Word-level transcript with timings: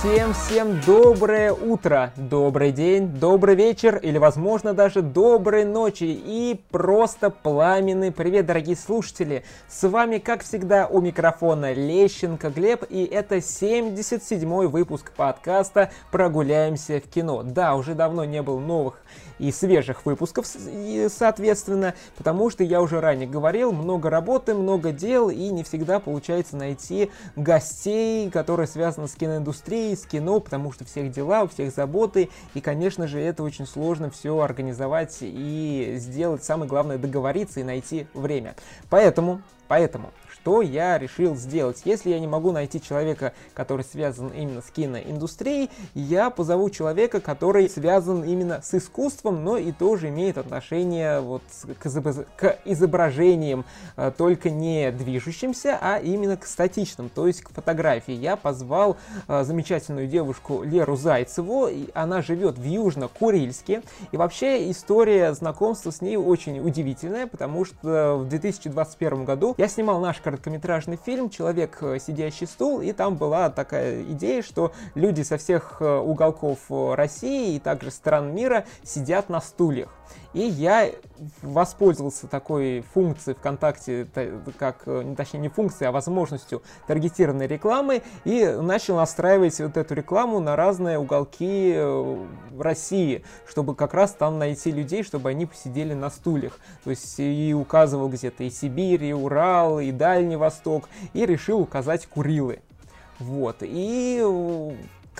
Всем-всем 0.00 0.80
доброе 0.86 1.52
утро, 1.52 2.14
добрый 2.16 2.72
день, 2.72 3.08
добрый 3.08 3.54
вечер 3.54 3.98
или, 3.98 4.16
возможно, 4.16 4.72
даже 4.72 5.02
доброй 5.02 5.66
ночи 5.66 6.04
и 6.04 6.58
просто 6.70 7.28
пламенный 7.28 8.10
привет, 8.10 8.46
дорогие 8.46 8.76
слушатели! 8.76 9.44
С 9.68 9.86
вами, 9.86 10.16
как 10.16 10.42
всегда, 10.42 10.86
у 10.86 11.02
микрофона 11.02 11.74
Лещенко 11.74 12.48
Глеб 12.48 12.84
и 12.88 13.04
это 13.04 13.36
77-й 13.36 14.68
выпуск 14.68 15.12
подкаста 15.14 15.90
«Прогуляемся 16.10 16.98
в 16.98 17.10
кино». 17.10 17.42
Да, 17.42 17.74
уже 17.74 17.94
давно 17.94 18.24
не 18.24 18.40
было 18.40 18.58
новых 18.58 19.02
и 19.38 19.52
свежих 19.52 20.06
выпусков, 20.06 20.46
соответственно, 21.08 21.94
потому 22.16 22.50
что 22.50 22.62
я 22.62 22.80
уже 22.80 23.00
ранее 23.00 23.28
говорил, 23.28 23.72
много 23.72 24.08
работы, 24.08 24.54
много 24.54 24.92
дел, 24.92 25.30
и 25.30 25.48
не 25.48 25.62
всегда 25.62 25.98
получается 25.98 26.56
найти 26.56 27.10
гостей, 27.36 28.30
которые 28.30 28.66
связаны 28.66 29.08
с 29.08 29.14
киноиндустрией, 29.14 29.89
с 29.96 30.06
кино, 30.06 30.40
потому 30.40 30.72
что 30.72 30.84
всех 30.84 31.10
дела, 31.10 31.42
у 31.42 31.48
всех 31.48 31.72
заботы, 31.72 32.28
и, 32.54 32.60
конечно 32.60 33.06
же, 33.06 33.20
это 33.20 33.42
очень 33.42 33.66
сложно 33.66 34.10
все 34.10 34.38
организовать 34.38 35.18
и 35.20 35.94
сделать. 35.96 36.44
Самое 36.44 36.68
главное 36.68 36.98
договориться 36.98 37.60
и 37.60 37.64
найти 37.64 38.06
время. 38.14 38.54
Поэтому, 38.88 39.42
поэтому 39.68 40.10
что 40.42 40.62
я 40.62 40.98
решил 40.98 41.36
сделать. 41.36 41.82
Если 41.84 42.10
я 42.10 42.18
не 42.18 42.26
могу 42.26 42.50
найти 42.50 42.80
человека, 42.80 43.34
который 43.52 43.84
связан 43.84 44.28
именно 44.28 44.62
с 44.62 44.70
киноиндустрией, 44.70 45.70
я 45.94 46.30
позову 46.30 46.70
человека, 46.70 47.20
который 47.20 47.68
связан 47.68 48.24
именно 48.24 48.60
с 48.62 48.72
искусством, 48.74 49.44
но 49.44 49.58
и 49.58 49.72
тоже 49.72 50.08
имеет 50.08 50.38
отношение 50.38 51.20
вот 51.20 51.42
к, 51.78 51.86
изоб... 51.86 52.08
к 52.36 52.58
изображениям, 52.64 53.66
э, 53.96 54.12
только 54.16 54.48
не 54.48 54.90
движущимся, 54.92 55.78
а 55.80 55.98
именно 55.98 56.36
к 56.36 56.46
статичным, 56.46 57.10
то 57.10 57.26
есть 57.26 57.42
к 57.42 57.50
фотографии. 57.50 58.14
Я 58.14 58.36
позвал 58.36 58.96
э, 59.28 59.44
замечательную 59.44 60.06
девушку 60.06 60.62
Леру 60.62 60.96
Зайцеву, 60.96 61.66
и 61.68 61.88
она 61.92 62.22
живет 62.22 62.56
в 62.56 62.64
Южно-Курильске, 62.64 63.82
и 64.10 64.16
вообще 64.16 64.70
история 64.70 65.34
знакомства 65.34 65.90
с 65.90 66.00
ней 66.00 66.16
очень 66.16 66.60
удивительная, 66.60 67.26
потому 67.26 67.66
что 67.66 68.16
в 68.16 68.28
2021 68.28 69.24
году 69.24 69.54
я 69.58 69.68
снимал 69.68 70.00
наш 70.00 70.20
короткометражный 70.30 70.96
фильм 70.96 71.28
«Человек, 71.28 71.78
э, 71.80 71.98
сидящий 71.98 72.46
стул», 72.46 72.80
и 72.80 72.92
там 72.92 73.16
была 73.16 73.50
такая 73.50 74.02
идея, 74.02 74.42
что 74.42 74.72
люди 74.94 75.22
со 75.22 75.38
всех 75.38 75.78
э, 75.80 75.98
уголков 75.98 76.58
э, 76.70 76.94
России 76.94 77.56
и 77.56 77.58
также 77.58 77.90
стран 77.90 78.32
мира 78.32 78.64
сидят 78.84 79.28
на 79.28 79.40
стульях. 79.40 79.88
И 80.32 80.42
я 80.42 80.90
воспользовался 81.42 82.28
такой 82.28 82.84
функцией 82.94 83.36
ВКонтакте, 83.36 84.06
как, 84.58 84.84
точнее 85.16 85.40
не 85.40 85.48
функцией, 85.48 85.88
а 85.88 85.92
возможностью 85.92 86.62
таргетированной 86.86 87.48
рекламы, 87.48 88.02
и 88.24 88.46
начал 88.46 88.96
настраивать 88.96 89.58
вот 89.60 89.76
эту 89.76 89.94
рекламу 89.94 90.38
на 90.38 90.54
разные 90.54 90.98
уголки 90.98 91.76
России, 92.56 93.24
чтобы 93.48 93.74
как 93.74 93.92
раз 93.92 94.12
там 94.12 94.38
найти 94.38 94.70
людей, 94.70 95.02
чтобы 95.02 95.30
они 95.30 95.46
посидели 95.46 95.94
на 95.94 96.10
стульях. 96.10 96.60
То 96.84 96.90
есть 96.90 97.18
и 97.18 97.52
указывал 97.52 98.08
где-то 98.08 98.44
и 98.44 98.50
Сибирь, 98.50 99.04
и 99.04 99.12
Урал, 99.12 99.80
и 99.80 99.90
Дальний 99.90 100.36
Восток, 100.36 100.88
и 101.12 101.26
решил 101.26 101.60
указать 101.60 102.06
Курилы. 102.06 102.60
Вот. 103.18 103.56
И 103.62 104.24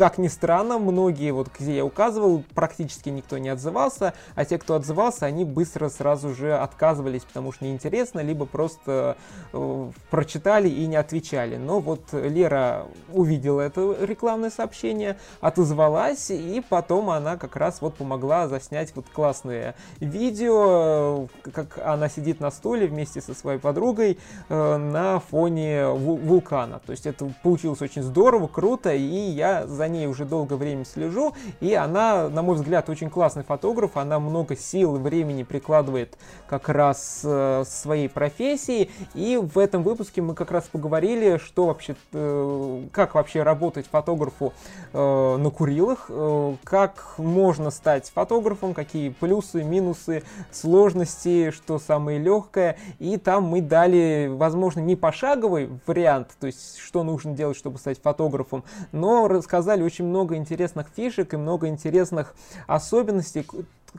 как 0.00 0.16
ни 0.16 0.28
странно, 0.28 0.78
многие, 0.78 1.30
вот 1.30 1.48
где 1.58 1.76
я 1.76 1.84
указывал, 1.84 2.42
практически 2.54 3.10
никто 3.10 3.36
не 3.36 3.50
отзывался, 3.50 4.14
а 4.34 4.46
те, 4.46 4.56
кто 4.56 4.76
отзывался, 4.76 5.26
они 5.26 5.44
быстро 5.44 5.90
сразу 5.90 6.34
же 6.34 6.56
отказывались, 6.56 7.22
потому 7.24 7.52
что 7.52 7.66
неинтересно, 7.66 8.20
либо 8.20 8.46
просто 8.46 9.18
э, 9.52 9.90
прочитали 10.08 10.70
и 10.70 10.86
не 10.86 10.96
отвечали. 10.96 11.56
Но 11.56 11.80
вот 11.80 12.00
Лера 12.14 12.86
увидела 13.12 13.60
это 13.60 13.94
рекламное 14.00 14.48
сообщение, 14.48 15.18
отозвалась, 15.42 16.30
и 16.30 16.64
потом 16.66 17.10
она 17.10 17.36
как 17.36 17.56
раз 17.56 17.82
вот 17.82 17.96
помогла 17.96 18.48
заснять 18.48 18.96
вот 18.96 19.04
классное 19.12 19.74
видео, 19.98 21.28
как 21.52 21.78
она 21.84 22.08
сидит 22.08 22.40
на 22.40 22.50
стуле 22.50 22.86
вместе 22.86 23.20
со 23.20 23.34
своей 23.34 23.58
подругой 23.58 24.18
э, 24.48 24.76
на 24.78 25.20
фоне 25.20 25.88
вулкана. 25.88 26.80
То 26.86 26.92
есть 26.92 27.04
это 27.04 27.30
получилось 27.42 27.82
очень 27.82 28.02
здорово, 28.02 28.46
круто, 28.46 28.94
и 28.94 29.04
я 29.04 29.66
за 29.66 29.89
ней 29.90 30.06
уже 30.06 30.24
долгое 30.24 30.56
время 30.56 30.84
слежу, 30.84 31.34
и 31.60 31.74
она, 31.74 32.28
на 32.28 32.42
мой 32.42 32.56
взгляд, 32.56 32.88
очень 32.88 33.10
классный 33.10 33.44
фотограф, 33.44 33.96
она 33.96 34.18
много 34.18 34.56
сил 34.56 34.96
и 34.96 34.98
времени 34.98 35.42
прикладывает 35.42 36.16
как 36.48 36.68
раз 36.68 37.20
э, 37.24 37.64
своей 37.66 38.08
профессии, 38.08 38.90
и 39.14 39.36
в 39.36 39.58
этом 39.58 39.82
выпуске 39.82 40.22
мы 40.22 40.34
как 40.34 40.50
раз 40.50 40.64
поговорили, 40.64 41.38
что 41.38 41.66
вообще, 41.66 41.96
э, 42.12 42.82
как 42.92 43.14
вообще 43.14 43.42
работать 43.42 43.86
фотографу 43.86 44.52
э, 44.92 45.36
на 45.36 45.50
Курилах, 45.50 46.06
э, 46.08 46.56
как 46.64 47.14
можно 47.18 47.70
стать 47.70 48.10
фотографом, 48.10 48.74
какие 48.74 49.10
плюсы, 49.10 49.62
минусы, 49.62 50.22
сложности, 50.50 51.50
что 51.50 51.78
самое 51.78 52.18
легкое, 52.18 52.78
и 52.98 53.16
там 53.16 53.44
мы 53.44 53.60
дали, 53.60 54.28
возможно, 54.30 54.80
не 54.80 54.96
пошаговый 54.96 55.70
вариант, 55.86 56.36
то 56.38 56.46
есть 56.46 56.78
что 56.78 57.02
нужно 57.02 57.34
делать, 57.34 57.56
чтобы 57.56 57.78
стать 57.78 58.00
фотографом, 58.00 58.64
но 58.92 59.28
рассказали 59.28 59.69
рассказали 59.70 59.82
очень 59.82 60.06
много 60.06 60.34
интересных 60.36 60.88
фишек 60.96 61.32
и 61.32 61.36
много 61.36 61.68
интересных 61.68 62.34
особенностей, 62.66 63.46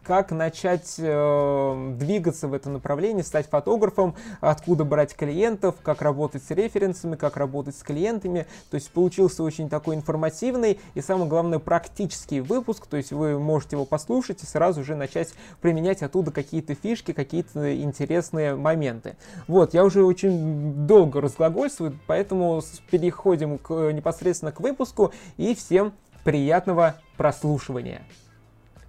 как 0.03 0.31
начать 0.31 0.95
э, 0.97 1.93
двигаться 1.97 2.47
в 2.47 2.53
этом 2.53 2.73
направлении, 2.73 3.21
стать 3.21 3.47
фотографом, 3.47 4.15
откуда 4.39 4.83
брать 4.83 5.15
клиентов, 5.15 5.75
как 5.83 6.01
работать 6.01 6.43
с 6.43 6.51
референсами, 6.51 7.15
как 7.15 7.37
работать 7.37 7.75
с 7.75 7.83
клиентами. 7.83 8.47
То 8.69 8.75
есть 8.75 8.91
получился 8.91 9.43
очень 9.43 9.69
такой 9.69 9.95
информативный 9.95 10.79
и, 10.93 11.01
самое 11.01 11.29
главное, 11.29 11.59
практический 11.59 12.39
выпуск. 12.41 12.87
То 12.87 12.97
есть 12.97 13.11
вы 13.11 13.37
можете 13.39 13.75
его 13.75 13.85
послушать 13.85 14.43
и 14.43 14.45
сразу 14.45 14.83
же 14.83 14.95
начать 14.95 15.33
применять 15.61 16.01
оттуда 16.01 16.31
какие-то 16.31 16.75
фишки, 16.75 17.13
какие-то 17.13 17.75
интересные 17.81 18.55
моменты. 18.55 19.17
Вот, 19.47 19.73
я 19.73 19.83
уже 19.83 20.03
очень 20.03 20.87
долго 20.87 21.21
разглагольствую, 21.21 21.97
поэтому 22.07 22.61
переходим 22.89 23.57
к, 23.57 23.91
непосредственно 23.91 24.51
к 24.51 24.59
выпуску 24.59 25.11
и 25.37 25.55
всем 25.55 25.93
приятного 26.23 26.95
прослушивания. 27.17 28.01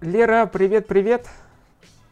Лера, 0.03 0.47
привет-привет. 0.47 1.29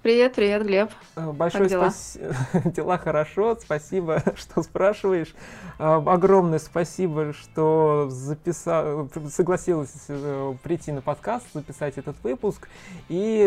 Привет, 0.02 0.34
привет, 0.34 0.64
Глеб. 0.66 0.92
Э, 1.18 1.30
большое 1.34 1.68
спасибо. 1.68 2.34
дела 2.72 2.98
хорошо, 2.98 3.58
спасибо, 3.62 4.24
что 4.38 4.64
спрашиваешь. 4.64 5.36
Э, 5.78 6.02
огромное 6.06 6.60
спасибо, 6.60 7.34
что 7.34 8.08
записал, 8.10 9.10
согласилась 9.30 10.06
э, 10.08 10.54
прийти 10.64 10.94
на 10.94 11.02
подкаст, 11.02 11.46
записать 11.54 11.98
этот 11.98 12.16
выпуск. 12.24 12.70
И 13.10 13.46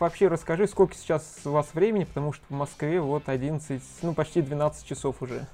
вообще 0.00 0.28
расскажи, 0.28 0.66
сколько 0.68 0.94
сейчас 0.94 1.40
у 1.44 1.50
вас 1.50 1.68
времени, 1.74 2.04
потому 2.04 2.32
что 2.32 2.46
в 2.48 2.54
Москве 2.54 2.98
вот 2.98 3.24
11, 3.28 3.82
ну 4.00 4.14
почти 4.14 4.40
12 4.40 4.86
часов 4.86 5.20
уже. 5.20 5.46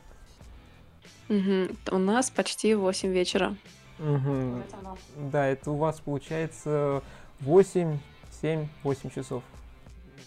Угу. 1.28 1.96
У 1.96 1.98
нас 1.98 2.30
почти 2.30 2.76
8 2.76 3.10
вечера. 3.10 3.56
Угу. 3.98 4.62
Да, 5.32 5.44
это 5.48 5.72
у 5.72 5.76
вас 5.76 5.98
получается 5.98 7.02
8 7.40 7.98
7-8 8.42 9.14
часов. 9.14 9.42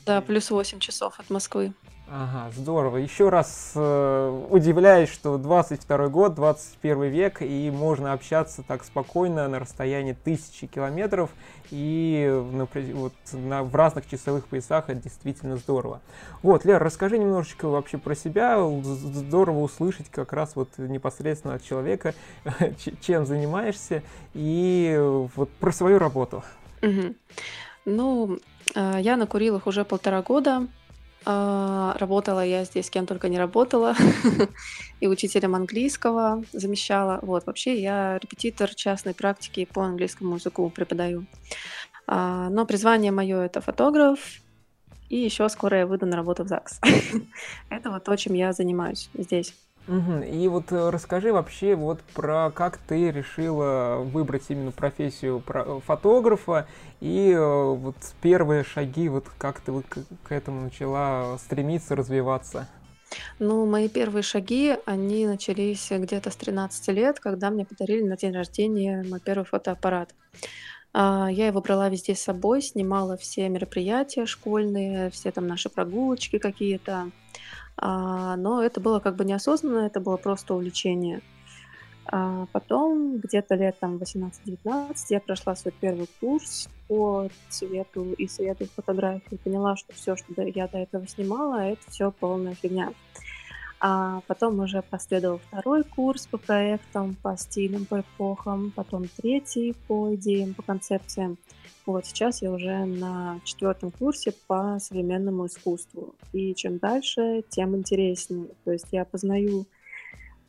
Да, 0.06 0.22
плюс 0.22 0.50
8 0.50 0.80
часов 0.80 1.20
от 1.20 1.30
Москвы. 1.30 1.74
Ага, 2.14 2.52
здорово. 2.58 2.98
Еще 2.98 3.30
раз 3.30 3.72
э, 3.74 4.46
удивляюсь, 4.50 5.10
что 5.10 5.38
22 5.38 6.10
год, 6.10 6.36
21 6.36 7.04
век, 7.04 7.42
и 7.42 7.72
можно 7.72 8.12
общаться 8.12 8.64
так 8.68 8.84
спокойно 8.84 9.48
на 9.48 9.60
расстоянии 9.60 10.12
тысячи 10.12 10.68
километров, 10.68 11.30
и 11.70 12.28
на, 12.52 12.68
вот, 12.96 13.14
на, 13.32 13.64
в 13.64 13.74
разных 13.74 14.10
часовых 14.10 14.48
поясах 14.48 14.90
это 14.90 15.02
действительно 15.02 15.56
здорово. 15.56 16.02
Вот, 16.44 16.66
Лер, 16.66 16.84
расскажи 16.84 17.18
немножечко 17.18 17.70
вообще 17.70 17.98
про 17.98 18.14
себя. 18.14 18.60
Здорово 18.84 19.60
услышать 19.60 20.10
как 20.10 20.34
раз 20.34 20.58
вот 20.58 20.78
непосредственно 20.78 21.54
от 21.54 21.64
человека, 21.64 22.14
чем 23.02 23.26
занимаешься, 23.26 24.04
и 24.34 25.00
вот 25.36 25.50
про 25.50 25.72
свою 25.72 25.98
работу. 25.98 26.44
Угу. 26.82 27.16
Ну, 27.86 28.40
э, 28.76 28.98
я 29.02 29.18
на 29.18 29.28
Курилах 29.28 29.68
уже 29.68 29.86
полтора 29.86 30.22
года. 30.22 30.68
А, 31.24 31.96
работала 32.00 32.44
я 32.44 32.66
здесь 32.66 32.90
кем 32.90 33.06
только 33.06 33.30
не 33.30 33.38
работала. 33.38 33.96
И 35.00 35.08
учителем 35.08 35.56
английского 35.56 36.44
замещала. 36.52 37.20
Вот, 37.22 37.46
вообще 37.46 37.80
я 37.80 38.18
репетитор 38.18 38.74
частной 38.74 39.14
практики 39.14 39.66
по 39.72 39.84
английскому 39.84 40.36
языку 40.36 40.70
преподаю. 40.70 41.26
А, 42.08 42.50
но 42.50 42.66
призвание 42.66 43.12
мое 43.12 43.42
это 43.42 43.62
фотограф. 43.62 44.20
И 45.10 45.18
еще 45.18 45.48
скоро 45.50 45.80
я 45.80 45.86
выйду 45.86 46.06
на 46.06 46.16
работу 46.16 46.44
в 46.44 46.48
ЗАГС. 46.48 46.80
Это 47.70 47.92
вот 47.92 48.06
то, 48.06 48.16
чем 48.16 48.34
я 48.34 48.54
занимаюсь 48.54 49.10
здесь. 49.14 49.54
Угу. 49.88 50.24
И 50.24 50.48
вот 50.48 50.72
э, 50.72 50.90
расскажи 50.90 51.34
вообще 51.34 51.76
вот 51.76 52.02
про 52.14 52.52
как 52.52 52.78
ты 52.78 53.12
решила 53.12 53.98
выбрать 53.98 54.44
именно 54.50 54.72
профессию 54.72 55.44
э, 55.48 55.80
фотографа 55.86 56.68
и 57.00 57.32
э, 57.32 57.74
вот 57.74 57.96
первые 58.22 58.64
шаги, 58.64 59.10
вот 59.10 59.26
как 59.38 59.60
ты 59.60 59.72
вот 59.72 59.86
к 59.88 60.32
этому 60.32 60.62
начала 60.62 61.38
стремиться 61.40 61.96
развиваться. 61.96 62.68
Ну, 63.40 63.66
мои 63.66 63.90
первые 63.90 64.24
шаги, 64.24 64.78
они 64.86 65.26
начались 65.26 65.90
где-то 65.92 66.32
с 66.32 66.36
13 66.36 66.88
лет, 66.90 67.20
когда 67.20 67.50
мне 67.50 67.66
подарили 67.66 68.04
на 68.04 68.16
день 68.16 68.34
рождения 68.34 69.04
мой 69.08 69.20
первый 69.20 69.44
фотоаппарат. 69.44 70.14
А, 70.94 71.30
я 71.30 71.48
его 71.48 71.62
брала 71.62 71.90
везде 71.90 72.16
с 72.16 72.22
собой, 72.22 72.62
снимала 72.62 73.18
все 73.18 73.48
мероприятия 73.50 74.26
школьные, 74.26 75.10
все 75.10 75.32
там 75.32 75.48
наши 75.48 75.70
прогулочки 75.70 76.38
какие-то. 76.38 77.12
А, 77.78 78.36
но 78.36 78.64
это 78.64 78.80
было 78.80 79.00
как 79.00 79.16
бы 79.16 79.26
неосознанно, 79.26 79.86
это 79.86 80.00
было 80.00 80.18
просто 80.18 80.54
увлечение. 80.54 81.22
А 82.06 82.46
потом, 82.52 83.20
где-то 83.20 83.56
лет 83.56 83.78
там 83.80 83.98
18-19, 83.98 84.96
я 85.10 85.20
прошла 85.20 85.56
свой 85.56 85.74
первый 85.80 86.10
курс 86.20 86.68
по 86.88 87.30
цвету 87.50 88.14
и 88.14 88.28
свету 88.28 88.66
фотографии. 88.76 89.40
Поняла, 89.44 89.76
что 89.76 89.94
все, 89.94 90.16
что 90.16 90.42
я 90.42 90.68
до 90.68 90.80
этого 90.80 91.08
снимала, 91.08 91.60
это 91.62 91.82
все 91.90 92.12
полная 92.12 92.56
фигня. 92.56 92.92
А 93.80 94.22
потом 94.28 94.60
уже 94.60 94.84
последовал 94.84 95.40
второй 95.40 95.84
курс 95.84 96.28
по 96.28 96.38
проектам, 96.38 97.16
по 97.16 97.36
стилям, 97.36 97.86
по 97.86 98.02
эпохам, 98.02 98.72
потом 98.76 99.08
третий 99.08 99.76
по 99.88 100.14
идеям, 100.14 100.54
по 100.54 100.62
концепциям. 100.62 101.38
Вот 101.86 102.06
сейчас 102.06 102.42
я 102.42 102.52
уже 102.52 102.86
на 102.86 103.40
четвертом 103.44 103.92
курсе 103.92 104.34
по 104.48 104.78
современному 104.80 105.48
искусству. 105.48 106.16
И 106.32 106.54
чем 106.54 106.78
дальше, 106.78 107.44
тем 107.50 107.76
интереснее. 107.76 108.50
То 108.64 108.72
есть 108.72 108.88
я 108.92 109.06
познаю 109.06 109.66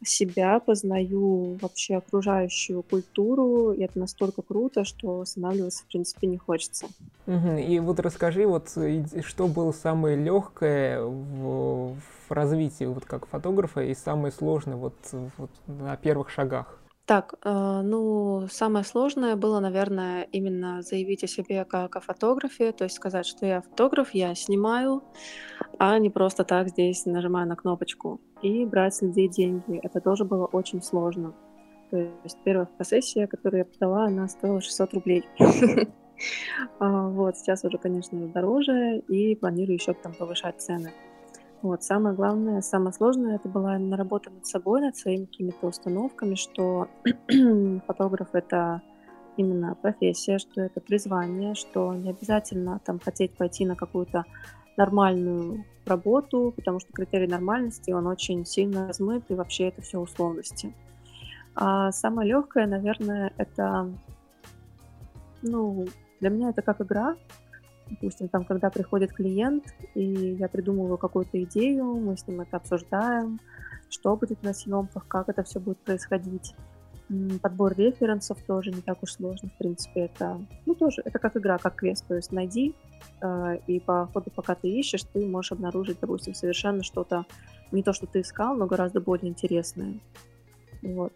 себя, 0.04 0.58
познаю 0.60 1.58
вообще 1.60 1.96
окружающую 1.96 2.82
культуру, 2.82 3.72
и 3.72 3.82
это 3.82 3.98
настолько 3.98 4.42
круто, 4.42 4.84
что 4.84 5.20
останавливаться, 5.20 5.84
в 5.84 5.86
принципе, 5.86 6.26
не 6.26 6.38
хочется. 6.38 6.86
Угу. 7.26 7.56
И 7.58 7.78
вот 7.78 8.00
расскажи, 8.00 8.46
вот 8.46 8.70
что 9.24 9.48
было 9.48 9.72
самое 9.72 10.16
легкое 10.16 11.02
в, 11.02 11.94
в 11.94 12.30
развитии 12.30 12.84
вот 12.84 13.04
как 13.04 13.26
фотографа 13.26 13.82
и 13.82 13.94
самое 13.94 14.32
сложное 14.32 14.76
вот, 14.76 14.94
вот 15.38 15.50
на 15.66 15.96
первых 15.96 16.30
шагах? 16.30 16.81
Так, 17.04 17.34
э, 17.44 17.80
ну, 17.82 18.46
самое 18.48 18.84
сложное 18.84 19.34
было, 19.34 19.58
наверное, 19.58 20.22
именно 20.30 20.82
заявить 20.82 21.24
о 21.24 21.26
себе 21.26 21.64
как 21.64 21.96
о 21.96 22.00
фотографе, 22.00 22.70
то 22.70 22.84
есть 22.84 22.96
сказать, 22.96 23.26
что 23.26 23.44
я 23.44 23.60
фотограф, 23.60 24.10
я 24.14 24.34
снимаю, 24.36 25.02
а 25.78 25.98
не 25.98 26.10
просто 26.10 26.44
так 26.44 26.68
здесь 26.68 27.04
нажимаю 27.04 27.48
на 27.48 27.56
кнопочку. 27.56 28.20
И 28.40 28.64
брать 28.64 28.94
с 28.94 29.02
людей 29.02 29.28
деньги. 29.28 29.80
Это 29.82 30.00
тоже 30.00 30.24
было 30.24 30.46
очень 30.46 30.80
сложно. 30.80 31.34
То 31.90 31.98
есть 32.24 32.38
первая 32.44 32.66
фотосессия, 32.66 33.26
которую 33.26 33.58
я 33.58 33.64
продала, 33.64 34.06
она 34.06 34.28
стоила 34.28 34.60
600 34.60 34.94
рублей. 34.94 35.24
А, 36.78 37.08
вот, 37.08 37.36
сейчас 37.36 37.64
уже, 37.64 37.78
конечно, 37.78 38.28
дороже, 38.28 38.98
и 39.08 39.34
планирую 39.34 39.74
еще 39.74 39.92
там 39.92 40.14
повышать 40.14 40.60
цены. 40.60 40.92
Вот, 41.62 41.84
самое 41.84 42.16
главное, 42.16 42.60
самое 42.60 42.92
сложное, 42.92 43.36
это 43.36 43.48
была 43.48 43.76
именно 43.76 43.96
работа 43.96 44.30
над 44.30 44.44
собой, 44.46 44.80
над 44.80 44.96
своими 44.96 45.26
какими-то 45.26 45.68
установками, 45.68 46.34
что 46.34 46.88
фотограф— 47.86 48.28
это 48.32 48.82
именно 49.36 49.76
профессия, 49.76 50.38
что 50.38 50.60
это 50.60 50.80
призвание, 50.80 51.54
что 51.54 51.94
не 51.94 52.10
обязательно 52.10 52.80
там 52.84 52.98
хотеть 52.98 53.36
пойти 53.36 53.64
на 53.64 53.76
какую-то 53.76 54.24
нормальную 54.76 55.64
работу, 55.86 56.52
потому 56.56 56.80
что 56.80 56.92
критерий 56.92 57.28
нормальности, 57.28 57.92
он 57.92 58.08
очень 58.08 58.44
сильно 58.44 58.88
размыт, 58.88 59.24
и 59.28 59.34
вообще 59.34 59.68
это 59.68 59.82
все 59.82 60.00
условности. 60.00 60.74
А 61.54 61.92
самое 61.92 62.28
легкое, 62.28 62.66
наверное, 62.66 63.32
это, 63.36 63.88
ну, 65.42 65.86
для 66.20 66.30
меня 66.30 66.50
это 66.50 66.62
как 66.62 66.80
игра, 66.80 67.16
Допустим, 67.88 68.28
там, 68.28 68.44
когда 68.44 68.70
приходит 68.70 69.12
клиент, 69.12 69.64
и 69.94 70.34
я 70.38 70.48
придумываю 70.48 70.98
какую-то 70.98 71.42
идею, 71.42 71.84
мы 71.84 72.16
с 72.16 72.26
ним 72.26 72.40
это 72.40 72.56
обсуждаем, 72.56 73.38
что 73.90 74.16
будет 74.16 74.42
на 74.42 74.54
съемках, 74.54 75.06
как 75.06 75.28
это 75.28 75.42
все 75.42 75.60
будет 75.60 75.78
происходить. 75.78 76.54
Подбор 77.42 77.74
референсов 77.76 78.40
тоже 78.42 78.70
не 78.70 78.80
так 78.80 79.02
уж 79.02 79.12
сложно, 79.12 79.50
в 79.50 79.58
принципе, 79.58 80.02
это, 80.02 80.40
ну, 80.64 80.74
тоже, 80.74 81.02
это 81.04 81.18
как 81.18 81.36
игра, 81.36 81.58
как 81.58 81.74
квест, 81.74 82.06
то 82.06 82.14
есть 82.14 82.32
найди, 82.32 82.74
э, 83.20 83.58
и 83.66 83.80
по 83.80 84.08
ходу, 84.14 84.30
пока 84.34 84.54
ты 84.54 84.68
ищешь, 84.68 85.02
ты 85.12 85.26
можешь 85.26 85.52
обнаружить, 85.52 85.98
допустим, 86.00 86.32
совершенно 86.32 86.82
что-то, 86.82 87.26
не 87.70 87.82
то, 87.82 87.92
что 87.92 88.06
ты 88.06 88.22
искал, 88.22 88.56
но 88.56 88.66
гораздо 88.66 89.00
более 89.00 89.28
интересное. 89.28 90.00
Вот. 90.80 91.12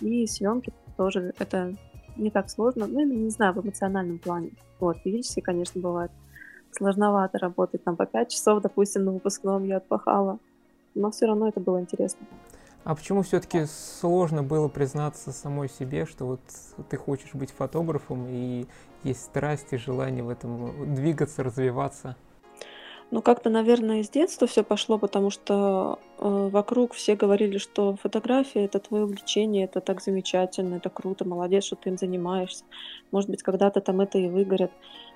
И 0.00 0.26
съемки 0.26 0.72
тоже, 0.96 1.32
это 1.38 1.74
не 2.18 2.30
так 2.30 2.50
сложно, 2.50 2.86
ну, 2.86 3.04
не 3.04 3.30
знаю, 3.30 3.54
в 3.54 3.60
эмоциональном 3.60 4.18
плане. 4.18 4.50
Вот, 4.80 4.98
физически, 4.98 5.40
конечно, 5.40 5.80
бывает 5.80 6.10
сложновато 6.72 7.38
работать 7.38 7.84
там 7.84 7.96
по 7.96 8.06
5 8.06 8.30
часов, 8.30 8.62
допустим, 8.62 9.04
на 9.04 9.12
выпускном 9.12 9.64
я 9.64 9.78
отпахала, 9.78 10.38
но 10.94 11.10
все 11.10 11.26
равно 11.26 11.48
это 11.48 11.60
было 11.60 11.80
интересно. 11.80 12.26
А 12.84 12.94
почему 12.94 13.22
все-таки 13.22 13.66
сложно 13.66 14.42
было 14.42 14.68
признаться 14.68 15.32
самой 15.32 15.68
себе, 15.68 16.06
что 16.06 16.26
вот 16.26 16.40
ты 16.88 16.96
хочешь 16.96 17.34
быть 17.34 17.50
фотографом 17.50 18.26
и 18.28 18.66
есть 19.02 19.24
страсть 19.24 19.72
и 19.72 19.76
желание 19.76 20.22
в 20.22 20.28
этом 20.28 20.94
двигаться, 20.94 21.42
развиваться? 21.42 22.16
Ну, 23.10 23.22
как-то, 23.22 23.48
наверное, 23.48 24.00
из 24.00 24.10
детства 24.10 24.46
все 24.46 24.62
пошло, 24.62 24.98
потому 24.98 25.30
что 25.30 25.98
э, 26.18 26.48
вокруг 26.52 26.92
все 26.92 27.16
говорили, 27.16 27.56
что 27.56 27.96
фотография 27.96 28.66
это 28.66 28.80
твое 28.80 29.04
увлечение, 29.04 29.64
это 29.64 29.80
так 29.80 30.02
замечательно, 30.02 30.74
это 30.74 30.90
круто, 30.90 31.26
молодец, 31.26 31.64
что 31.64 31.76
ты 31.76 31.88
им 31.88 31.96
занимаешься. 31.96 32.64
Может 33.10 33.30
быть, 33.30 33.42
когда-то 33.42 33.80
там 33.80 34.02
это 34.02 34.18
и 34.18 34.28
выгорит. 34.28 34.70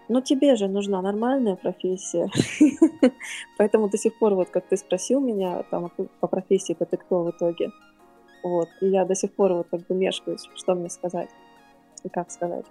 Но 0.08 0.22
тебе 0.22 0.56
же 0.56 0.68
нужна 0.68 1.02
нормальная 1.02 1.56
профессия. 1.56 2.30
Поэтому 3.58 3.90
до 3.90 3.98
сих 3.98 4.18
пор, 4.18 4.34
вот 4.34 4.48
как 4.48 4.66
ты 4.68 4.78
спросил 4.78 5.20
меня 5.20 5.62
там 5.64 5.92
по 6.20 6.26
профессии-то 6.26 6.86
ты 6.86 6.96
кто 6.96 7.24
в 7.24 7.30
итоге? 7.30 7.70
Вот. 8.42 8.68
И 8.80 8.86
я 8.86 9.04
до 9.04 9.14
сих 9.14 9.34
пор 9.34 9.52
вот 9.52 9.66
как 9.70 9.86
бы 9.86 9.94
мешкаюсь, 9.94 10.48
что 10.54 10.74
мне 10.74 10.88
сказать 10.88 11.28
и 12.04 12.08
как 12.08 12.30
сказать. 12.30 12.64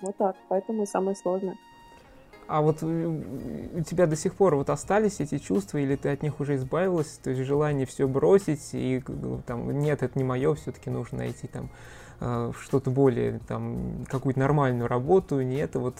Вот 0.00 0.16
так. 0.16 0.36
Поэтому 0.48 0.86
самое 0.86 1.14
сложное. 1.14 1.58
А 2.50 2.62
вот 2.62 2.82
у 2.82 3.80
тебя 3.82 4.06
до 4.06 4.16
сих 4.16 4.34
пор 4.34 4.56
вот 4.56 4.70
остались 4.70 5.20
эти 5.20 5.38
чувства, 5.38 5.78
или 5.78 5.94
ты 5.94 6.08
от 6.08 6.24
них 6.24 6.40
уже 6.40 6.56
избавилась, 6.56 7.20
то 7.22 7.30
есть 7.30 7.42
желание 7.42 7.86
все 7.86 8.08
бросить, 8.08 8.70
и 8.72 9.00
ну, 9.06 9.40
там, 9.46 9.70
нет, 9.78 10.02
это 10.02 10.18
не 10.18 10.24
мое, 10.24 10.56
все-таки 10.56 10.90
нужно 10.90 11.18
найти 11.18 11.46
там 11.46 11.70
э, 12.18 12.50
что-то 12.60 12.90
более, 12.90 13.38
там, 13.46 14.04
какую-то 14.08 14.40
нормальную 14.40 14.88
работу, 14.88 15.40
не 15.42 15.58
это, 15.58 15.78
вот 15.78 15.94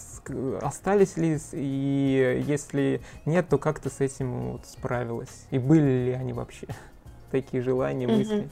остались 0.61 1.15
ли, 1.15 1.39
и 1.53 2.43
если 2.45 2.99
нет, 3.25 3.47
то 3.47 3.57
как 3.57 3.79
ты 3.79 3.89
с 3.89 4.01
этим 4.01 4.51
вот 4.51 4.65
справилась? 4.65 5.47
И 5.51 5.57
были 5.57 6.07
ли 6.07 6.11
они 6.11 6.33
вообще, 6.33 6.67
такие 7.31 7.63
желания, 7.63 8.07
мысли? 8.07 8.49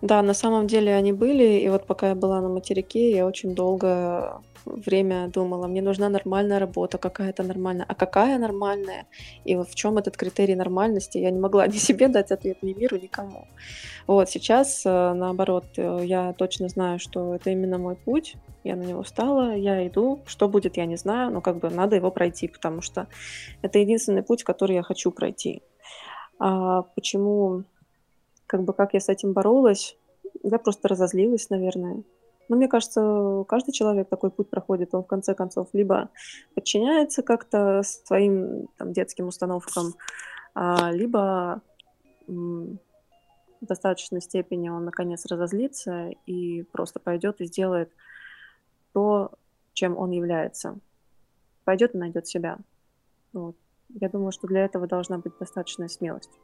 Да, 0.00 0.22
на 0.22 0.34
самом 0.34 0.66
деле 0.66 0.92
они 0.92 1.12
были, 1.12 1.60
и 1.60 1.68
вот 1.68 1.86
пока 1.86 2.08
я 2.08 2.14
была 2.16 2.40
на 2.40 2.48
материке, 2.48 3.12
я 3.14 3.26
очень 3.26 3.54
долго 3.54 4.42
время 4.64 5.28
думала, 5.28 5.66
мне 5.66 5.82
нужна 5.82 6.08
нормальная 6.08 6.58
работа, 6.58 6.98
какая-то 6.98 7.42
нормальная. 7.42 7.86
А 7.88 7.94
какая 7.94 8.38
нормальная? 8.38 9.06
И 9.44 9.56
в 9.56 9.74
чем 9.74 9.98
этот 9.98 10.16
критерий 10.16 10.54
нормальности? 10.54 11.18
Я 11.18 11.30
не 11.30 11.40
могла 11.40 11.66
ни 11.72 11.78
себе 11.78 12.08
дать 12.08 12.32
ответ, 12.32 12.62
ни 12.62 12.72
миру, 12.72 12.96
никому. 12.96 13.46
Вот 14.06 14.28
сейчас, 14.30 14.86
э, 14.86 15.12
наоборот, 15.14 15.64
э, 15.76 16.00
я 16.04 16.32
точно 16.32 16.68
знаю, 16.68 16.98
что 16.98 17.34
это 17.34 17.50
именно 17.50 17.78
мой 17.78 17.96
путь, 17.96 18.36
я 18.64 18.76
на 18.76 18.82
него 18.82 19.02
встала, 19.02 19.54
я 19.54 19.86
иду. 19.86 20.20
Что 20.26 20.48
будет, 20.48 20.76
я 20.76 20.86
не 20.86 20.96
знаю, 20.96 21.32
но 21.32 21.40
как 21.40 21.58
бы 21.58 21.70
надо 21.70 21.96
его 21.96 22.10
пройти, 22.10 22.48
потому 22.48 22.80
что 22.80 23.08
это 23.62 23.78
единственный 23.78 24.22
путь, 24.22 24.44
который 24.44 24.76
я 24.76 24.82
хочу 24.82 25.10
пройти. 25.10 25.62
А 26.38 26.82
почему, 26.82 27.64
как 28.46 28.62
бы, 28.62 28.72
как 28.72 28.94
я 28.94 29.00
с 29.00 29.08
этим 29.08 29.32
боролась? 29.32 29.96
Я 30.42 30.58
просто 30.58 30.88
разозлилась, 30.88 31.50
наверное. 31.50 32.02
Но 32.52 32.56
мне 32.58 32.68
кажется, 32.68 33.46
каждый 33.48 33.72
человек 33.72 34.10
такой 34.10 34.30
путь 34.30 34.50
проходит. 34.50 34.94
Он 34.94 35.04
в 35.04 35.06
конце 35.06 35.34
концов 35.34 35.70
либо 35.72 36.10
подчиняется 36.54 37.22
как-то 37.22 37.80
своим 37.82 38.68
там, 38.76 38.92
детским 38.92 39.28
установкам, 39.28 39.94
а, 40.54 40.90
либо 40.92 41.62
в 42.26 42.76
достаточной 43.62 44.20
степени 44.20 44.68
он 44.68 44.84
наконец 44.84 45.24
разозлится 45.24 46.10
и 46.26 46.64
просто 46.64 47.00
пойдет 47.00 47.40
и 47.40 47.46
сделает 47.46 47.90
то, 48.92 49.32
чем 49.72 49.96
он 49.96 50.10
является. 50.10 50.78
Пойдет 51.64 51.94
и 51.94 51.98
найдет 51.98 52.26
себя. 52.26 52.58
Вот. 53.32 53.56
Я 53.88 54.10
думаю, 54.10 54.30
что 54.30 54.46
для 54.46 54.66
этого 54.66 54.86
должна 54.86 55.16
быть 55.16 55.32
достаточная 55.38 55.88
смелость. 55.88 56.38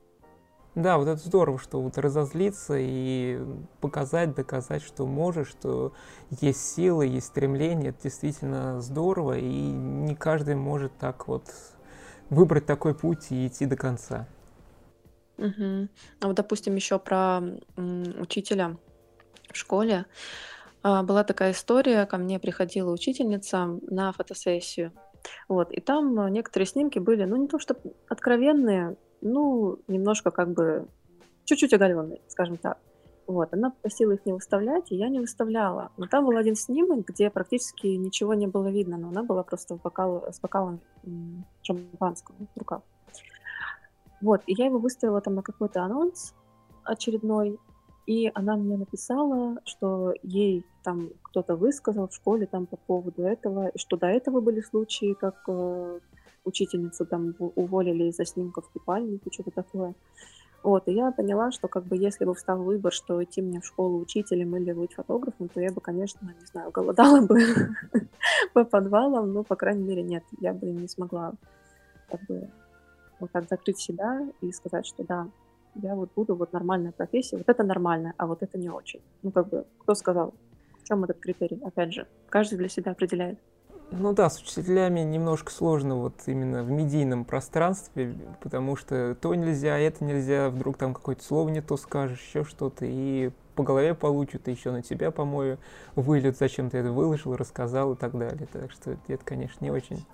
Да, 0.79 0.97
вот 0.97 1.09
это 1.09 1.21
здорово, 1.21 1.59
что 1.59 1.81
вот 1.81 1.99
разозлиться 1.99 2.75
и 2.79 3.41
показать, 3.81 4.37
доказать, 4.37 4.81
что 4.81 5.07
можешь, 5.07 5.49
что 5.49 5.93
есть 6.41 6.65
силы, 6.73 7.05
есть 7.05 7.27
стремление, 7.27 7.91
это 7.91 8.05
действительно 8.05 8.81
здорово, 8.81 9.39
и 9.39 9.43
не 9.43 10.15
каждый 10.15 10.55
может 10.55 10.97
так 10.97 11.27
вот 11.27 11.43
выбрать 12.31 12.65
такой 12.65 12.95
путь 12.95 13.27
и 13.31 13.49
идти 13.49 13.67
до 13.67 13.75
конца. 13.75 14.29
Угу. 15.37 15.89
А 16.21 16.27
вот, 16.29 16.37
допустим, 16.37 16.77
еще 16.77 17.01
про 17.01 17.41
м, 17.77 18.21
учителя 18.21 18.77
в 19.53 19.57
школе. 19.57 20.07
А, 20.85 21.03
была 21.03 21.25
такая 21.25 21.51
история, 21.51 22.07
ко 22.07 22.19
мне 22.19 22.39
приходила 22.39 22.93
учительница 22.93 23.67
на 23.83 24.13
фотосессию. 24.13 24.93
Вот, 25.49 25.73
и 25.73 25.81
там 25.81 26.33
некоторые 26.33 26.69
снимки 26.69 27.01
были, 27.01 27.25
ну, 27.25 27.35
не 27.35 27.49
то 27.49 27.59
что 27.59 27.77
откровенные, 28.07 28.97
ну, 29.21 29.79
немножко 29.89 30.31
как 30.31 30.51
бы 30.51 30.87
чуть-чуть 31.45 31.73
оголенные, 31.73 32.21
скажем 32.29 32.57
так. 32.57 32.79
Вот, 33.27 33.53
она 33.53 33.71
попросила 33.71 34.13
их 34.13 34.25
не 34.25 34.33
выставлять, 34.33 34.91
и 34.91 34.97
я 34.97 35.09
не 35.11 35.21
выставляла. 35.21 35.93
Но 35.99 36.07
там 36.07 36.25
был 36.25 36.37
один 36.37 36.57
снимок, 36.57 37.07
где 37.07 37.29
практически 37.29 37.87
ничего 37.89 38.33
не 38.33 38.47
было 38.47 38.69
видно, 38.69 38.97
но 38.97 39.09
она 39.09 39.23
была 39.23 39.43
просто 39.43 39.77
в 39.77 39.83
бокал, 39.83 40.25
с 40.33 40.41
бокалом 40.41 40.81
шампанского 41.63 42.37
в 42.55 42.59
руках. 42.59 42.81
Вот, 44.23 44.43
и 44.47 44.55
я 44.55 44.67
его 44.67 44.79
выставила 44.79 45.21
там 45.21 45.35
на 45.35 45.43
какой-то 45.43 45.83
анонс 45.83 46.35
очередной, 46.85 47.59
и 48.07 48.31
она 48.35 48.57
мне 48.57 48.79
написала, 48.79 49.61
что 49.65 50.15
ей 50.23 50.65
там 50.83 51.11
кто-то 51.23 51.55
высказал 51.55 52.09
в 52.09 52.15
школе 52.15 52.47
там 52.47 52.65
по 52.65 52.79
поводу 52.79 53.23
этого, 53.23 53.69
и 53.69 53.79
что 53.79 53.99
до 53.99 54.07
этого 54.07 54.41
были 54.41 54.63
случаи, 54.63 55.13
как 55.13 55.45
э, 55.47 56.01
учительницу 56.49 57.07
там 57.07 57.35
уволили 57.39 58.05
из-за 58.05 58.25
снимков 58.25 58.67
в 58.67 58.73
купальнике, 58.73 59.31
что-то 59.33 59.51
такое. 59.51 59.95
Вот, 60.63 60.89
и 60.89 60.93
я 60.93 61.13
поняла, 61.13 61.53
что 61.53 61.69
как 61.69 61.85
бы 61.85 61.97
если 61.97 62.25
бы 62.25 62.35
встал 62.35 62.63
выбор, 62.63 62.93
что 62.93 63.23
идти 63.23 63.41
мне 63.41 63.61
в 63.61 63.67
школу 63.67 64.01
учителем 64.01 64.57
или 64.57 64.73
быть 64.73 64.95
фотографом, 64.95 65.49
то 65.49 65.61
я 65.61 65.71
бы, 65.73 65.81
конечно, 65.81 66.35
не 66.39 66.47
знаю, 66.47 66.71
голодала 66.73 67.21
бы 67.21 67.39
по 68.55 68.65
подвалам, 68.65 69.33
но, 69.33 69.45
по 69.45 69.55
крайней 69.55 69.85
мере, 69.85 70.03
нет, 70.03 70.25
я 70.41 70.53
бы 70.53 70.67
не 70.67 70.89
смогла 70.89 71.35
как 72.11 72.21
бы 72.27 72.49
вот 73.21 73.31
так 73.31 73.49
закрыть 73.49 73.79
себя 73.79 74.29
и 74.41 74.51
сказать, 74.53 74.87
что 74.87 75.05
да, 75.05 75.29
я 75.75 75.95
вот 75.95 76.11
буду 76.15 76.35
вот 76.35 76.53
нормальная 76.53 76.93
профессия, 76.93 77.37
вот 77.37 77.49
это 77.49 77.63
нормально, 77.63 78.15
а 78.17 78.27
вот 78.27 78.43
это 78.43 78.59
не 78.59 78.69
очень. 78.69 79.01
Ну, 79.23 79.31
как 79.31 79.49
бы, 79.49 79.65
кто 79.79 79.95
сказал? 79.95 80.35
В 80.83 80.85
чем 80.85 81.05
этот 81.05 81.19
критерий? 81.19 81.61
Опять 81.65 81.93
же, 81.93 82.07
каждый 82.29 82.59
для 82.59 82.69
себя 82.69 82.93
определяет. 82.93 83.39
Ну 83.91 84.13
да, 84.13 84.29
с 84.29 84.39
учителями 84.41 85.01
немножко 85.01 85.51
сложно 85.51 85.97
вот 85.97 86.15
именно 86.27 86.63
в 86.63 86.71
медийном 86.71 87.25
пространстве, 87.25 88.15
потому 88.43 88.77
что 88.77 89.15
то 89.15 89.35
нельзя, 89.35 89.79
это 89.79 90.05
нельзя, 90.05 90.51
вдруг 90.51 90.77
там 90.77 90.93
какое-то 90.93 91.25
слово 91.25 91.49
не 91.49 91.63
то 91.63 91.77
скажешь, 91.79 92.21
еще 92.21 92.45
что-то, 92.45 92.85
и 92.85 93.31
по 93.55 93.63
голове 93.63 93.95
получат, 93.95 94.47
и 94.47 94.51
еще 94.51 94.73
на 94.73 94.83
тебя 94.83 95.11
помою 95.11 95.59
вылет, 95.97 96.37
зачем 96.37 96.69
ты 96.69 96.79
это 96.79 96.93
выложил, 96.93 97.35
рассказал 97.35 97.95
и 97.95 97.97
так 97.97 98.17
далее. 98.17 98.47
Так 98.53 98.71
что 98.73 98.97
это, 99.09 99.25
конечно, 99.25 99.65
не 99.65 99.71
очень 99.71 100.05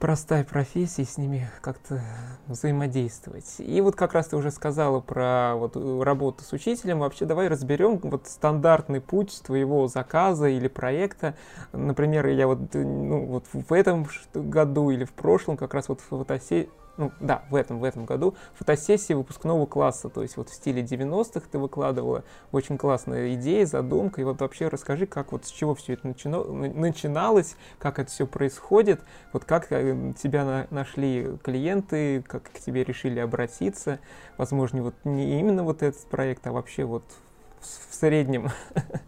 простая 0.00 0.44
профессия, 0.44 1.04
с 1.04 1.18
ними 1.18 1.48
как-то 1.60 2.02
взаимодействовать. 2.46 3.56
И 3.58 3.80
вот 3.82 3.94
как 3.94 4.14
раз 4.14 4.28
ты 4.28 4.36
уже 4.36 4.50
сказала 4.50 5.00
про 5.00 5.54
вот 5.56 5.76
работу 6.02 6.42
с 6.42 6.52
учителем. 6.52 6.98
Вообще 7.00 7.26
давай 7.26 7.48
разберем 7.48 7.98
вот 8.02 8.26
стандартный 8.26 9.00
путь 9.00 9.40
твоего 9.44 9.86
заказа 9.86 10.48
или 10.48 10.68
проекта. 10.68 11.36
Например, 11.72 12.26
я 12.26 12.46
вот, 12.46 12.60
ну, 12.72 13.26
вот 13.26 13.44
в 13.52 13.72
этом 13.72 14.08
году 14.32 14.90
или 14.90 15.04
в 15.04 15.12
прошлом 15.12 15.58
как 15.58 15.74
раз 15.74 15.88
вот 15.90 16.00
фотосессия 16.00 16.68
ну 17.00 17.12
да, 17.18 17.44
в 17.48 17.54
этом, 17.54 17.80
в 17.80 17.84
этом 17.84 18.04
году, 18.04 18.36
фотосессии 18.54 19.14
выпускного 19.14 19.64
класса, 19.64 20.10
то 20.10 20.20
есть 20.20 20.36
вот 20.36 20.50
в 20.50 20.54
стиле 20.54 20.82
90-х 20.82 21.46
ты 21.50 21.58
выкладывала, 21.58 22.24
очень 22.52 22.76
классная 22.76 23.34
идея, 23.34 23.64
задумка, 23.64 24.20
и 24.20 24.24
вот 24.24 24.40
вообще 24.40 24.68
расскажи, 24.68 25.06
как 25.06 25.32
вот 25.32 25.46
с 25.46 25.50
чего 25.50 25.74
все 25.74 25.94
это 25.94 26.06
начино, 26.06 26.44
начиналось, 26.44 27.56
как 27.78 27.98
это 27.98 28.10
все 28.10 28.26
происходит, 28.26 29.00
вот 29.32 29.46
как 29.46 29.72
э, 29.72 30.12
тебя 30.22 30.44
на, 30.44 30.66
нашли 30.70 31.38
клиенты, 31.42 32.22
как 32.22 32.42
к 32.52 32.60
тебе 32.60 32.84
решили 32.84 33.18
обратиться, 33.18 33.98
возможно, 34.36 34.82
вот 34.82 34.94
не 35.04 35.40
именно 35.40 35.64
вот 35.64 35.82
этот 35.82 36.02
проект, 36.02 36.46
а 36.46 36.52
вообще 36.52 36.84
вот 36.84 37.04
в, 37.60 37.92
в 37.92 37.94
среднем, 37.94 38.50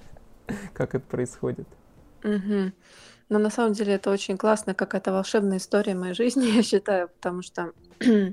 как 0.72 0.94
это 0.94 1.04
происходит. 1.06 1.68
Угу. 2.24 2.72
Но 3.32 3.38
на 3.38 3.48
самом 3.48 3.72
деле 3.72 3.94
это 3.94 4.10
очень 4.10 4.36
классно, 4.36 4.74
какая-то 4.74 5.10
волшебная 5.10 5.56
история 5.56 5.94
моей 5.94 6.12
жизни, 6.12 6.44
я 6.54 6.62
считаю, 6.62 7.08
потому 7.08 7.40
что 7.40 7.72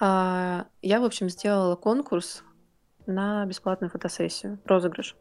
а, 0.00 0.66
я, 0.82 1.00
в 1.00 1.04
общем, 1.04 1.30
сделала 1.30 1.76
конкурс 1.76 2.42
на 3.06 3.46
бесплатную 3.46 3.90
фотосессию, 3.90 4.58
розыгрыш. 4.66 5.16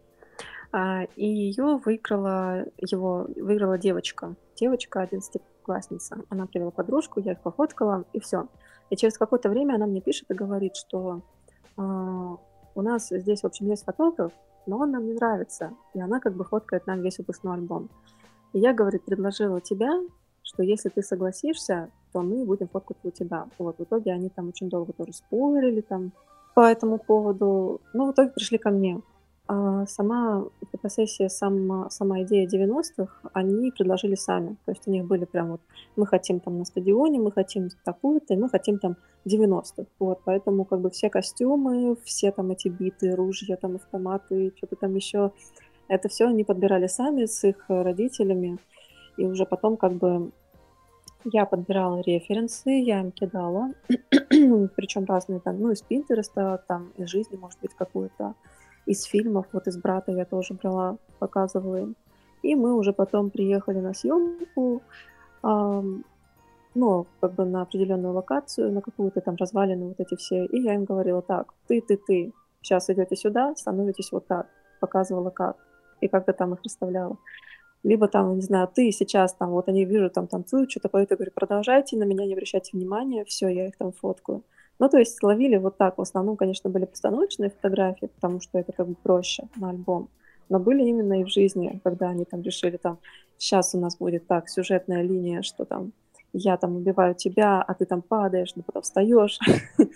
А, 0.73 1.05
и 1.15 1.25
ее 1.25 1.77
выиграла, 1.77 2.65
его 2.75 3.29
выиграла 3.37 3.77
девочка. 3.77 4.35
Девочка, 4.57 5.07
11-классница. 5.09 6.17
Она 6.27 6.45
привела 6.45 6.71
подружку, 6.71 7.21
я 7.21 7.31
их 7.31 7.39
пофоткала, 7.39 8.03
и 8.11 8.19
все. 8.19 8.49
И 8.89 8.97
через 8.97 9.17
какое-то 9.17 9.47
время 9.47 9.75
она 9.75 9.85
мне 9.85 10.01
пишет 10.01 10.29
и 10.31 10.33
говорит, 10.33 10.75
что 10.75 11.21
а, 11.77 12.35
у 12.75 12.81
нас 12.81 13.07
здесь, 13.07 13.43
в 13.43 13.45
общем, 13.45 13.67
есть 13.67 13.85
фотограф, 13.85 14.33
но 14.65 14.79
он 14.79 14.91
нам 14.91 15.05
не 15.05 15.13
нравится. 15.13 15.71
И 15.93 16.01
она 16.01 16.19
как 16.19 16.33
бы 16.33 16.43
фоткает 16.43 16.87
нам 16.87 17.01
весь 17.01 17.19
выпускной 17.19 17.53
альбом. 17.53 17.89
И 18.53 18.59
я, 18.59 18.73
говорит, 18.73 19.03
предложила 19.03 19.61
тебя, 19.61 20.01
что 20.43 20.63
если 20.63 20.89
ты 20.89 21.03
согласишься, 21.03 21.89
то 22.11 22.21
мы 22.21 22.45
будем 22.45 22.67
фоткать 22.67 22.97
у 23.03 23.11
тебя. 23.11 23.45
Вот, 23.57 23.77
в 23.77 23.83
итоге 23.83 24.11
они 24.11 24.29
там 24.29 24.49
очень 24.49 24.69
долго 24.69 24.93
тоже 24.93 25.13
спорили 25.13 25.81
там 25.81 26.11
по 26.55 26.61
этому 26.61 26.97
поводу. 26.97 27.81
Ну, 27.93 28.07
в 28.07 28.11
итоге 28.13 28.31
пришли 28.31 28.57
ко 28.57 28.71
мне. 28.71 29.01
А 29.51 29.87
сама 29.87 30.45
фотосессия, 30.71 31.27
сама, 31.27 31.89
сама 31.89 32.21
идея 32.21 32.47
90-х, 32.47 33.11
они 33.33 33.71
предложили 33.71 34.13
сами. 34.13 34.57
То 34.65 34.71
есть 34.71 34.87
у 34.87 34.91
них 34.91 35.05
были 35.05 35.25
прям 35.25 35.49
вот, 35.51 35.61
мы 35.95 36.05
хотим 36.05 36.39
там 36.39 36.59
на 36.59 36.65
стадионе, 36.65 37.19
мы 37.19 37.31
хотим 37.31 37.69
такую-то, 37.83 38.35
мы 38.35 38.47
хотим 38.47 38.77
там 38.77 38.95
90-х. 39.25 39.85
Вот, 39.97 40.21
поэтому 40.23 40.65
как 40.65 40.81
бы 40.81 40.91
все 40.91 41.09
костюмы, 41.09 41.97
все 42.03 42.31
там 42.31 42.51
эти 42.51 42.67
биты, 42.67 43.15
ружья, 43.15 43.55
там 43.57 43.77
автоматы, 43.77 44.53
что-то 44.55 44.75
там 44.75 44.93
еще, 44.95 45.31
это 45.89 46.07
все 46.07 46.27
они 46.27 46.43
подбирали 46.43 46.87
сами 46.87 47.25
с 47.25 47.43
их 47.43 47.65
э, 47.67 47.81
родителями, 47.81 48.57
и 49.17 49.25
уже 49.25 49.45
потом 49.45 49.75
как 49.75 49.93
бы 49.93 50.31
я 51.25 51.45
подбирала 51.45 51.99
референсы, 52.01 52.69
я 52.69 53.01
им 53.01 53.11
кидала, 53.11 53.73
причем 54.75 55.05
разные 55.05 55.39
там, 55.41 55.59
ну, 55.59 55.71
из 55.71 55.81
Пинтереста, 55.81 56.63
там, 56.67 56.93
из 56.95 57.09
жизни, 57.09 57.35
может 57.35 57.59
быть, 57.59 57.73
какую-то, 57.73 58.35
из 58.85 59.03
фильмов, 59.03 59.47
вот 59.51 59.67
из 59.67 59.77
брата 59.77 60.11
я 60.11 60.25
тоже 60.25 60.53
брала, 60.53 60.97
показывала 61.19 61.75
им. 61.75 61.95
И 62.41 62.55
мы 62.55 62.73
уже 62.73 62.93
потом 62.93 63.31
приехали 63.31 63.79
на 63.79 63.93
съемку, 63.93 64.81
эм, 65.43 66.05
ну, 66.73 67.05
как 67.19 67.33
бы 67.33 67.43
на 67.43 67.63
определенную 67.63 68.13
локацию, 68.13 68.71
на 68.71 68.81
какую-то 68.81 69.19
там 69.19 69.35
развалину, 69.35 69.87
вот 69.89 69.99
эти 69.99 70.15
все. 70.15 70.45
И 70.45 70.61
я 70.61 70.75
им 70.75 70.85
говорила, 70.85 71.21
так, 71.21 71.53
ты, 71.67 71.81
ты, 71.81 71.97
ты, 71.97 72.31
сейчас 72.61 72.89
идете 72.89 73.17
сюда, 73.17 73.53
становитесь 73.57 74.11
вот 74.13 74.25
так. 74.27 74.47
Показывала 74.79 75.31
как 75.31 75.57
и 76.01 76.07
как-то 76.07 76.33
там 76.33 76.53
их 76.53 76.59
расставляла. 76.63 77.17
Либо 77.83 78.07
там, 78.07 78.35
не 78.35 78.41
знаю, 78.41 78.69
ты 78.73 78.91
сейчас 78.91 79.33
там, 79.33 79.51
вот 79.51 79.69
они 79.69 79.85
вижу, 79.85 80.09
там 80.09 80.27
танцуют, 80.27 80.69
что-то 80.69 80.89
поют, 80.89 81.11
я 81.11 81.17
говорю, 81.17 81.31
продолжайте, 81.33 81.97
на 81.97 82.03
меня 82.03 82.25
не 82.25 82.33
обращайте 82.33 82.71
внимания, 82.73 83.23
все, 83.25 83.47
я 83.47 83.67
их 83.67 83.77
там 83.77 83.93
фоткаю. 83.93 84.43
Ну, 84.79 84.89
то 84.89 84.97
есть 84.97 85.21
ловили 85.23 85.57
вот 85.57 85.77
так. 85.77 85.97
В 85.97 86.01
основном, 86.01 86.37
конечно, 86.37 86.69
были 86.69 86.85
постановочные 86.85 87.49
фотографии, 87.49 88.07
потому 88.07 88.39
что 88.39 88.57
это 88.59 88.71
как 88.71 88.87
бы 88.87 88.95
проще 88.95 89.47
на 89.57 89.69
альбом. 89.69 90.09
Но 90.47 90.59
были 90.59 90.83
именно 90.83 91.21
и 91.21 91.23
в 91.23 91.29
жизни, 91.29 91.79
когда 91.83 92.09
они 92.09 92.25
там 92.25 92.41
решили, 92.41 92.77
там, 92.77 92.97
сейчас 93.37 93.75
у 93.75 93.79
нас 93.79 93.97
будет 93.97 94.25
так, 94.27 94.49
сюжетная 94.49 95.03
линия, 95.03 95.41
что 95.41 95.65
там 95.65 95.91
я 96.33 96.57
там 96.57 96.75
убиваю 96.75 97.15
тебя, 97.15 97.61
а 97.61 97.73
ты 97.73 97.85
там 97.85 98.01
падаешь, 98.01 98.55
но 98.55 98.63
потом 98.63 98.81
встаешь. 98.81 99.39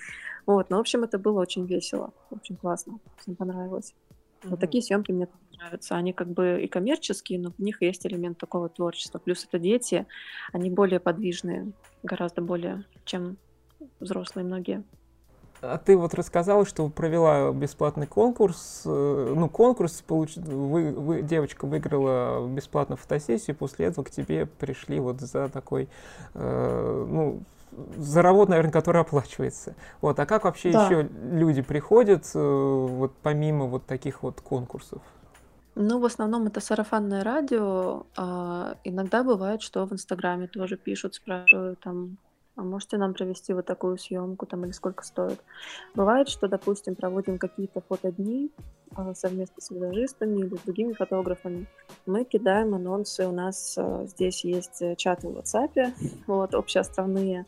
Вот, 0.46 0.70
ну, 0.70 0.76
в 0.76 0.82
общем, 0.82 1.06
это 1.06 1.18
было 1.18 1.40
очень 1.40 1.66
весело, 1.66 2.12
очень 2.30 2.58
классно, 2.58 3.00
всем 3.16 3.34
понравилось. 3.38 3.94
Вот 4.44 4.60
такие 4.60 4.84
съемки 4.84 5.12
мне 5.12 5.28
нравятся. 5.58 5.96
Они 5.96 6.14
как 6.14 6.28
бы 6.30 6.62
и 6.64 6.68
коммерческие, 6.68 7.40
но 7.40 7.52
в 7.52 7.60
них 7.60 7.82
есть 7.82 8.06
элемент 8.06 8.38
такого 8.38 8.70
творчества. 8.70 9.20
Плюс 9.20 9.46
это 9.46 9.60
дети, 9.60 10.06
они 10.52 10.70
более 10.70 11.00
подвижные, 11.00 11.72
гораздо 12.04 12.42
более, 12.42 12.84
чем 13.06 13.38
взрослые 14.00 14.46
многие. 14.46 14.84
А 15.62 15.78
ты 15.78 15.96
вот 15.96 16.14
рассказала, 16.14 16.66
что 16.66 16.90
провела 16.90 17.54
бесплатный 17.54 18.06
конкурс. 18.06 18.82
Э, 18.86 19.34
ну, 19.34 19.48
конкурс, 19.48 20.04
получ... 20.06 20.36
вы, 20.36 20.92
вы, 20.92 21.22
девочка 21.22 21.66
выиграла 21.66 22.46
бесплатную 22.50 22.98
фотосессию, 22.98 23.56
после 23.56 23.86
этого 23.86 24.04
к 24.04 24.12
тебе 24.12 24.46
пришли 24.46 25.00
вот 25.00 25.22
за 25.22 25.48
такой, 25.48 25.88
э, 26.34 27.06
ну, 27.10 27.44
за 27.98 28.22
работу, 28.22 28.52
наверное, 28.52 28.72
которая 28.72 29.04
оплачивается. 29.04 29.76
Вот, 30.02 30.20
а 30.20 30.26
как 30.26 30.46
вообще 30.46 30.72
да. 30.72 30.86
еще 30.86 31.10
люди 31.32 31.62
приходят, 31.62 32.30
э, 32.34 32.40
вот 32.40 33.14
помимо 33.22 33.66
вот 33.66 33.86
таких 33.86 34.24
вот 34.24 34.42
конкурсов? 34.42 35.02
Ну, 35.76 36.00
в 36.00 36.06
основном 36.06 36.46
это 36.46 36.60
сарафанное 36.60 37.24
радио. 37.24 38.06
А, 38.16 38.76
иногда 38.84 39.24
бывает, 39.24 39.62
что 39.62 39.86
в 39.86 39.94
Инстаграме 39.94 40.48
тоже 40.48 40.78
пишут, 40.78 41.16
спрашивают 41.16 41.80
там, 41.80 42.18
а 42.56 42.64
можете 42.64 42.98
нам 42.98 43.14
провести 43.14 43.54
вот 43.54 43.66
такую 43.66 43.98
съемку 43.98 44.46
там 44.46 44.66
или 44.66 44.72
сколько 44.72 45.04
стоит. 45.04 45.40
Бывает, 45.96 46.30
что, 46.30 46.48
допустим, 46.48 46.96
проводим 46.96 47.38
какие-то 47.38 47.82
фотодни 47.82 48.52
а, 48.96 49.16
совместно 49.16 49.62
с 49.62 49.72
визажистами 49.72 50.40
или 50.40 50.58
другими 50.66 50.94
фотографами. 50.94 51.68
Мы 52.06 52.26
кидаем 52.26 52.76
анонсы, 52.76 53.26
у 53.28 53.32
нас 53.32 53.76
а, 53.78 54.06
здесь 54.06 54.44
есть 54.44 54.82
э, 54.82 54.96
чаты 54.96 55.30
в 55.30 55.38
WhatsApp, 55.38 55.94
вот, 56.28 56.54
общеостровные, 56.54 57.46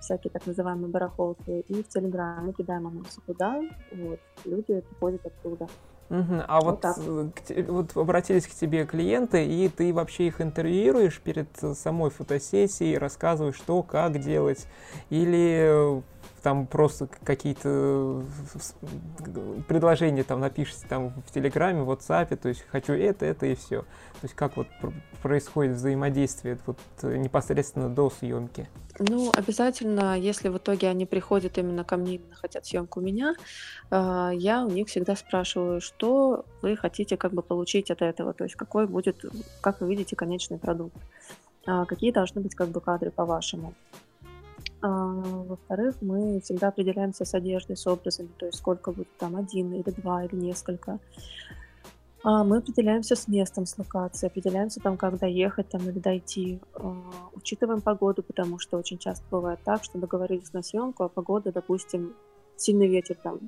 всякие 0.00 0.30
так 0.30 0.46
называемые 0.46 0.88
барахолки, 0.88 1.64
и 1.66 1.82
в 1.82 1.88
Телеграме 1.88 2.52
кидаем 2.52 2.86
анонсы 2.86 3.20
туда, 3.26 3.60
вот, 3.92 4.20
люди 4.44 4.80
приходят 4.80 5.26
оттуда. 5.26 5.66
Угу. 6.08 6.42
А 6.46 6.60
вот, 6.60 6.84
вот, 6.84 7.36
вот 7.68 7.96
обратились 7.96 8.46
к 8.46 8.50
тебе 8.50 8.86
клиенты, 8.86 9.44
и 9.44 9.68
ты 9.68 9.92
вообще 9.92 10.28
их 10.28 10.40
интервьюируешь 10.40 11.20
перед 11.20 11.48
самой 11.74 12.10
фотосессией, 12.10 12.96
рассказываешь, 12.96 13.56
что, 13.56 13.82
как 13.82 14.20
делать, 14.20 14.66
или 15.10 16.02
там 16.46 16.68
просто 16.68 17.08
какие-то 17.24 18.22
предложения 19.66 20.22
там 20.22 20.38
напишите 20.38 20.86
там 20.88 21.10
в 21.26 21.32
Телеграме, 21.32 21.82
в 21.82 21.90
WhatsApp, 21.90 22.36
то 22.36 22.48
есть 22.48 22.62
хочу 22.68 22.92
это, 22.92 23.26
это 23.26 23.46
и 23.46 23.56
все. 23.56 23.80
То 23.82 24.22
есть 24.22 24.34
как 24.34 24.56
вот 24.56 24.68
происходит 25.22 25.74
взаимодействие 25.74 26.56
вот 26.64 26.78
непосредственно 27.02 27.88
до 27.88 28.10
съемки? 28.10 28.68
Ну, 29.00 29.32
обязательно, 29.34 30.16
если 30.16 30.48
в 30.48 30.58
итоге 30.58 30.88
они 30.88 31.04
приходят 31.04 31.58
именно 31.58 31.82
ко 31.82 31.96
мне, 31.96 32.14
именно 32.14 32.36
хотят 32.36 32.64
съемку 32.64 33.00
у 33.00 33.02
меня, 33.02 33.34
а, 33.90 34.30
я 34.32 34.64
у 34.64 34.70
них 34.70 34.86
всегда 34.86 35.16
спрашиваю, 35.16 35.80
что 35.80 36.44
вы 36.62 36.76
хотите 36.76 37.16
как 37.16 37.32
бы 37.32 37.42
получить 37.42 37.90
от 37.90 38.02
этого, 38.02 38.32
то 38.34 38.44
есть 38.44 38.54
какой 38.54 38.86
будет, 38.86 39.24
как 39.60 39.80
вы 39.80 39.88
видите, 39.88 40.14
конечный 40.14 40.58
продукт, 40.58 40.94
а, 41.66 41.86
какие 41.86 42.12
должны 42.12 42.40
быть 42.40 42.54
как 42.54 42.68
бы 42.68 42.80
кадры 42.80 43.10
по-вашему. 43.10 43.74
А, 44.82 44.88
во-вторых, 44.88 45.96
мы 46.00 46.40
всегда 46.40 46.68
определяемся 46.68 47.24
с 47.24 47.34
одеждой, 47.34 47.76
с 47.76 47.86
образами, 47.86 48.28
то 48.38 48.46
есть 48.46 48.58
сколько 48.58 48.92
будет 48.92 49.08
там 49.18 49.36
один 49.36 49.72
или 49.72 49.90
два 49.90 50.24
или 50.24 50.36
несколько. 50.36 50.98
А, 52.22 52.44
мы 52.44 52.58
определяемся 52.58 53.16
с 53.16 53.28
местом, 53.28 53.66
с 53.66 53.78
локацией, 53.78 54.30
определяемся 54.30 54.80
там, 54.80 54.96
как 54.96 55.18
доехать 55.18 55.68
там 55.68 55.82
или 55.88 55.98
дойти. 55.98 56.60
А, 56.74 56.94
учитываем 57.34 57.80
погоду, 57.80 58.22
потому 58.22 58.58
что 58.58 58.76
очень 58.76 58.98
часто 58.98 59.24
бывает 59.30 59.60
так, 59.64 59.84
что 59.84 59.98
договорились 59.98 60.52
на 60.52 60.62
съемку, 60.62 61.04
а 61.04 61.08
погода, 61.08 61.52
допустим, 61.52 62.14
сильный 62.56 62.88
ветер 62.88 63.16
там 63.22 63.38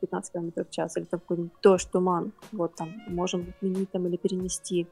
15 0.00 0.32
км 0.32 0.64
в 0.64 0.70
час 0.70 0.96
или 0.96 1.04
какой-нибудь 1.04 1.52
дождь, 1.62 1.88
туман, 1.90 2.32
вот 2.52 2.74
там 2.74 2.90
можем 3.06 3.54
отменить 3.56 3.90
там 3.90 4.06
или 4.06 4.16
перенести. 4.16 4.86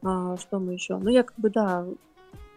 Что 0.00 0.58
мы 0.58 0.72
еще? 0.72 0.96
Ну, 0.96 1.10
я 1.10 1.22
как 1.22 1.38
бы, 1.38 1.48
да, 1.48 1.86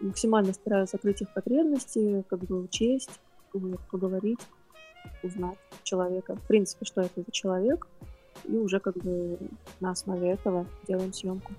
максимально 0.00 0.52
стараюсь 0.52 0.90
закрыть 0.90 1.22
их 1.22 1.32
потребности, 1.32 2.24
как 2.28 2.40
бы 2.40 2.62
учесть, 2.62 3.20
поговорить, 3.90 4.40
узнать 5.22 5.58
человека, 5.82 6.36
в 6.36 6.46
принципе, 6.46 6.84
что 6.84 7.00
это 7.00 7.22
за 7.22 7.30
человек, 7.30 7.86
и 8.44 8.56
уже 8.56 8.80
как 8.80 8.96
бы 8.96 9.38
на 9.80 9.90
основе 9.92 10.30
этого 10.30 10.66
делаем 10.86 11.12
съемку. 11.12 11.52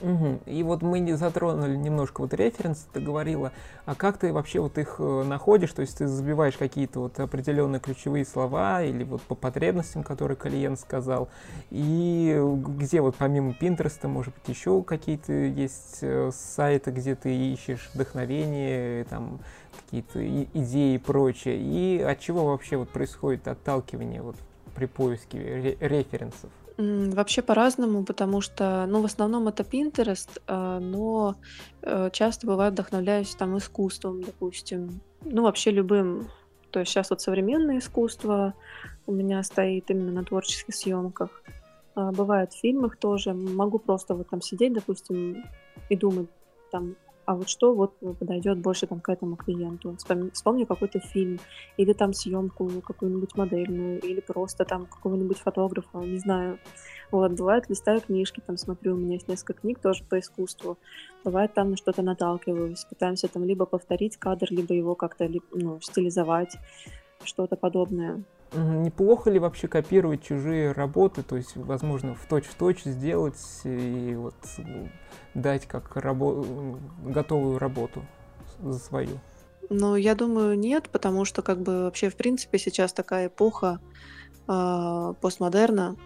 Угу. 0.00 0.40
И 0.46 0.62
вот 0.62 0.82
мы 0.82 0.98
не 1.00 1.14
затронули 1.14 1.76
немножко 1.76 2.22
вот 2.22 2.32
референс, 2.32 2.86
ты 2.92 3.00
говорила, 3.00 3.52
а 3.84 3.94
как 3.94 4.18
ты 4.18 4.32
вообще 4.32 4.60
вот 4.60 4.78
их 4.78 4.96
э, 4.98 5.24
находишь, 5.24 5.72
то 5.72 5.82
есть 5.82 5.98
ты 5.98 6.06
забиваешь 6.06 6.56
какие-то 6.56 7.00
вот 7.00 7.20
определенные 7.20 7.80
ключевые 7.80 8.24
слова 8.24 8.82
или 8.82 9.04
вот 9.04 9.20
по 9.22 9.34
потребностям, 9.34 10.02
которые 10.02 10.36
клиент 10.36 10.80
сказал, 10.80 11.28
и 11.70 12.40
где 12.40 13.00
вот 13.00 13.16
помимо 13.16 13.54
Pinterest, 13.60 14.06
может 14.08 14.34
быть, 14.34 14.48
еще 14.48 14.82
какие-то 14.82 15.32
есть 15.32 15.98
э, 16.00 16.30
сайты, 16.32 16.90
где 16.90 17.14
ты 17.14 17.34
ищешь 17.34 17.90
вдохновение, 17.94 19.04
там 19.04 19.40
какие-то 19.84 20.26
идеи 20.26 20.94
и 20.94 20.98
прочее, 20.98 21.58
и 21.58 22.00
от 22.00 22.20
чего 22.20 22.46
вообще 22.46 22.76
вот 22.76 22.88
происходит 22.90 23.46
отталкивание 23.48 24.22
вот 24.22 24.36
при 24.74 24.86
поиске 24.86 25.76
референсов? 25.80 26.50
Вообще 26.80 27.42
по-разному, 27.42 28.04
потому 28.04 28.40
что, 28.40 28.86
ну, 28.88 29.02
в 29.02 29.04
основном 29.04 29.48
это 29.48 29.64
Pinterest, 29.64 30.40
а, 30.46 30.80
но 30.80 31.36
э, 31.82 32.08
часто 32.10 32.46
бывает 32.46 32.72
вдохновляюсь 32.72 33.34
там 33.34 33.58
искусством, 33.58 34.22
допустим, 34.22 35.02
ну, 35.22 35.42
вообще 35.42 35.72
любым. 35.72 36.28
То 36.70 36.80
есть 36.80 36.90
сейчас 36.90 37.10
вот 37.10 37.20
современное 37.20 37.78
искусство 37.78 38.54
у 39.06 39.12
меня 39.12 39.42
стоит 39.42 39.90
именно 39.90 40.12
на 40.12 40.24
творческих 40.24 40.74
съемках. 40.74 41.42
А, 41.94 42.12
бывает 42.12 42.54
в 42.54 42.60
фильмах 42.60 42.96
тоже. 42.96 43.34
Могу 43.34 43.78
просто 43.78 44.14
вот 44.14 44.30
там 44.30 44.40
сидеть, 44.40 44.72
допустим, 44.72 45.44
и 45.90 45.96
думать, 45.96 46.28
там, 46.72 46.96
а 47.30 47.34
вот 47.36 47.48
что 47.48 47.74
вот 47.74 47.96
подойдет 48.18 48.58
больше 48.58 48.88
там 48.88 48.98
к 48.98 49.08
этому 49.08 49.36
клиенту. 49.36 49.94
Вспомни, 49.96 50.30
вспомни 50.30 50.64
какой-то 50.64 50.98
фильм, 50.98 51.38
или 51.76 51.92
там 51.92 52.12
съемку 52.12 52.68
какую-нибудь 52.84 53.36
модельную, 53.36 54.00
или 54.00 54.18
просто 54.18 54.64
там 54.64 54.86
какого-нибудь 54.86 55.38
фотографа, 55.38 55.98
не 55.98 56.18
знаю. 56.18 56.58
Вот, 57.12 57.30
бывает, 57.30 57.70
листаю 57.70 58.00
книжки, 58.00 58.42
там 58.44 58.56
смотрю, 58.56 58.94
у 58.94 58.96
меня 58.96 59.14
есть 59.14 59.28
несколько 59.28 59.60
книг 59.60 59.78
тоже 59.78 60.02
по 60.02 60.18
искусству. 60.18 60.76
Бывает, 61.22 61.54
там 61.54 61.70
на 61.70 61.76
что-то 61.76 62.02
наталкиваюсь, 62.02 62.84
пытаемся 62.84 63.28
там 63.28 63.44
либо 63.44 63.64
повторить 63.64 64.16
кадр, 64.16 64.48
либо 64.50 64.74
его 64.74 64.96
как-то 64.96 65.30
ну, 65.52 65.80
стилизовать, 65.80 66.56
что-то 67.22 67.54
подобное. 67.54 68.24
Неплохо 68.52 69.30
ли 69.30 69.38
вообще 69.38 69.68
копировать 69.68 70.22
чужие 70.24 70.72
работы, 70.72 71.22
то 71.22 71.36
есть, 71.36 71.56
возможно, 71.56 72.16
в 72.16 72.26
точь-в-точь 72.26 72.82
сделать 72.82 73.40
и 73.64 74.14
вот 74.16 74.34
дать 75.34 75.66
как 75.66 75.96
рабо- 75.96 76.76
готовую 77.04 77.58
работу 77.58 78.02
за 78.60 78.78
свою? 78.78 79.20
Ну, 79.68 79.94
я 79.94 80.16
думаю, 80.16 80.58
нет, 80.58 80.88
потому 80.90 81.24
что 81.24 81.42
как 81.42 81.60
бы 81.60 81.84
вообще 81.84 82.10
в 82.10 82.16
принципе 82.16 82.58
сейчас 82.58 82.92
такая 82.92 83.28
эпоха 83.28 83.78
э, 84.48 85.14
постмодерна. 85.20 85.96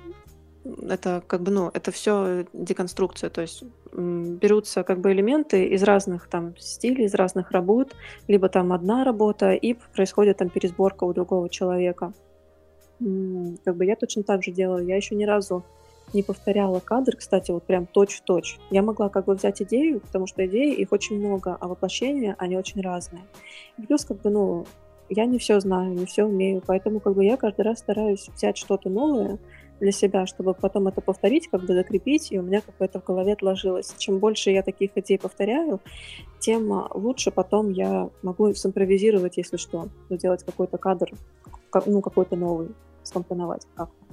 Это 0.82 1.22
как 1.26 1.42
бы, 1.42 1.50
ну, 1.50 1.70
это 1.72 1.90
все 1.92 2.46
деконструкция, 2.52 3.30
то 3.30 3.40
есть 3.40 3.64
берутся 3.92 4.82
как 4.82 5.00
бы 5.00 5.12
элементы 5.12 5.66
из 5.66 5.82
разных 5.82 6.28
там 6.28 6.56
стилей, 6.58 7.04
из 7.06 7.14
разных 7.14 7.52
работ, 7.52 7.94
либо 8.28 8.48
там 8.48 8.72
одна 8.72 9.04
работа, 9.04 9.52
и 9.52 9.74
происходит 9.94 10.38
там 10.38 10.50
пересборка 10.50 11.04
у 11.04 11.12
другого 11.14 11.48
человека. 11.48 12.12
Как 12.98 13.76
бы 13.76 13.84
я 13.84 13.96
точно 13.96 14.22
так 14.22 14.42
же 14.42 14.50
делаю. 14.50 14.86
Я 14.86 14.96
еще 14.96 15.14
ни 15.14 15.24
разу 15.24 15.64
не 16.12 16.22
повторяла 16.22 16.80
кадр, 16.80 17.16
кстати, 17.16 17.50
вот 17.50 17.64
прям 17.64 17.86
точь-в-точь. 17.86 18.58
Я 18.70 18.82
могла 18.82 19.08
как 19.08 19.24
бы 19.24 19.34
взять 19.34 19.62
идею, 19.62 20.00
потому 20.00 20.26
что 20.26 20.46
идеи, 20.46 20.74
их 20.74 20.92
очень 20.92 21.18
много, 21.18 21.56
а 21.58 21.66
воплощения, 21.66 22.36
они 22.38 22.56
очень 22.56 22.80
разные. 22.82 23.24
И 23.78 23.82
плюс, 23.82 24.04
как 24.04 24.20
бы, 24.20 24.30
ну, 24.30 24.66
я 25.08 25.26
не 25.26 25.38
все 25.38 25.60
знаю, 25.60 25.92
не 25.92 26.06
все 26.06 26.24
умею, 26.24 26.62
поэтому 26.64 27.00
как 27.00 27.14
бы 27.14 27.24
я 27.24 27.36
каждый 27.36 27.62
раз 27.62 27.78
стараюсь 27.78 28.28
взять 28.34 28.56
что-то 28.56 28.88
новое 28.88 29.38
для 29.80 29.92
себя, 29.92 30.26
чтобы 30.26 30.54
потом 30.54 30.88
это 30.88 31.00
повторить, 31.00 31.48
как 31.48 31.62
бы 31.62 31.74
закрепить, 31.74 32.30
и 32.30 32.38
у 32.38 32.42
меня 32.42 32.60
как 32.60 32.76
бы 32.76 32.84
это 32.84 33.00
в 33.00 33.04
голове 33.04 33.32
отложилось. 33.32 33.92
Чем 33.98 34.18
больше 34.18 34.50
я 34.50 34.62
таких 34.62 34.96
идей 34.96 35.18
повторяю, 35.18 35.80
тем 36.38 36.72
а, 36.72 36.88
лучше 36.94 37.30
потом 37.30 37.70
я 37.70 38.08
могу 38.22 38.54
симпровизировать, 38.54 39.36
если 39.36 39.56
что, 39.56 39.88
сделать 40.10 40.44
какой-то 40.44 40.78
кадр, 40.78 41.10
ну, 41.86 42.00
какой-то 42.00 42.36
новый, 42.36 42.74
скомпоновать 43.02 43.66
как-то. 43.74 44.04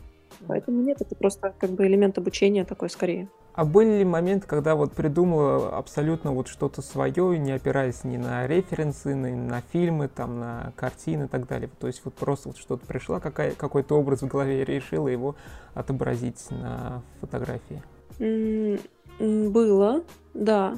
Поэтому 0.48 0.82
нет, 0.82 1.02
это 1.02 1.16
просто 1.16 1.54
как 1.60 1.72
бы 1.72 1.86
элемент 1.86 2.18
обучения 2.18 2.66
такой 2.66 2.90
скорее. 2.90 3.30
А 3.54 3.66
были 3.66 4.00
ли 4.00 4.06
моменты, 4.06 4.48
когда 4.48 4.76
вот 4.76 4.94
придумала 4.94 5.78
абсолютно 5.78 6.32
вот 6.32 6.48
что-то 6.48 6.82
свое, 6.82 7.38
не 7.38 7.52
опираясь 7.52 8.06
ни 8.06 8.16
на 8.16 8.48
референсы, 8.48 9.14
ни 9.14 9.36
на 9.36 9.62
фильмы, 9.74 10.08
там, 10.08 10.40
на 10.40 10.72
картины 10.78 11.26
и 11.26 11.28
так 11.28 11.48
далее? 11.48 11.70
То 11.80 11.88
есть 11.88 12.02
вот 12.06 12.14
просто 12.14 12.50
вот 12.50 12.58
что-то 12.58 12.86
пришла, 12.86 13.20
какая, 13.20 13.52
какой-то 13.52 14.00
образ 14.00 14.22
в 14.22 14.28
голове 14.28 14.62
и 14.62 14.66
решила 14.66 15.10
его 15.10 15.36
отобразить 15.74 16.50
на 16.50 17.02
фотографии? 17.20 17.84
Было, 19.20 20.04
да. 20.34 20.78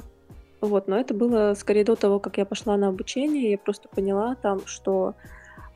Вот, 0.60 0.88
но 0.88 0.98
это 0.98 1.14
было 1.14 1.54
скорее 1.54 1.84
до 1.84 1.94
того, 1.94 2.18
как 2.18 2.38
я 2.38 2.44
пошла 2.44 2.76
на 2.76 2.88
обучение. 2.88 3.52
Я 3.52 3.58
просто 3.58 3.88
поняла 3.88 4.34
там, 4.34 4.66
что 4.66 5.14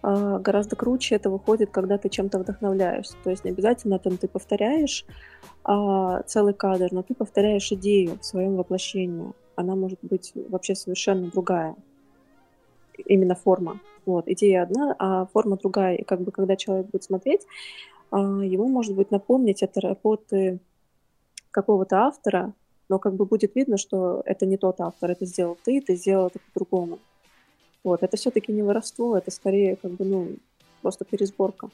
гораздо 0.03 0.77
круче 0.77 1.17
это 1.17 1.31
выходит, 1.31 1.71
когда 1.71 1.99
ты 1.99 2.09
чем-то 2.09 2.39
вдохновляешься. 2.39 3.17
То 3.25 3.31
есть 3.31 3.45
не 3.45 3.51
обязательно 3.51 3.99
там 3.99 4.17
ты 4.17 4.29
повторяешь 4.29 5.05
а, 5.65 6.23
целый 6.23 6.55
кадр, 6.55 6.89
но 6.93 7.03
ты 7.03 7.15
повторяешь 7.15 7.71
идею 7.73 8.19
в 8.21 8.25
своем 8.25 8.57
воплощении. 8.57 9.33
Она 9.57 9.75
может 9.75 9.99
быть 10.03 10.33
вообще 10.35 10.75
совершенно 10.75 11.29
другая. 11.29 11.75
Именно 13.07 13.35
форма. 13.35 13.81
Вот, 14.07 14.29
идея 14.29 14.63
одна, 14.63 14.95
а 14.99 15.27
форма 15.27 15.57
другая. 15.57 15.97
И 15.97 16.05
как 16.05 16.21
бы 16.21 16.31
когда 16.31 16.57
человек 16.57 16.87
будет 16.87 17.05
смотреть, 17.05 17.47
а, 18.11 18.19
ему 18.19 18.69
может 18.69 18.95
быть 18.95 19.11
напомнить 19.11 19.63
это 19.63 19.81
работы 19.81 20.61
какого-то 21.51 22.07
автора, 22.07 22.55
но 22.89 22.99
как 22.99 23.15
бы 23.15 23.27
будет 23.27 23.55
видно, 23.55 23.77
что 23.77 24.23
это 24.25 24.47
не 24.47 24.57
тот 24.57 24.81
автор, 24.81 25.11
это 25.11 25.27
сделал 25.27 25.59
ты, 25.63 25.81
ты 25.81 25.97
сделал 25.97 26.29
это 26.29 26.39
по-другому. 26.53 26.99
Вот, 27.85 28.03
это 28.03 28.17
все-таки 28.17 28.53
не 28.53 28.63
воровство, 28.63 29.17
это 29.17 29.31
скорее 29.31 29.77
как 29.77 29.93
бы, 29.93 30.05
ну, 30.05 30.29
просто 30.83 31.05
пересборка. 31.05 31.71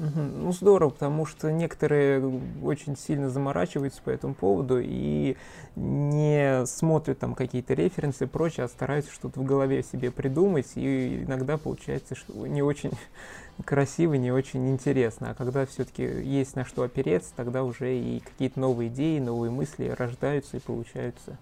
Ну, 0.00 0.52
здорово, 0.52 0.90
потому 0.90 1.26
что 1.26 1.50
некоторые 1.50 2.22
очень 2.62 2.96
сильно 2.96 3.28
заморачиваются 3.30 4.00
по 4.00 4.10
этому 4.10 4.34
поводу 4.34 4.78
и 4.80 5.36
не 5.74 6.64
смотрят 6.66 7.18
там 7.18 7.34
какие-то 7.34 7.74
референсы 7.74 8.24
и 8.24 8.26
прочее, 8.28 8.66
а 8.66 8.68
стараются 8.68 9.12
что-то 9.12 9.40
в 9.40 9.44
голове 9.44 9.82
себе 9.82 10.12
придумать, 10.12 10.68
и 10.76 11.24
иногда 11.24 11.56
получается, 11.56 12.14
что 12.14 12.46
не 12.46 12.62
очень 12.62 12.92
красиво, 13.64 14.14
не 14.14 14.30
очень 14.30 14.70
интересно. 14.70 15.30
А 15.30 15.34
когда 15.34 15.66
все-таки 15.66 16.04
есть 16.04 16.54
на 16.54 16.64
что 16.64 16.82
опереться, 16.82 17.32
тогда 17.34 17.64
уже 17.64 17.98
и 17.98 18.20
какие-то 18.20 18.60
новые 18.60 18.90
идеи, 18.90 19.18
новые 19.18 19.50
мысли 19.50 19.88
рождаются 19.98 20.58
и 20.58 20.60
получаются. 20.60 21.36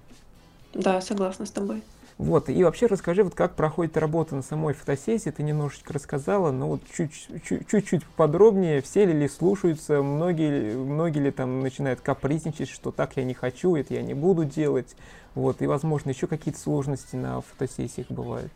Да, 0.73 1.03
согласна 1.03 1.45
с 1.45 1.51
тобой. 1.51 1.83
Вот, 2.19 2.49
и 2.49 2.65
вообще 2.65 2.87
расскажи, 2.87 3.23
вот 3.23 3.35
как 3.35 3.57
проходит 3.57 3.99
работа 3.99 4.35
на 4.35 4.41
самой 4.41 4.73
фотосессии, 4.73 5.29
ты 5.29 5.43
немножечко 5.43 5.93
рассказала, 5.93 6.51
но 6.51 6.69
вот 6.69 6.81
чуть-чуть 6.91 8.07
подробнее, 8.17 8.81
все 8.81 9.05
ли 9.05 9.29
слушаются, 9.29 10.03
многие, 10.03 10.75
многие 10.77 11.19
ли 11.19 11.31
там 11.31 11.61
начинают 11.61 12.01
капризничать, 12.01 12.71
что 12.71 12.91
так 12.91 13.19
я 13.19 13.25
не 13.25 13.35
хочу, 13.35 13.77
это 13.77 13.93
я 13.93 14.01
не 14.01 14.15
буду 14.15 14.47
делать, 14.47 14.97
вот, 15.35 15.61
и, 15.61 15.67
возможно, 15.67 16.09
еще 16.09 16.27
какие-то 16.27 16.59
сложности 16.59 17.17
на 17.17 17.43
фотосессиях 17.43 18.07
бывают. 18.09 18.53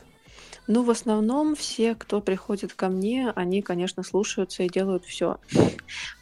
Ну, 0.66 0.84
в 0.84 0.90
основном 0.90 1.56
все, 1.56 1.94
кто 1.94 2.20
приходит 2.20 2.74
ко 2.74 2.88
мне, 2.88 3.32
они, 3.34 3.60
конечно, 3.60 4.02
слушаются 4.02 4.62
и 4.62 4.68
делают 4.68 5.04
все. 5.04 5.38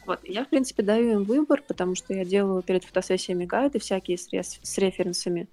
Вот. 0.05 0.19
Я, 0.23 0.43
в 0.43 0.47
принципе, 0.47 0.81
даю 0.81 1.19
им 1.19 1.23
выбор, 1.23 1.63
потому 1.67 1.93
что 1.95 2.13
я 2.13 2.25
делаю 2.25 2.63
перед 2.63 2.83
фотосессиями 2.83 3.45
гайды 3.45 3.77
всякие 3.79 4.17
с, 4.17 4.27
реф- 4.33 4.59
с 4.63 4.77
референсами. 4.79 5.47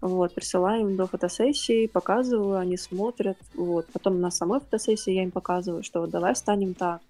Вот. 0.00 0.34
Присылаю 0.34 0.88
им 0.88 0.96
до 0.96 1.06
фотосессии, 1.06 1.86
показываю, 1.86 2.58
они 2.58 2.78
смотрят. 2.78 3.36
Вот. 3.54 3.86
Потом 3.92 4.20
на 4.20 4.30
самой 4.30 4.60
фотосессии 4.60 5.12
я 5.12 5.24
им 5.24 5.30
показываю, 5.30 5.82
что 5.82 6.00
вот 6.00 6.10
давай 6.10 6.34
станем 6.34 6.72
так. 6.74 7.02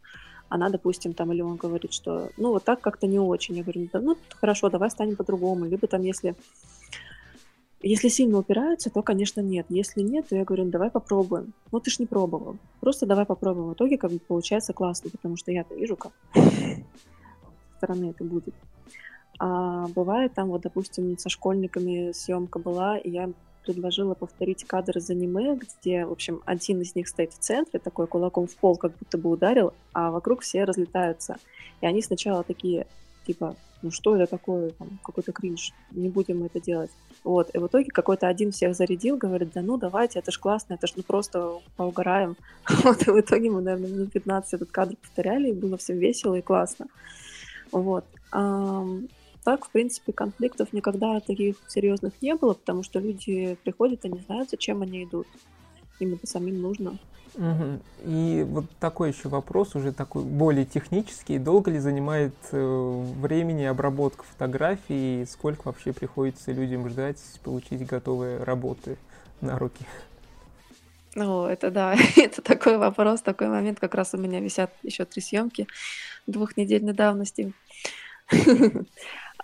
Она, 0.49 0.71
допустим, 0.71 1.13
там, 1.13 1.33
или 1.33 1.43
он 1.43 1.57
говорит, 1.57 1.93
что 1.93 2.31
ну 2.37 2.51
вот 2.51 2.65
так 2.65 2.81
как-то 2.81 3.07
не 3.07 3.19
очень. 3.19 3.57
Я 3.57 3.63
говорю, 3.63 3.89
да, 3.93 4.01
ну 4.01 4.17
хорошо, 4.41 4.71
давай 4.71 4.91
станем 4.91 5.15
по-другому. 5.15 5.67
Либо 5.67 5.87
там, 5.87 6.03
если 6.03 6.35
если 7.81 8.09
сильно 8.09 8.39
упираются, 8.39 8.91
то, 8.91 9.03
конечно, 9.03 9.41
нет. 9.41 9.67
Если 9.69 10.03
нет, 10.03 10.29
то 10.29 10.37
я 10.37 10.45
говорю, 10.45 10.65
ну, 10.65 10.71
давай 10.71 10.91
попробуем. 10.91 11.53
Ну, 11.71 11.81
ты 11.81 11.91
ж 11.91 12.01
не 12.01 12.07
пробовал. 12.07 12.57
Просто 12.81 13.07
давай 13.07 13.25
попробуем. 13.25 13.69
В 13.69 13.75
итоге 13.75 13.99
как 13.99 14.11
бы 14.11 14.19
получается 14.19 14.73
классно, 14.73 15.11
потому 15.11 15.37
что 15.37 15.53
я-то 15.53 15.75
вижу, 15.75 15.97
как 15.97 16.13
со 16.35 17.77
стороны 17.77 18.11
это 18.11 18.25
будет. 18.25 18.55
А 19.39 19.87
бывает 19.89 20.35
там, 20.35 20.49
вот, 20.49 20.63
допустим, 20.63 21.17
со 21.19 21.29
школьниками 21.29 22.11
съемка 22.13 22.59
была, 22.59 22.99
и 22.99 23.11
я 23.11 23.31
предложила 23.65 24.15
повторить 24.15 24.65
кадр 24.65 24.99
из 24.99 25.11
аниме, 25.11 25.57
где, 25.57 26.07
в 26.07 26.13
общем, 26.13 26.41
один 26.47 26.81
из 26.81 26.97
них 26.97 27.07
стоит 27.07 27.33
в 27.33 27.39
центре, 27.39 27.79
такой 27.79 28.07
кулаком 28.07 28.49
в 28.49 28.57
пол, 28.57 28.77
как 28.77 28.93
будто 28.99 29.19
бы 29.19 29.31
ударил, 29.31 29.73
а 29.93 30.11
вокруг 30.11 30.41
все 30.41 30.65
разлетаются. 30.65 31.37
И 31.81 31.87
они 31.87 32.03
сначала 32.03 32.43
такие, 32.43 32.87
типа, 33.27 33.55
ну 33.83 33.91
что 33.91 34.17
это 34.17 34.27
такое, 34.27 34.71
там, 34.71 34.99
какой-то 35.05 35.33
кринж, 35.33 35.73
не 35.93 36.09
будем 36.09 36.45
это 36.45 36.61
делать. 36.61 36.91
Вот, 37.25 37.55
и 37.55 37.59
в 37.59 37.67
итоге 37.67 37.87
какой-то 37.87 38.29
один 38.29 38.53
всех 38.53 38.75
зарядил, 38.75 39.17
говорит, 39.17 39.53
да 39.53 39.63
ну 39.63 39.77
давайте, 39.77 40.19
это 40.19 40.31
ж 40.31 40.39
классно, 40.39 40.75
это 40.75 40.87
ж 40.87 40.93
ну 40.97 41.03
просто 41.03 41.61
поугараем. 41.77 42.37
Вот, 42.85 43.07
и 43.07 43.11
в 43.11 43.21
итоге 43.21 43.51
мы, 43.51 43.61
наверное, 43.61 43.91
минут 43.91 44.13
15 44.13 44.55
этот 44.55 44.71
кадр 44.71 44.97
повторяли, 44.97 45.51
и 45.51 45.53
было 45.53 45.77
всем 45.77 45.99
весело 45.99 46.35
и 46.35 46.43
классно. 46.43 46.87
Вот. 47.73 48.05
Так, 48.31 49.65
в 49.65 49.71
принципе, 49.71 50.13
конфликтов 50.13 50.73
никогда 50.73 51.21
таких 51.21 51.57
серьезных 51.69 52.13
не 52.21 52.35
было, 52.35 52.55
потому 52.55 52.83
что 52.83 52.99
люди 52.99 53.57
приходят 53.65 54.05
и 54.05 54.09
не 54.11 54.19
знают, 54.21 54.51
зачем 54.51 54.83
они 54.83 55.05
идут. 55.05 55.27
Им 56.01 56.15
это 56.15 56.27
самим 56.27 56.61
нужно. 56.61 56.99
Угу. 57.35 57.81
И 58.05 58.47
вот 58.49 58.65
такой 58.81 59.11
еще 59.11 59.29
вопрос, 59.29 59.75
уже 59.75 59.93
такой 59.93 60.25
более 60.25 60.65
технический. 60.65 61.39
Долго 61.39 61.71
ли 61.71 61.79
занимает 61.79 62.35
э, 62.53 63.05
времени 63.21 63.65
обработка 63.65 64.25
фотографий? 64.25 65.23
И 65.23 65.27
сколько 65.27 65.69
вообще 65.69 65.93
приходится 65.93 66.53
людям 66.53 66.89
ждать 66.89 67.19
получить 67.43 67.87
готовые 67.87 68.43
работы 68.43 68.97
на 69.41 69.59
руки? 69.59 69.85
Ну, 71.15 71.47
это 71.47 71.71
да, 71.71 71.97
это 72.17 72.43
такой 72.43 72.79
вопрос, 72.79 73.23
такой 73.23 73.49
момент. 73.49 73.81
Как 73.81 73.95
раз 73.95 74.15
у 74.15 74.19
меня 74.19 74.41
висят 74.41 74.73
еще 74.83 75.05
три 75.05 75.21
съемки 75.21 75.67
двухнедельной 76.27 76.93
давности. 76.93 77.53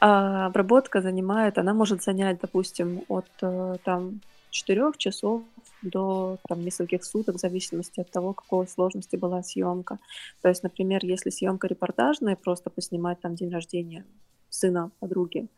А 0.00 0.46
обработка 0.46 1.00
занимает, 1.00 1.56
она 1.56 1.72
может 1.72 2.02
занять, 2.02 2.40
допустим, 2.40 3.04
от 3.08 3.28
э, 3.40 3.76
там 3.84 4.20
четырех 4.50 4.98
часов 4.98 5.42
до 5.84 6.38
там, 6.48 6.64
нескольких 6.64 7.04
суток, 7.04 7.36
в 7.36 7.40
зависимости 7.40 8.00
от 8.00 8.10
того, 8.10 8.32
какой 8.32 8.66
сложности 8.66 9.16
была 9.16 9.42
съемка. 9.42 9.98
То 10.42 10.48
есть, 10.48 10.62
например, 10.62 11.04
если 11.04 11.30
съемка 11.30 11.66
репортажная, 11.66 12.36
просто 12.36 12.70
поснимать 12.70 13.20
там 13.20 13.34
день 13.34 13.50
рождения 13.50 14.04
сына 14.50 14.90
подруги, 15.00 15.48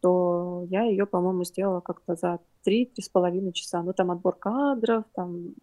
то 0.00 0.66
я 0.68 0.82
ее, 0.82 1.06
по-моему, 1.06 1.44
сделала 1.44 1.80
как-то 1.80 2.16
за 2.16 2.40
3-3,5 2.66 3.52
часа. 3.52 3.82
Ну, 3.82 3.92
там 3.92 4.10
отбор 4.10 4.36
кадров, 4.36 5.04
там 5.14 5.54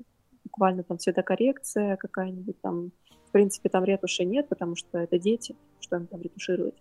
буквально 0.45 0.83
там 0.83 0.97
цветокоррекция 0.97 1.97
какая-нибудь 1.97 2.59
там. 2.61 2.91
В 3.27 3.31
принципе, 3.31 3.69
там 3.69 3.83
ретуши 3.83 4.25
нет, 4.25 4.49
потому 4.49 4.75
что 4.75 4.97
это 4.97 5.19
дети, 5.19 5.55
что 5.79 5.97
им 5.97 6.07
там 6.07 6.19
ретушировать. 6.19 6.73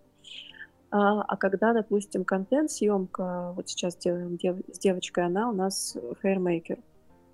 А, 0.91 1.21
а 1.23 1.37
когда, 1.37 1.75
допустим, 1.75 2.25
контент-съемка, 2.25 3.53
вот 3.55 3.69
сейчас 3.69 3.97
делаем 3.97 4.37
дев, 4.37 4.57
с 4.73 4.79
девочкой, 4.79 5.27
она 5.27 5.51
у 5.51 5.53
нас 5.53 5.97
хейрмейкер 6.23 6.79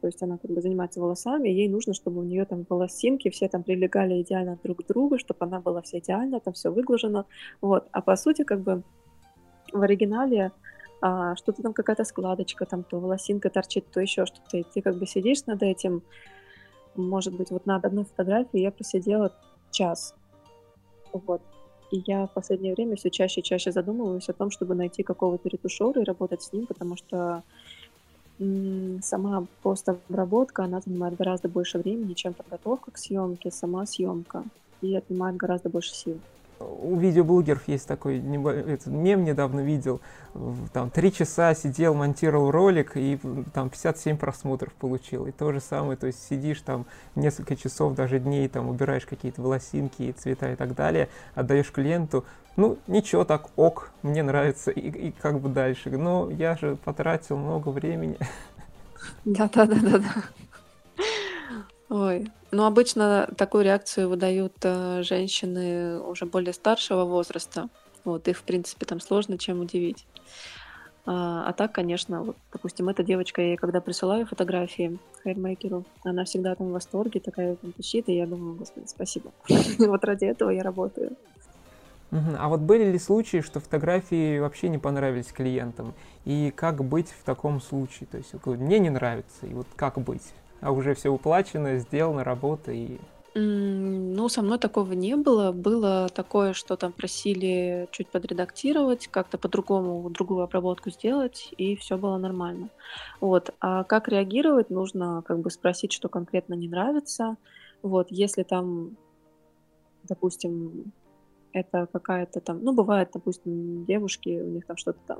то 0.04 0.08
есть 0.08 0.22
она 0.22 0.36
как 0.36 0.50
бы 0.50 0.60
занимается 0.60 1.00
волосами, 1.00 1.48
ей 1.48 1.66
нужно, 1.66 1.94
чтобы 1.94 2.20
у 2.20 2.24
нее 2.24 2.44
там 2.44 2.66
волосинки 2.68 3.30
все 3.30 3.48
там 3.48 3.62
прилегали 3.62 4.20
идеально 4.20 4.58
друг 4.62 4.84
к 4.84 4.86
другу, 4.86 5.18
чтобы 5.18 5.38
она 5.46 5.60
была 5.60 5.80
вся 5.80 5.98
идеальна, 5.98 6.40
там 6.40 6.52
все 6.52 6.70
выглажено, 6.70 7.24
вот. 7.62 7.88
А 7.90 8.02
по 8.02 8.14
сути 8.14 8.44
как 8.44 8.60
бы 8.60 8.82
в 9.72 9.80
оригинале 9.80 10.52
а, 11.00 11.36
что-то 11.36 11.62
там 11.62 11.72
какая-то 11.72 12.04
складочка, 12.04 12.66
там 12.66 12.82
то 12.82 13.00
волосинка 13.00 13.48
торчит, 13.48 13.86
то 13.90 13.98
еще 13.98 14.26
что-то, 14.26 14.58
и 14.58 14.62
ты 14.74 14.82
как 14.82 14.98
бы 14.98 15.06
сидишь 15.06 15.46
над 15.46 15.62
этим, 15.62 16.02
может 16.96 17.34
быть, 17.34 17.50
вот 17.50 17.64
над 17.64 17.82
одной 17.86 18.04
фотографией 18.04 18.64
я 18.64 18.72
просидела 18.72 19.32
час, 19.70 20.14
вот. 21.14 21.40
И 21.90 22.02
я 22.06 22.26
в 22.26 22.34
последнее 22.34 22.74
время 22.74 22.96
все 22.96 23.08
чаще 23.08 23.40
и 23.40 23.44
чаще 23.44 23.72
задумываюсь 23.72 24.28
о 24.28 24.34
том, 24.34 24.50
чтобы 24.50 24.74
найти 24.74 25.02
какого-то 25.02 25.48
ретушера 25.48 26.02
и 26.02 26.04
работать 26.04 26.42
с 26.42 26.52
ним, 26.52 26.66
потому 26.66 26.94
что 26.96 27.42
сама 28.38 29.46
просто 29.62 29.96
обработка, 30.08 30.64
она 30.64 30.80
занимает 30.80 31.16
гораздо 31.16 31.48
больше 31.48 31.78
времени, 31.78 32.14
чем 32.14 32.34
подготовка 32.34 32.90
к 32.90 32.98
съемке, 32.98 33.50
сама 33.50 33.86
съемка, 33.86 34.44
и 34.80 34.94
отнимает 34.96 35.36
гораздо 35.36 35.68
больше 35.68 35.94
сил. 35.94 36.18
У 36.60 36.96
видеоблогеров 36.96 37.66
есть 37.68 37.86
такой 37.86 38.18
этот 38.18 38.86
мем 38.86 39.24
недавно 39.24 39.60
видел, 39.60 40.00
там 40.72 40.88
три 40.88 41.12
часа 41.12 41.54
сидел, 41.54 41.94
монтировал 41.94 42.50
ролик 42.50 42.96
и 42.96 43.18
там 43.52 43.70
57 43.70 44.16
просмотров 44.16 44.72
получил. 44.74 45.26
И 45.26 45.32
то 45.32 45.52
же 45.52 45.60
самое, 45.60 45.96
то 45.96 46.06
есть 46.06 46.22
сидишь 46.26 46.60
там 46.60 46.86
несколько 47.16 47.56
часов, 47.56 47.94
даже 47.94 48.18
дней, 48.18 48.48
там 48.48 48.68
убираешь 48.68 49.04
какие-то 49.04 49.42
волосинки, 49.42 50.12
цвета 50.12 50.52
и 50.52 50.56
так 50.56 50.74
далее, 50.74 51.08
отдаешь 51.34 51.70
клиенту, 51.70 52.24
ну 52.56 52.78
ничего, 52.86 53.24
так 53.24 53.50
ок, 53.56 53.90
мне 54.02 54.22
нравится 54.22 54.70
и, 54.70 55.08
и 55.08 55.10
как 55.10 55.40
бы 55.40 55.48
дальше. 55.48 55.90
Но 55.90 56.30
я 56.30 56.56
же 56.56 56.76
потратил 56.84 57.36
много 57.36 57.68
времени. 57.68 58.18
Да-да-да-да-да. 59.24 60.24
Ой, 61.90 62.30
ну 62.50 62.64
обычно 62.64 63.28
такую 63.36 63.64
реакцию 63.64 64.08
выдают 64.08 64.54
э, 64.62 65.02
женщины 65.02 66.00
уже 66.00 66.26
более 66.26 66.52
старшего 66.52 67.04
возраста. 67.04 67.68
Вот, 68.04 68.28
их, 68.28 68.38
в 68.38 68.42
принципе, 68.42 68.84
там 68.86 69.00
сложно 69.00 69.38
чем 69.38 69.60
удивить. 69.60 70.06
А, 71.06 71.44
а 71.46 71.52
так, 71.52 71.72
конечно, 71.72 72.22
вот, 72.22 72.36
допустим, 72.52 72.88
эта 72.88 73.02
девочка, 73.02 73.42
я 73.42 73.48
ей 73.48 73.56
когда 73.56 73.80
присылаю 73.80 74.26
фотографии 74.26 74.98
хейрмейкеру, 75.22 75.84
она 76.02 76.24
всегда 76.24 76.54
там 76.54 76.68
в 76.68 76.72
восторге, 76.72 77.20
такая 77.20 77.56
там 77.56 77.72
пищит, 77.72 78.08
и 78.08 78.16
я 78.16 78.26
думаю, 78.26 78.56
господи, 78.56 78.86
спасибо. 78.86 79.32
Вот 79.78 80.04
ради 80.04 80.24
этого 80.24 80.50
я 80.50 80.62
работаю. 80.62 81.16
А 82.10 82.48
вот 82.48 82.60
были 82.60 82.90
ли 82.90 82.98
случаи, 82.98 83.40
что 83.40 83.60
фотографии 83.60 84.38
вообще 84.38 84.68
не 84.68 84.78
понравились 84.78 85.32
клиентам? 85.32 85.94
И 86.24 86.52
как 86.54 86.84
быть 86.84 87.08
в 87.08 87.24
таком 87.24 87.60
случае? 87.60 88.06
То 88.10 88.18
есть, 88.18 88.34
мне 88.44 88.78
не 88.78 88.90
нравится, 88.90 89.46
и 89.46 89.54
вот 89.54 89.66
как 89.76 89.98
быть? 89.98 90.32
а 90.64 90.72
уже 90.72 90.94
все 90.94 91.10
уплачено, 91.10 91.78
сделано, 91.78 92.24
работа 92.24 92.72
и... 92.72 92.98
Ну, 93.36 94.28
со 94.28 94.42
мной 94.42 94.58
такого 94.58 94.92
не 94.92 95.16
было. 95.16 95.50
Было 95.50 96.08
такое, 96.08 96.52
что 96.52 96.76
там 96.76 96.92
просили 96.92 97.88
чуть 97.90 98.08
подредактировать, 98.08 99.08
как-то 99.08 99.38
по-другому 99.38 100.08
другую 100.08 100.42
обработку 100.44 100.90
сделать, 100.90 101.48
и 101.58 101.74
все 101.74 101.98
было 101.98 102.16
нормально. 102.16 102.70
Вот. 103.20 103.52
А 103.60 103.82
как 103.84 104.08
реагировать, 104.08 104.70
нужно 104.70 105.22
как 105.26 105.40
бы 105.40 105.50
спросить, 105.50 105.92
что 105.92 106.08
конкретно 106.08 106.54
не 106.54 106.68
нравится. 106.68 107.36
Вот, 107.82 108.06
если 108.10 108.44
там, 108.44 108.96
допустим, 110.04 110.92
это 111.54 111.88
какая-то 111.90 112.40
там, 112.40 112.62
ну, 112.62 112.74
бывает, 112.74 113.10
допустим, 113.14 113.84
девушки, 113.84 114.40
у 114.40 114.48
них 114.48 114.66
там 114.66 114.76
что-то 114.76 114.98
там 115.06 115.18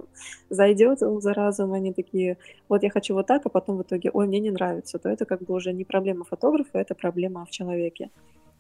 зайдет 0.50 0.98
за 0.98 1.32
разом, 1.32 1.72
они 1.72 1.92
такие, 1.92 2.38
вот 2.68 2.82
я 2.82 2.90
хочу 2.90 3.14
вот 3.14 3.26
так, 3.26 3.46
а 3.46 3.48
потом 3.48 3.78
в 3.78 3.82
итоге, 3.82 4.10
ой, 4.12 4.26
мне 4.26 4.40
не 4.40 4.50
нравится, 4.50 4.98
то 4.98 5.08
это 5.08 5.24
как 5.24 5.42
бы 5.42 5.54
уже 5.54 5.72
не 5.72 5.84
проблема 5.84 6.24
фотографа, 6.24 6.78
это 6.78 6.94
проблема 6.94 7.46
в 7.46 7.50
человеке. 7.50 8.10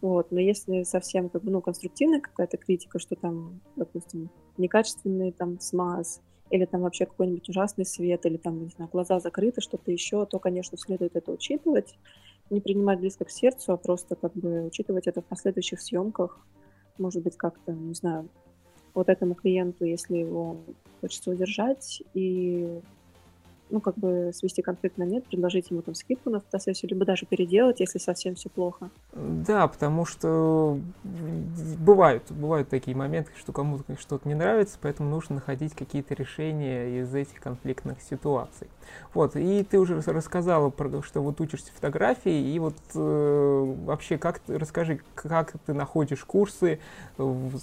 Вот, 0.00 0.30
но 0.30 0.40
если 0.40 0.84
совсем 0.84 1.28
как 1.28 1.42
бы, 1.42 1.50
ну, 1.50 1.60
конструктивная 1.60 2.20
какая-то 2.20 2.56
критика, 2.58 2.98
что 2.98 3.16
там, 3.16 3.60
допустим, 3.74 4.30
некачественный 4.56 5.32
там 5.32 5.58
смаз, 5.60 6.20
или 6.50 6.66
там 6.66 6.82
вообще 6.82 7.06
какой-нибудь 7.06 7.48
ужасный 7.48 7.84
свет, 7.84 8.24
или 8.26 8.36
там, 8.36 8.62
не 8.62 8.68
знаю, 8.68 8.90
глаза 8.92 9.18
закрыты, 9.18 9.60
что-то 9.60 9.90
еще, 9.90 10.26
то, 10.26 10.38
конечно, 10.38 10.78
следует 10.78 11.16
это 11.16 11.32
учитывать, 11.32 11.96
не 12.50 12.60
принимать 12.60 13.00
близко 13.00 13.24
к 13.24 13.30
сердцу, 13.30 13.72
а 13.72 13.76
просто 13.76 14.14
как 14.14 14.34
бы 14.34 14.66
учитывать 14.66 15.06
это 15.06 15.22
в 15.22 15.24
последующих 15.24 15.80
съемках, 15.80 16.46
может 16.98 17.22
быть, 17.22 17.36
как-то, 17.36 17.72
не 17.72 17.94
знаю, 17.94 18.28
вот 18.94 19.08
этому 19.08 19.34
клиенту, 19.34 19.84
если 19.84 20.18
его 20.18 20.56
хочется 21.00 21.30
удержать 21.30 22.02
и 22.14 22.80
ну, 23.70 23.80
как 23.80 23.96
бы 23.96 24.30
свести 24.32 24.62
конфликт 24.62 24.98
на 24.98 25.04
нет, 25.04 25.24
предложить 25.24 25.70
ему 25.70 25.82
там 25.82 25.94
скидку 25.94 26.30
на 26.30 26.40
фотосессию, 26.40 26.90
либо 26.90 27.04
даже 27.04 27.26
переделать, 27.26 27.80
если 27.80 27.98
совсем 27.98 28.34
все 28.34 28.48
плохо. 28.48 28.90
Да, 29.16 29.68
потому 29.68 30.04
что 30.04 30.80
бывают, 31.04 32.24
бывают 32.30 32.68
такие 32.68 32.96
моменты, 32.96 33.30
что 33.38 33.52
кому-то 33.52 33.96
что-то 33.96 34.26
не 34.26 34.34
нравится, 34.34 34.76
поэтому 34.82 35.08
нужно 35.08 35.36
находить 35.36 35.72
какие-то 35.72 36.14
решения 36.14 37.00
из 37.00 37.14
этих 37.14 37.40
конфликтных 37.40 38.02
ситуаций. 38.02 38.66
Вот, 39.12 39.36
и 39.36 39.62
ты 39.62 39.78
уже 39.78 40.00
рассказала, 40.00 40.68
про, 40.70 41.00
что 41.02 41.20
вот 41.20 41.40
учишься 41.40 41.70
фотографии, 41.72 42.52
и 42.52 42.58
вот 42.58 42.74
э, 42.96 43.74
вообще 43.84 44.18
как 44.18 44.40
ты, 44.40 44.58
расскажи, 44.58 45.00
как 45.14 45.52
ты 45.64 45.74
находишь 45.74 46.24
курсы, 46.24 46.80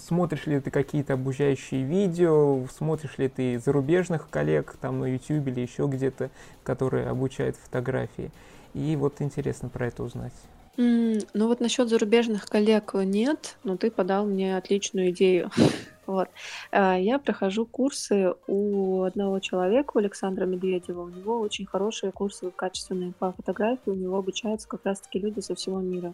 смотришь 0.06 0.46
ли 0.46 0.58
ты 0.58 0.70
какие-то 0.70 1.14
обучающие 1.14 1.82
видео, 1.82 2.66
смотришь 2.74 3.18
ли 3.18 3.28
ты 3.28 3.58
зарубежных 3.58 4.30
коллег 4.30 4.78
там 4.80 5.00
на 5.00 5.04
YouTube 5.04 5.48
или 5.48 5.60
еще 5.60 5.86
где-то, 5.86 6.30
которые 6.64 7.08
обучают 7.08 7.56
фотографии. 7.56 8.30
И 8.72 8.96
вот 8.96 9.20
интересно 9.20 9.68
про 9.68 9.88
это 9.88 10.02
узнать. 10.02 10.32
Mm, 10.78 11.28
ну 11.34 11.48
вот 11.48 11.60
насчет 11.60 11.88
зарубежных 11.88 12.46
коллег 12.46 12.94
нет, 12.94 13.56
но 13.62 13.76
ты 13.76 13.90
подал 13.90 14.24
мне 14.26 14.56
отличную 14.56 15.10
идею. 15.10 15.50
Вот. 16.04 16.28
А, 16.72 16.98
я 16.98 17.20
прохожу 17.20 17.64
курсы 17.64 18.34
у 18.48 19.02
одного 19.02 19.38
человека, 19.38 19.92
у 19.94 19.98
Александра 19.98 20.46
Медведева. 20.46 21.02
У 21.02 21.08
него 21.08 21.38
очень 21.38 21.64
хорошие 21.64 22.10
курсы 22.10 22.50
качественные 22.50 23.12
по 23.16 23.30
фотографии. 23.32 23.88
У 23.88 23.94
него 23.94 24.18
обучаются 24.18 24.66
как 24.66 24.84
раз-таки 24.84 25.20
люди 25.20 25.38
со 25.38 25.54
всего 25.54 25.80
мира, 25.80 26.12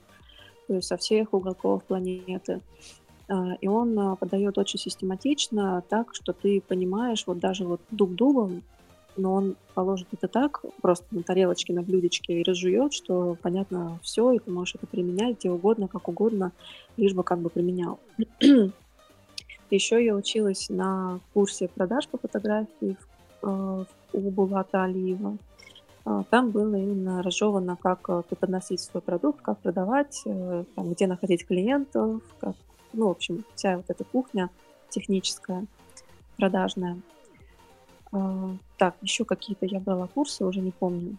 то 0.67 0.75
есть 0.75 0.89
со 0.89 0.99
всех 0.99 1.33
уголков 1.33 1.85
планеты. 1.85 2.61
А, 3.29 3.55
и 3.61 3.67
он 3.67 3.99
а, 3.99 4.17
подает 4.17 4.59
очень 4.59 4.79
систематично, 4.79 5.83
так, 5.89 6.15
что 6.15 6.35
ты 6.35 6.61
понимаешь, 6.61 7.25
вот 7.27 7.39
даже 7.39 7.65
вот 7.65 7.81
дуб 7.91 8.15
дубом, 8.15 8.63
но 9.19 9.35
он 9.35 9.57
положит 9.75 10.09
это 10.13 10.29
так, 10.29 10.65
просто 10.81 11.07
на 11.11 11.23
тарелочке, 11.23 11.73
на 11.73 11.83
блюдечке 11.83 12.41
и 12.41 12.43
разжует, 12.43 12.93
что 12.93 13.37
понятно 13.43 13.99
все, 14.03 14.33
и 14.33 14.39
ты 14.39 14.51
можешь 14.51 14.77
это 14.77 14.87
применять 14.87 15.39
где 15.39 15.51
угодно, 15.51 15.89
как 15.89 16.09
угодно, 16.09 16.53
лишь 16.97 17.15
бы 17.15 17.23
как 17.23 17.41
бы 17.41 17.51
применял. 17.51 17.99
Еще 19.71 20.05
я 20.05 20.15
училась 20.15 20.71
на 20.71 21.21
курсе 21.35 21.69
продаж 21.69 22.09
по 22.09 22.17
фотографии 22.17 22.97
э, 23.43 23.85
у 24.13 24.31
Булата 24.31 24.85
Алиева. 24.85 25.37
А, 26.05 26.25
там 26.31 26.51
было 26.51 26.75
именно 26.75 27.23
разжевано, 27.23 27.77
как 27.77 28.09
э, 28.09 28.23
преподносить 28.27 28.81
свой 28.81 29.03
продукт, 29.03 29.43
как 29.43 29.59
продавать, 29.59 30.23
э, 30.25 30.65
там, 30.75 30.93
где 30.93 31.07
находить 31.07 31.47
клиентов, 31.47 32.23
как, 32.41 32.55
ну, 32.95 33.09
в 33.09 33.11
общем, 33.11 33.45
вся 33.55 33.77
вот 33.77 33.85
эта 33.89 34.05
кухня 34.05 34.49
техническая, 34.89 35.67
продажная. 36.39 36.97
Так, 38.11 38.97
еще 39.03 39.25
какие-то 39.25 39.67
я 39.67 39.81
брала 39.81 40.07
курсы, 40.07 40.45
уже 40.45 40.61
не 40.61 40.71
помню. 40.71 41.17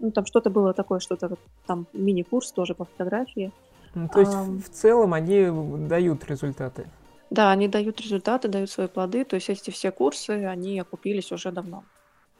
Ну, 0.00 0.10
там 0.10 0.26
что-то 0.26 0.50
было 0.50 0.72
такое, 0.72 1.00
что-то 1.00 1.36
там 1.66 1.86
мини-курс 1.92 2.52
тоже 2.52 2.74
по 2.74 2.84
фотографии. 2.84 3.52
Ну, 3.94 4.08
то 4.08 4.20
есть 4.20 4.32
а, 4.32 4.42
в 4.42 4.68
целом 4.70 5.14
они 5.14 5.48
дают 5.88 6.24
результаты? 6.24 6.88
Да, 7.30 7.50
они 7.50 7.68
дают 7.68 8.00
результаты, 8.00 8.48
дают 8.48 8.70
свои 8.70 8.88
плоды. 8.88 9.24
То 9.24 9.36
есть 9.36 9.48
эти 9.48 9.70
все 9.70 9.90
курсы, 9.90 10.30
они 10.30 10.78
окупились 10.78 11.32
уже 11.32 11.52
давно 11.52 11.84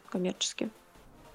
коммерчески. 0.09 0.71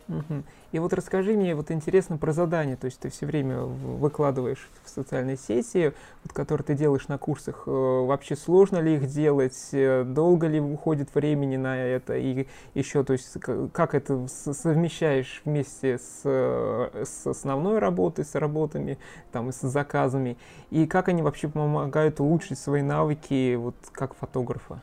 Угу. 0.10 0.44
И 0.72 0.80
вот 0.80 0.92
расскажи 0.94 1.34
мне, 1.34 1.54
вот 1.54 1.70
интересно 1.70 2.18
про 2.18 2.34
задание, 2.34 2.76
то 2.76 2.86
есть 2.86 3.00
ты 3.00 3.10
все 3.10 3.28
время 3.28 3.62
выкладываешь 3.62 4.68
в 4.84 4.90
социальные 4.90 5.38
сети, 5.38 5.94
вот, 6.24 6.34
которые 6.34 6.66
ты 6.66 6.74
делаешь 6.74 7.08
на 7.08 7.20
курсах, 7.20 7.64
э, 7.68 7.72
вообще 7.72 8.36
сложно 8.36 8.78
ли 8.78 8.96
их 8.96 9.08
делать, 9.08 9.70
э, 9.72 10.04
долго 10.04 10.48
ли 10.48 10.60
уходит 10.60 11.14
времени 11.14 11.58
на 11.58 11.78
это, 11.78 12.18
и 12.18 12.48
еще, 12.74 13.04
то 13.04 13.14
есть 13.14 13.38
как 13.72 13.94
это 13.94 14.28
совмещаешь 14.28 15.44
вместе 15.46 16.00
с, 16.00 16.22
э, 16.24 17.04
с 17.06 17.28
основной 17.28 17.78
работой, 17.78 18.26
с 18.26 18.34
работами, 18.34 18.98
там, 19.32 19.50
и 19.50 19.52
с 19.52 19.62
заказами, 19.62 20.38
и 20.72 20.88
как 20.88 21.08
они 21.10 21.22
вообще 21.22 21.50
помогают 21.50 22.20
улучшить 22.20 22.58
свои 22.58 22.82
навыки, 22.82 23.54
вот, 23.56 23.76
как 23.92 24.16
фотографа? 24.16 24.82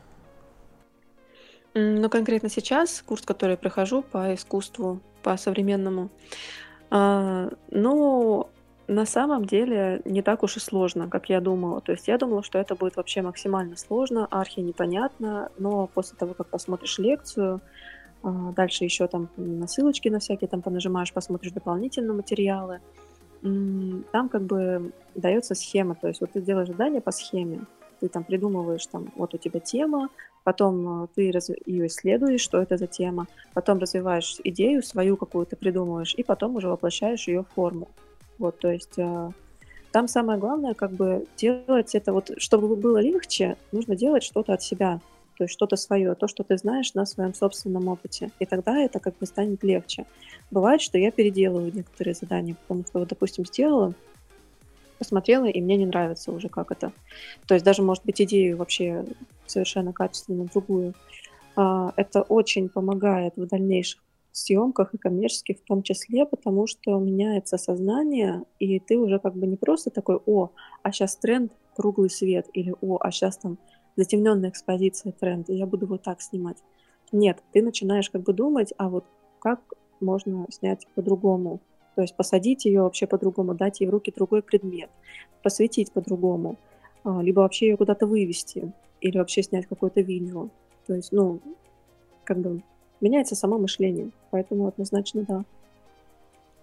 Ну, 1.79 2.09
конкретно 2.09 2.49
сейчас 2.49 3.03
курс, 3.05 3.21
который 3.21 3.51
я 3.51 3.57
прохожу 3.57 4.01
по 4.01 4.33
искусству, 4.33 4.99
по 5.27 5.35
современному, 5.35 6.09
а, 6.89 7.49
ну, 7.69 8.47
на 8.87 9.05
самом 9.05 9.43
деле 9.43 10.01
не 10.05 10.21
так 10.21 10.43
уж 10.43 10.55
и 10.55 10.61
сложно, 10.61 11.09
как 11.09 11.29
я 11.29 11.41
думала. 11.41 11.81
То 11.81 11.91
есть 11.91 12.07
я 12.07 12.17
думала, 12.17 12.43
что 12.43 12.59
это 12.59 12.75
будет 12.75 12.95
вообще 12.95 13.21
максимально 13.21 13.75
сложно, 13.75 14.25
архи 14.31 14.61
непонятно, 14.61 15.49
но 15.57 15.87
после 15.87 16.17
того, 16.17 16.33
как 16.33 16.47
посмотришь 16.47 16.97
лекцию, 16.97 17.59
а, 18.23 18.53
дальше 18.53 18.85
еще 18.85 19.07
там 19.07 19.27
на 19.35 19.67
ссылочки 19.67 20.07
на 20.07 20.19
всякие 20.19 20.47
там 20.47 20.61
понажимаешь, 20.61 21.11
посмотришь 21.11 21.51
дополнительные 21.51 22.13
материалы, 22.13 22.79
там 23.41 24.29
как 24.29 24.43
бы 24.43 24.93
дается 25.13 25.55
схема, 25.55 25.95
то 25.95 26.07
есть 26.07 26.21
вот 26.21 26.31
ты 26.31 26.41
делаешь 26.41 26.69
задание 26.69 27.01
по 27.01 27.11
схеме, 27.11 27.59
ты 27.99 28.07
там 28.09 28.23
придумываешь, 28.23 28.85
там, 28.87 29.11
вот 29.15 29.33
у 29.33 29.37
тебя 29.37 29.59
тема, 29.59 30.09
потом 30.43 31.03
э, 31.03 31.07
ты 31.15 31.31
раз... 31.31 31.49
ее 31.65 31.87
исследуешь, 31.87 32.41
что 32.41 32.61
это 32.61 32.77
за 32.77 32.87
тема, 32.87 33.27
потом 33.53 33.79
развиваешь 33.79 34.37
идею 34.43 34.83
свою 34.83 35.17
какую-то 35.17 35.55
придумываешь, 35.55 36.13
и 36.15 36.23
потом 36.23 36.55
уже 36.55 36.67
воплощаешь 36.67 37.27
ее 37.27 37.43
в 37.43 37.53
форму. 37.53 37.89
Вот, 38.37 38.59
то 38.59 38.71
есть 38.71 38.97
э, 38.97 39.31
там 39.91 40.07
самое 40.07 40.39
главное, 40.39 40.73
как 40.73 40.91
бы 40.91 41.25
делать 41.37 41.95
это, 41.95 42.13
вот, 42.13 42.31
чтобы 42.37 42.75
было 42.75 42.99
легче, 42.99 43.57
нужно 43.71 43.95
делать 43.95 44.23
что-то 44.23 44.53
от 44.53 44.61
себя, 44.61 44.99
то 45.37 45.43
есть 45.43 45.53
что-то 45.53 45.75
свое, 45.75 46.15
то, 46.15 46.27
что 46.27 46.43
ты 46.43 46.57
знаешь 46.57 46.93
на 46.93 47.05
своем 47.05 47.33
собственном 47.33 47.87
опыте. 47.87 48.31
И 48.39 48.45
тогда 48.45 48.79
это 48.79 48.99
как 48.99 49.17
бы 49.17 49.25
станет 49.25 49.63
легче. 49.63 50.05
Бывает, 50.49 50.81
что 50.81 50.97
я 50.97 51.11
переделываю 51.11 51.71
некоторые 51.73 52.15
задания, 52.15 52.55
потому 52.55 52.85
что, 52.87 52.99
вот, 52.99 53.09
допустим, 53.09 53.45
сделала, 53.45 53.93
посмотрела, 54.97 55.45
и 55.45 55.61
мне 55.61 55.77
не 55.77 55.85
нравится 55.85 56.31
уже 56.31 56.49
как 56.49 56.71
это. 56.71 56.91
То 57.47 57.53
есть 57.53 57.65
даже, 57.65 57.81
может 57.81 58.05
быть, 58.05 58.21
идею 58.21 58.57
вообще 58.57 59.05
совершенно 59.45 59.93
качественно 59.93 60.45
другую. 60.45 60.93
А, 61.55 61.93
это 61.95 62.21
очень 62.21 62.69
помогает 62.69 63.33
в 63.35 63.45
дальнейших 63.47 64.01
съемках 64.31 64.93
и 64.93 64.97
коммерческих 64.97 65.57
в 65.57 65.63
том 65.63 65.81
числе, 65.81 66.25
потому 66.25 66.67
что 66.67 66.99
меняется 66.99 67.57
сознание, 67.57 68.43
и 68.59 68.79
ты 68.79 68.97
уже 68.97 69.19
как 69.19 69.35
бы 69.35 69.47
не 69.47 69.55
просто 69.55 69.89
такой, 69.89 70.19
о, 70.25 70.51
а 70.83 70.91
сейчас 70.91 71.15
тренд 71.15 71.51
круглый 71.75 72.09
свет, 72.09 72.47
или 72.53 72.73
о, 72.81 72.97
а 73.01 73.11
сейчас 73.11 73.37
там 73.37 73.57
затемненная 73.95 74.49
экспозиция 74.49 75.11
тренд, 75.11 75.49
и 75.49 75.55
я 75.55 75.65
буду 75.65 75.87
вот 75.87 76.03
так 76.03 76.21
снимать. 76.21 76.57
Нет, 77.11 77.41
ты 77.51 77.63
начинаешь 77.63 78.09
как 78.09 78.21
бы 78.21 78.33
думать, 78.33 78.73
а 78.77 78.89
вот 78.89 79.05
как 79.39 79.59
можно 79.99 80.45
снять 80.51 80.85
по-другому, 80.93 81.59
то 81.97 82.03
есть 82.03 82.15
посадить 82.15 82.65
ее 82.65 82.83
вообще 82.83 83.07
по-другому, 83.07 83.55
дать 83.55 83.79
ей 83.79 83.87
в 83.87 83.89
руки 83.89 84.13
другой 84.15 84.43
предмет, 84.43 84.91
посветить 85.41 85.91
по-другому, 85.91 86.55
а, 87.03 87.23
либо 87.23 87.39
вообще 87.39 87.69
ее 87.69 87.75
куда-то 87.75 88.05
вывести, 88.05 88.71
или 89.01 89.17
вообще 89.17 89.41
снять 89.41 89.65
какое-то 89.65 90.01
видео. 90.01 90.49
То 90.85 90.93
есть, 90.93 91.11
ну, 91.11 91.39
как 92.23 92.37
бы 92.37 92.61
меняется 93.01 93.33
само 93.33 93.57
мышление, 93.57 94.11
поэтому 94.29 94.67
однозначно 94.67 95.23
да. 95.27 95.43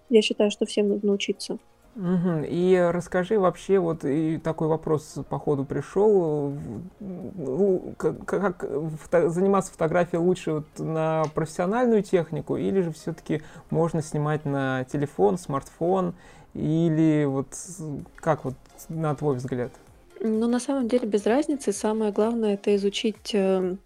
Я 0.09 0.21
считаю, 0.21 0.51
что 0.51 0.65
всем 0.65 0.87
нужно 0.87 1.11
учиться. 1.11 1.57
Угу. 1.95 2.43
И 2.49 2.77
расскажи 2.91 3.39
вообще, 3.39 3.79
вот 3.79 4.03
и 4.03 4.37
такой 4.37 4.67
вопрос 4.67 5.17
по 5.29 5.39
ходу 5.39 5.63
пришел, 5.63 6.53
ну, 6.99 7.93
как, 7.97 8.25
как 8.25 8.65
фото, 9.01 9.29
заниматься 9.29 9.71
фотографией 9.71 10.21
лучше 10.21 10.51
вот 10.51 10.65
на 10.77 11.23
профессиональную 11.33 12.03
технику 12.03 12.57
или 12.57 12.81
же 12.81 12.91
все-таки 12.91 13.43
можно 13.69 14.01
снимать 14.01 14.43
на 14.43 14.83
телефон, 14.83 15.37
смартфон 15.37 16.15
или 16.53 17.23
вот 17.25 17.47
как 18.15 18.43
вот 18.43 18.55
на 18.89 19.15
твой 19.15 19.37
взгляд? 19.37 19.71
Ну, 20.19 20.47
на 20.47 20.59
самом 20.59 20.89
деле 20.89 21.07
без 21.07 21.25
разницы. 21.25 21.71
Самое 21.71 22.11
главное 22.11 22.55
это 22.55 22.75
изучить 22.75 23.33
э, 23.33 23.77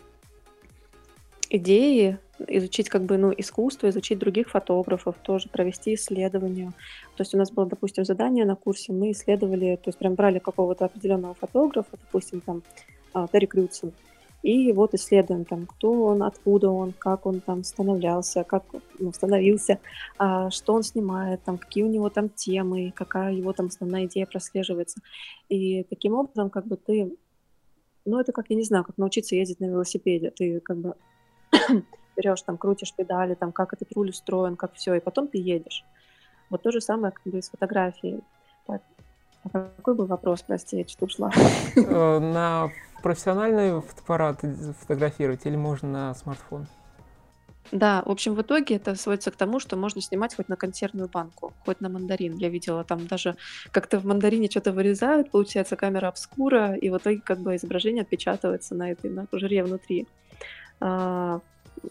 идеи, 1.51 2.17
изучить 2.47 2.89
как 2.89 3.03
бы, 3.03 3.17
ну, 3.17 3.33
искусство, 3.35 3.89
изучить 3.89 4.19
других 4.19 4.49
фотографов, 4.49 5.15
тоже 5.21 5.49
провести 5.49 5.93
исследование. 5.93 6.71
То 7.15 7.21
есть 7.21 7.33
у 7.33 7.37
нас 7.37 7.51
было, 7.51 7.65
допустим, 7.65 8.05
задание 8.05 8.45
на 8.45 8.55
курсе, 8.55 8.93
мы 8.93 9.11
исследовали, 9.11 9.75
то 9.75 9.89
есть 9.89 9.97
прям 9.97 10.15
брали 10.15 10.39
какого-то 10.39 10.85
определенного 10.85 11.33
фотографа, 11.33 11.89
допустим, 11.91 12.41
там, 12.41 12.63
а, 13.13 13.27
Терри 13.27 13.45
Крюцен, 13.45 13.93
и 14.41 14.71
вот 14.71 14.93
исследуем 14.93 15.43
там, 15.43 15.65
кто 15.65 15.91
он, 16.03 16.23
откуда 16.23 16.69
он, 16.69 16.93
как 16.93 17.25
он 17.25 17.41
там 17.41 17.63
становлялся, 17.63 18.43
как 18.43 18.63
ну, 18.97 19.11
становился, 19.11 19.79
а, 20.17 20.49
что 20.49 20.73
он 20.73 20.83
снимает, 20.83 21.43
там, 21.43 21.57
какие 21.57 21.83
у 21.83 21.89
него 21.89 22.09
там 22.09 22.29
темы, 22.29 22.93
какая 22.95 23.33
его 23.33 23.51
там 23.51 23.65
основная 23.67 24.05
идея 24.05 24.25
прослеживается. 24.25 25.01
И 25.49 25.83
таким 25.83 26.13
образом, 26.13 26.49
как 26.49 26.67
бы 26.67 26.77
ты, 26.77 27.17
ну 28.05 28.19
это 28.19 28.31
как, 28.31 28.45
я 28.49 28.55
не 28.55 28.63
знаю, 28.63 28.85
как 28.85 28.97
научиться 28.97 29.35
ездить 29.35 29.59
на 29.59 29.65
велосипеде. 29.65 30.31
Ты 30.31 30.61
как 30.61 30.77
бы 30.77 30.95
берешь, 32.19 32.41
там, 32.41 32.57
крутишь 32.57 32.93
педали, 32.93 33.35
там, 33.35 33.51
как 33.51 33.73
этот 33.73 33.91
руль 33.93 34.09
устроен, 34.09 34.55
как 34.55 34.73
все, 34.73 34.95
и 34.95 34.99
потом 34.99 35.27
ты 35.27 35.37
едешь. 35.37 35.85
Вот 36.49 36.63
то 36.63 36.71
же 36.71 36.81
самое 36.81 37.13
как 37.13 37.23
бы 37.31 37.39
и 37.39 37.41
с 37.41 37.49
фотографией. 37.49 38.21
Так. 38.67 38.81
А 39.43 39.49
какой 39.49 39.95
был 39.95 40.05
вопрос, 40.05 40.41
прости, 40.41 40.77
я 40.77 40.87
что 40.87 41.05
ушла? 41.05 41.31
Э, 41.75 42.19
на 42.19 42.69
профессиональный 43.01 43.81
фотоаппарат 43.81 44.41
фотографировать 44.79 45.45
или 45.45 45.55
можно 45.55 45.89
на 45.89 46.15
смартфон? 46.15 46.67
Да, 47.71 48.01
в 48.05 48.09
общем, 48.09 48.33
в 48.33 48.41
итоге 48.41 48.75
это 48.75 48.95
сводится 48.95 49.29
к 49.29 49.35
тому, 49.35 49.59
что 49.59 49.77
можно 49.77 50.01
снимать 50.01 50.35
хоть 50.35 50.49
на 50.49 50.55
консервную 50.55 51.07
банку, 51.07 51.53
хоть 51.65 51.81
на 51.81 51.89
мандарин. 51.89 52.35
Я 52.37 52.49
видела 52.49 52.83
там 52.83 53.05
даже 53.05 53.35
как-то 53.71 53.99
в 53.99 54.05
мандарине 54.05 54.49
что-то 54.49 54.71
вырезают, 54.71 55.29
получается 55.29 55.75
камера 55.75 56.07
обскура, 56.07 56.73
и 56.73 56.89
в 56.89 56.97
итоге 56.97 57.21
как 57.21 57.39
бы 57.39 57.55
изображение 57.55 58.01
отпечатывается 58.01 58.73
на 58.73 58.91
этой 58.91 59.11
на 59.11 59.27
жире 59.31 59.63
внутри. 59.63 60.07
А, 60.79 61.41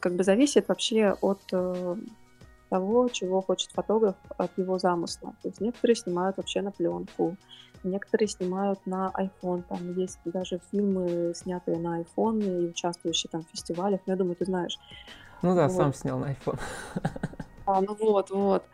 как 0.00 0.14
бы 0.14 0.24
зависит 0.24 0.68
вообще 0.68 1.16
от 1.20 1.40
э, 1.52 1.96
того, 2.68 3.08
чего 3.08 3.40
хочет 3.40 3.70
фотограф, 3.72 4.16
от 4.36 4.50
его 4.56 4.78
замысла. 4.78 5.34
То 5.42 5.48
есть 5.48 5.60
некоторые 5.60 5.96
снимают 5.96 6.36
вообще 6.36 6.62
на 6.62 6.70
пленку, 6.70 7.36
некоторые 7.84 8.28
снимают 8.28 8.84
на 8.86 9.12
iPhone. 9.16 9.62
Там 9.68 9.94
есть 9.94 10.18
даже 10.24 10.60
фильмы, 10.70 11.32
снятые 11.34 11.78
на 11.78 12.02
iPhone 12.02 12.42
и 12.42 12.68
участвующие 12.68 13.30
там 13.30 13.44
в 13.44 13.50
фестивалях. 13.50 14.00
Ну, 14.06 14.12
я 14.12 14.16
думаю, 14.16 14.36
ты 14.36 14.44
знаешь. 14.44 14.78
Ну 15.42 15.54
да, 15.54 15.68
вот. 15.68 15.76
сам 15.76 15.94
снял 15.94 16.18
на 16.18 16.32
iPhone. 16.32 16.58
А, 17.66 17.82
ну 17.82 17.94
вот, 18.00 18.30
вот. 18.30 18.64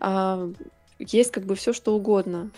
А, 0.00 0.48
есть 0.98 1.30
как 1.32 1.44
бы 1.44 1.54
все, 1.54 1.72
что 1.72 1.94
угодно. 1.94 2.50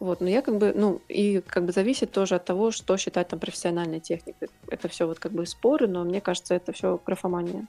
Вот, 0.00 0.22
но 0.22 0.28
я 0.28 0.40
как 0.40 0.56
бы, 0.56 0.72
ну, 0.74 1.02
и 1.08 1.40
как 1.40 1.66
бы 1.66 1.72
зависит 1.72 2.10
тоже 2.10 2.34
от 2.34 2.46
того, 2.46 2.70
что 2.70 2.96
считать 2.96 3.28
там 3.28 3.38
профессиональной 3.38 4.00
техникой. 4.00 4.48
Это 4.68 4.88
все 4.88 5.06
вот 5.06 5.18
как 5.18 5.32
бы 5.32 5.44
споры, 5.44 5.86
но 5.88 6.04
мне 6.04 6.22
кажется, 6.22 6.54
это 6.54 6.72
все 6.72 6.98
графомания. 7.04 7.66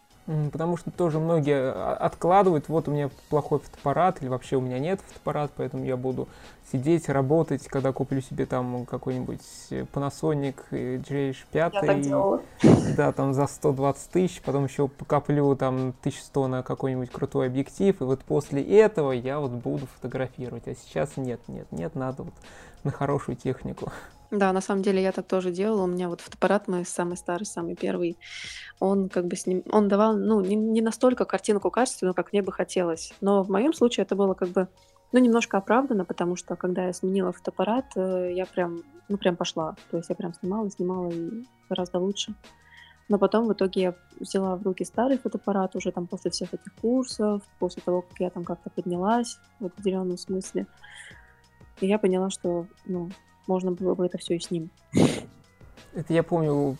Потому 0.51 0.77
что 0.77 0.91
тоже 0.91 1.19
многие 1.19 1.71
а, 1.71 1.93
откладывают, 1.95 2.69
вот 2.69 2.87
у 2.87 2.91
меня 2.91 3.09
плохой 3.29 3.59
фотоаппарат, 3.59 4.21
или 4.21 4.29
вообще 4.29 4.55
у 4.57 4.61
меня 4.61 4.79
нет 4.79 5.01
фотоаппарата, 5.01 5.53
поэтому 5.55 5.85
я 5.85 5.97
буду 5.97 6.27
сидеть, 6.71 7.09
работать, 7.09 7.67
когда 7.67 7.91
куплю 7.91 8.21
себе 8.21 8.45
там 8.45 8.85
какой-нибудь 8.85 9.41
Panasonic 9.93 10.55
GH5. 10.71 12.41
Да, 12.95 13.11
там 13.11 13.33
за 13.33 13.47
120 13.47 14.11
тысяч, 14.11 14.41
потом 14.41 14.65
еще 14.65 14.87
покоплю 14.87 15.55
там 15.55 15.93
1100 16.01 16.47
на 16.47 16.63
какой-нибудь 16.63 17.11
крутой 17.11 17.47
объектив, 17.47 17.99
и 17.99 18.03
вот 18.03 18.21
после 18.23 18.61
этого 18.61 19.11
я 19.11 19.39
вот 19.39 19.51
буду 19.51 19.87
фотографировать. 19.87 20.67
А 20.67 20.75
сейчас 20.75 21.17
нет, 21.17 21.39
нет, 21.47 21.67
нет, 21.71 21.95
надо 21.95 22.23
вот 22.23 22.33
на 22.83 22.91
хорошую 22.91 23.35
технику. 23.35 23.91
Да, 24.31 24.53
на 24.53 24.61
самом 24.61 24.81
деле 24.81 25.03
я 25.03 25.11
так 25.11 25.27
тоже 25.27 25.51
делала. 25.51 25.83
У 25.83 25.87
меня 25.87 26.07
вот 26.07 26.21
фотоаппарат 26.21 26.69
мой 26.69 26.85
самый 26.85 27.17
старый, 27.17 27.45
самый 27.45 27.75
первый. 27.75 28.17
Он 28.79 29.09
как 29.09 29.27
бы 29.27 29.35
с 29.35 29.45
ним, 29.45 29.63
он 29.69 29.89
давал, 29.89 30.15
ну, 30.15 30.39
не, 30.39 30.55
не 30.55 30.81
настолько 30.81 31.25
картинку 31.25 31.69
качественную, 31.69 32.13
как 32.13 32.31
мне 32.31 32.41
бы 32.41 32.53
хотелось. 32.53 33.13
Но 33.19 33.43
в 33.43 33.49
моем 33.49 33.73
случае 33.73 34.05
это 34.05 34.15
было 34.15 34.33
как 34.33 34.49
бы, 34.49 34.69
ну, 35.11 35.19
немножко 35.19 35.57
оправдано, 35.57 36.05
потому 36.05 36.37
что 36.37 36.55
когда 36.55 36.85
я 36.85 36.93
сменила 36.93 37.33
фотоаппарат, 37.33 37.85
э, 37.97 38.31
я 38.33 38.45
прям, 38.45 38.83
ну, 39.09 39.17
прям 39.17 39.35
пошла. 39.35 39.75
То 39.91 39.97
есть 39.97 40.07
я 40.09 40.15
прям 40.15 40.33
снимала, 40.33 40.69
снимала 40.71 41.09
и 41.09 41.43
гораздо 41.67 41.99
лучше. 41.99 42.33
Но 43.09 43.19
потом 43.19 43.47
в 43.47 43.51
итоге 43.51 43.81
я 43.81 43.95
взяла 44.17 44.55
в 44.55 44.63
руки 44.63 44.85
старый 44.85 45.17
фотоаппарат 45.17 45.75
уже 45.75 45.91
там 45.91 46.07
после 46.07 46.31
всех 46.31 46.53
этих 46.53 46.73
курсов, 46.75 47.41
после 47.59 47.83
того, 47.83 48.03
как 48.03 48.17
я 48.21 48.29
там 48.29 48.45
как-то 48.45 48.69
поднялась 48.69 49.37
в 49.59 49.65
определенном 49.65 50.17
смысле. 50.17 50.67
И 51.81 51.87
я 51.87 51.99
поняла, 51.99 52.29
что, 52.29 52.67
ну, 52.85 53.09
можно 53.47 53.71
было 53.71 53.95
бы 53.95 54.05
это 54.05 54.17
все 54.17 54.35
и 54.35 54.39
с 54.39 54.51
ним. 54.51 54.69
Это 55.93 56.13
я 56.13 56.23
помню, 56.23 56.77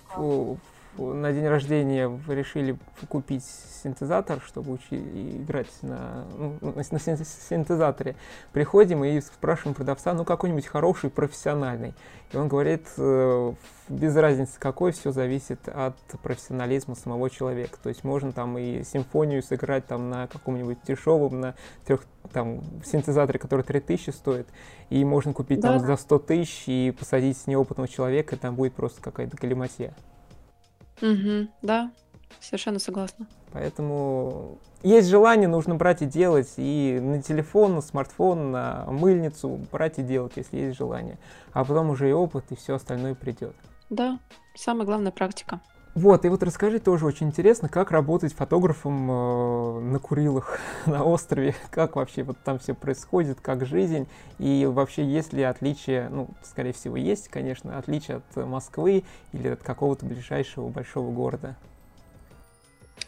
на 0.97 1.32
день 1.32 1.47
рождения 1.47 2.08
вы 2.08 2.36
решили 2.36 2.77
купить 3.08 3.45
синтезатор, 3.84 4.41
чтобы 4.45 4.73
учить 4.73 4.91
играть 4.91 5.71
на, 5.82 6.25
ну, 6.38 6.58
на 6.62 6.84
синтезаторе. 6.84 8.15
Приходим 8.51 9.04
и 9.04 9.19
спрашиваем 9.21 9.73
продавца, 9.73 10.13
ну 10.13 10.25
какой-нибудь 10.25 10.67
хороший, 10.67 11.10
профессиональный. 11.10 11.93
И 12.32 12.38
он 12.38 12.47
говорит, 12.47 12.88
э, 12.97 13.54
без 13.89 14.15
разницы 14.15 14.60
какой, 14.60 14.91
все 14.91 15.12
зависит 15.12 15.67
от 15.67 15.97
профессионализма 16.23 16.95
самого 16.95 17.30
человека. 17.30 17.77
То 17.82 17.89
есть 17.89 18.04
можно 18.04 18.32
там 18.32 18.58
и 18.58 18.84
симфонию 18.84 19.43
сыграть 19.43 19.86
там 19.88 20.10
на 20.10 20.27
каком-нибудь 20.27 20.77
дешевом, 20.86 21.39
на 21.39 21.56
трех, 21.86 22.06
там, 22.32 22.62
синтезаторе, 22.86 23.39
который 23.39 23.63
3000 23.63 24.12
стоит, 24.12 24.47
и 24.89 25.04
можно 25.04 25.34
купить 25.34 25.60
да. 25.60 25.73
там 25.73 25.80
за 25.80 25.95
100 25.95 26.19
тысяч 26.19 26.63
и 26.67 26.95
посадить 26.97 27.47
неопытного 27.47 27.88
человека, 27.88 28.36
и 28.36 28.39
там 28.39 28.56
будет 28.56 28.73
просто 28.73 29.01
какая-то 29.01 29.36
галиматья. 29.38 29.93
Угу, 31.02 31.48
да, 31.62 31.92
совершенно 32.40 32.80
согласна. 32.80 33.28
Поэтому 33.52 34.58
есть 34.84 35.10
желание, 35.10 35.48
нужно 35.48 35.76
брать 35.76 36.02
и 36.02 36.06
делать. 36.06 36.54
И 36.58 37.00
на 37.02 37.22
телефон, 37.22 37.76
на 37.76 37.82
смартфон, 37.82 38.52
на 38.52 38.86
мыльницу 38.88 39.60
брать 39.72 40.00
и 40.00 40.04
делать, 40.04 40.34
если 40.36 40.58
есть 40.58 40.78
желание. 40.78 41.18
А 41.54 41.66
потом 41.66 41.90
уже 41.90 42.10
и 42.10 42.14
опыт, 42.14 42.46
и 42.50 42.56
все 42.56 42.76
остальное 42.76 43.14
придет. 43.16 43.56
Да, 43.90 44.20
самая 44.56 44.86
главная 44.86 45.12
практика. 45.12 45.60
Вот, 45.93 46.23
и 46.23 46.30
вот 46.30 46.41
расскажи 46.41 46.80
тоже 46.80 47.06
очень 47.06 47.27
интересно, 47.27 47.67
как 47.67 47.91
работать 47.91 48.34
фотографом 48.34 49.12
э, 49.12 49.80
на 49.82 49.99
Курилах, 49.99 50.58
на 50.86 51.04
острове, 51.04 51.54
как 51.69 51.97
вообще 51.97 52.23
вот 52.23 52.38
там 52.43 52.60
все 52.60 52.73
происходит, 52.73 53.41
как 53.41 53.65
жизнь, 53.65 54.08
и 54.39 54.65
вообще 54.65 55.04
есть 55.04 55.34
ли 55.34 55.43
отличие, 55.43 56.08
ну, 56.10 56.30
скорее 56.43 56.71
всего, 56.71 56.95
есть, 56.95 57.27
конечно, 57.27 57.77
отличие 57.77 58.17
от 58.17 58.45
Москвы 58.47 59.04
или 59.34 59.49
от 59.49 59.63
какого-то 59.63 60.06
ближайшего 60.06 60.69
большого 60.69 61.12
города. 61.12 61.58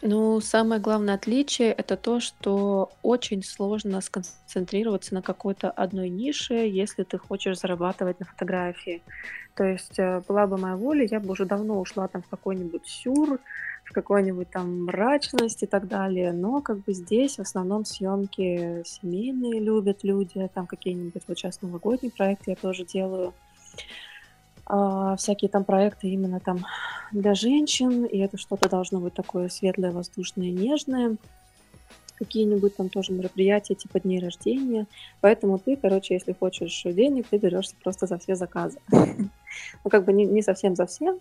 Ну, 0.02 0.38
самое 0.42 0.82
главное 0.82 1.14
отличие 1.14 1.72
это 1.72 1.96
то, 1.96 2.20
что 2.20 2.92
очень 3.00 3.42
сложно 3.42 4.02
сконцентрироваться 4.02 5.14
на 5.14 5.22
какой-то 5.22 5.70
одной 5.70 6.10
нише, 6.10 6.54
если 6.54 7.04
ты 7.04 7.16
хочешь 7.16 7.58
зарабатывать 7.58 8.20
на 8.20 8.26
фотографии. 8.26 9.02
То 9.54 9.64
есть 9.64 9.98
э, 9.98 10.20
была 10.26 10.46
бы 10.46 10.56
моя 10.56 10.76
воля, 10.76 11.06
я 11.08 11.20
бы 11.20 11.30
уже 11.30 11.44
давно 11.44 11.80
ушла 11.80 12.08
там 12.08 12.22
в 12.22 12.28
какой-нибудь 12.28 12.86
сюр, 12.86 13.38
в 13.84 13.92
какой-нибудь 13.92 14.50
там 14.50 14.84
мрачность 14.84 15.62
и 15.62 15.66
так 15.66 15.86
далее. 15.86 16.32
Но 16.32 16.60
как 16.60 16.78
бы 16.78 16.92
здесь 16.92 17.36
в 17.36 17.42
основном 17.42 17.84
съемки 17.84 18.82
семейные 18.84 19.60
любят 19.60 20.02
люди, 20.02 20.48
там 20.52 20.66
какие-нибудь 20.66 21.22
вот 21.28 21.38
сейчас 21.38 21.62
новогодний 21.62 22.10
проект 22.10 22.48
я 22.48 22.56
тоже 22.56 22.84
делаю. 22.84 23.32
А, 24.66 25.14
всякие 25.16 25.48
там 25.48 25.64
проекты 25.64 26.08
именно 26.08 26.40
там 26.40 26.64
для 27.12 27.34
женщин, 27.34 28.04
и 28.04 28.18
это 28.18 28.38
что-то 28.38 28.68
должно 28.68 28.98
быть 28.98 29.14
такое 29.14 29.48
светлое, 29.48 29.92
воздушное, 29.92 30.50
нежное. 30.50 31.16
Какие-нибудь 32.16 32.76
там 32.76 32.88
тоже 32.88 33.12
мероприятия 33.12 33.74
типа 33.74 34.00
дней 34.00 34.20
рождения. 34.20 34.86
Поэтому 35.20 35.58
ты, 35.58 35.76
короче, 35.76 36.14
если 36.14 36.32
хочешь 36.32 36.82
денег, 36.84 37.26
ты 37.28 37.38
берешься 37.38 37.74
просто 37.82 38.06
за 38.06 38.18
все 38.18 38.36
заказы. 38.36 38.78
Ну, 39.84 39.90
как 39.90 40.04
бы 40.04 40.12
не, 40.12 40.24
не 40.24 40.42
совсем 40.42 40.76
за 40.76 40.86
все, 40.86 41.18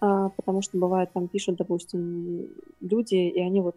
а, 0.00 0.30
потому 0.30 0.62
что 0.62 0.78
бывает, 0.78 1.12
там 1.12 1.28
пишут, 1.28 1.56
допустим, 1.56 2.48
люди, 2.80 3.14
и 3.14 3.40
они 3.40 3.60
вот 3.60 3.76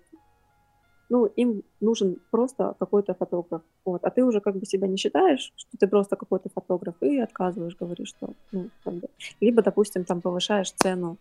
ну, 1.10 1.26
им 1.26 1.64
нужен 1.82 2.18
просто 2.32 2.76
какой-то 2.80 3.14
фотограф. 3.14 3.62
Вот. 3.86 4.04
А 4.04 4.10
ты 4.10 4.24
уже 4.24 4.42
как 4.42 4.56
бы 4.56 4.66
себя 4.66 4.88
не 4.88 4.98
считаешь, 4.98 5.54
что 5.56 5.78
ты 5.78 5.88
просто 5.88 6.16
какой-то 6.16 6.50
фотограф, 6.50 6.96
и 7.02 7.20
отказываешь, 7.20 7.76
говоришь, 7.80 8.10
что, 8.10 8.34
ну, 8.52 8.70
как 8.84 8.96
бы. 8.96 9.08
Либо, 9.40 9.62
допустим, 9.62 10.04
там 10.04 10.22
повышаешь 10.22 10.72
цену 10.72 11.18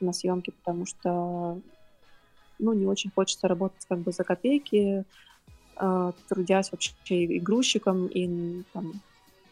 на 0.00 0.12
съемки, 0.12 0.50
потому 0.50 0.84
что, 0.84 1.58
ну, 2.58 2.72
не 2.74 2.86
очень 2.86 3.10
хочется 3.14 3.48
работать 3.48 3.84
как 3.88 4.00
бы 4.00 4.12
за 4.12 4.24
копейки, 4.24 5.04
э, 5.80 6.12
трудясь 6.28 6.70
вообще 6.70 6.92
и 7.24 7.40
грузчиком, 7.40 8.08
и 8.08 8.62
там 8.72 8.92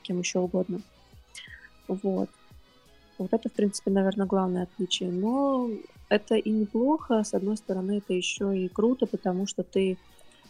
кем 0.03 0.19
еще 0.19 0.39
угодно. 0.39 0.83
Вот. 1.89 2.29
Вот 3.19 3.33
это, 3.33 3.49
в 3.49 3.53
принципе, 3.53 3.91
наверное, 3.91 4.27
главное 4.27 4.65
отличие. 4.65 5.11
Но 5.11 5.71
это 6.09 6.35
и 6.37 6.51
неплохо, 6.51 7.25
с 7.25 7.35
одной 7.35 7.57
стороны, 7.57 7.99
это 7.99 8.13
еще 8.13 8.57
и 8.57 8.69
круто, 8.69 9.07
потому 9.07 9.47
что 9.47 9.63
ты 9.63 9.97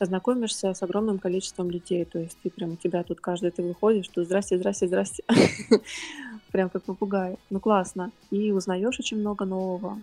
знакомишься 0.01 0.75
с 0.75 0.83
огромным 0.83 1.19
количеством 1.19 1.71
людей, 1.71 2.05
то 2.05 2.19
есть 2.19 2.37
ты 2.43 2.51
прям, 2.51 2.73
у 2.73 2.77
тебя 2.77 3.03
тут 3.03 3.21
каждый, 3.21 3.51
ты 3.51 3.63
выходишь, 3.63 4.05
что 4.05 4.25
здрасте, 4.25 4.59
здрасте, 4.59 4.89
здрасте, 4.89 5.23
прям 6.53 6.69
как 6.69 6.83
попугай, 6.83 7.39
ну 7.49 7.61
классно, 7.61 8.13
и 8.31 8.53
узнаешь 8.53 8.99
очень 8.99 9.19
много 9.19 9.47
нового, 9.47 9.99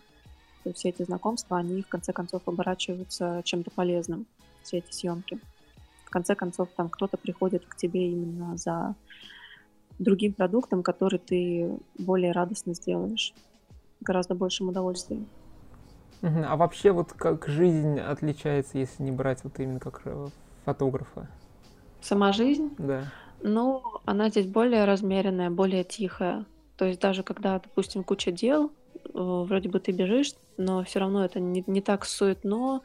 то 0.64 0.70
есть 0.70 0.80
все 0.80 0.90
эти 0.90 1.04
знакомства, 1.04 1.58
они 1.58 1.82
в 1.82 1.88
конце 1.88 2.14
концов 2.14 2.42
оборачиваются 2.46 3.42
чем-то 3.44 3.70
полезным, 3.72 4.26
все 4.64 4.78
эти 4.78 4.92
съемки. 4.92 5.40
В 6.06 6.10
конце 6.10 6.36
концов, 6.36 6.70
там 6.76 6.90
кто-то 6.90 7.18
приходит 7.18 7.66
к 7.66 7.76
тебе 7.76 8.10
именно 8.10 8.56
за 8.56 8.96
другим 10.00 10.34
продуктом, 10.34 10.84
который 10.84 11.20
ты 11.20 11.78
более 11.98 12.32
радостно 12.32 12.74
сделаешь, 12.74 13.34
гораздо 14.02 14.36
большим 14.36 14.70
удовольствием. 14.70 15.28
А 16.22 16.56
вообще 16.56 16.92
вот 16.92 17.12
как 17.14 17.48
жизнь 17.48 18.00
отличается, 18.00 18.78
если 18.78 19.04
не 19.04 19.12
брать 19.12 19.44
вот 19.44 19.60
именно 19.60 19.80
как 19.80 20.02
э, 20.06 20.28
фотографа? 20.64 21.28
Сама 22.02 22.32
жизнь? 22.32 22.74
Да. 22.78 23.12
Ну, 23.42 23.84
она 24.06 24.30
здесь 24.30 24.48
более 24.48 24.86
размеренная, 24.86 25.50
более 25.50 25.84
тихая. 25.84 26.46
То 26.78 26.86
есть 26.86 27.02
даже 27.02 27.24
когда, 27.24 27.60
допустим, 27.60 28.06
куча 28.06 28.32
дел, 28.32 28.72
э, 28.96 29.10
вроде 29.14 29.68
бы 29.68 29.82
ты 29.82 29.92
бежишь, 29.92 30.32
но 30.56 30.86
все 30.86 31.00
равно 31.00 31.26
это 31.26 31.42
не, 31.42 31.62
не 31.68 31.82
так 31.82 32.06
суетно 32.06 32.82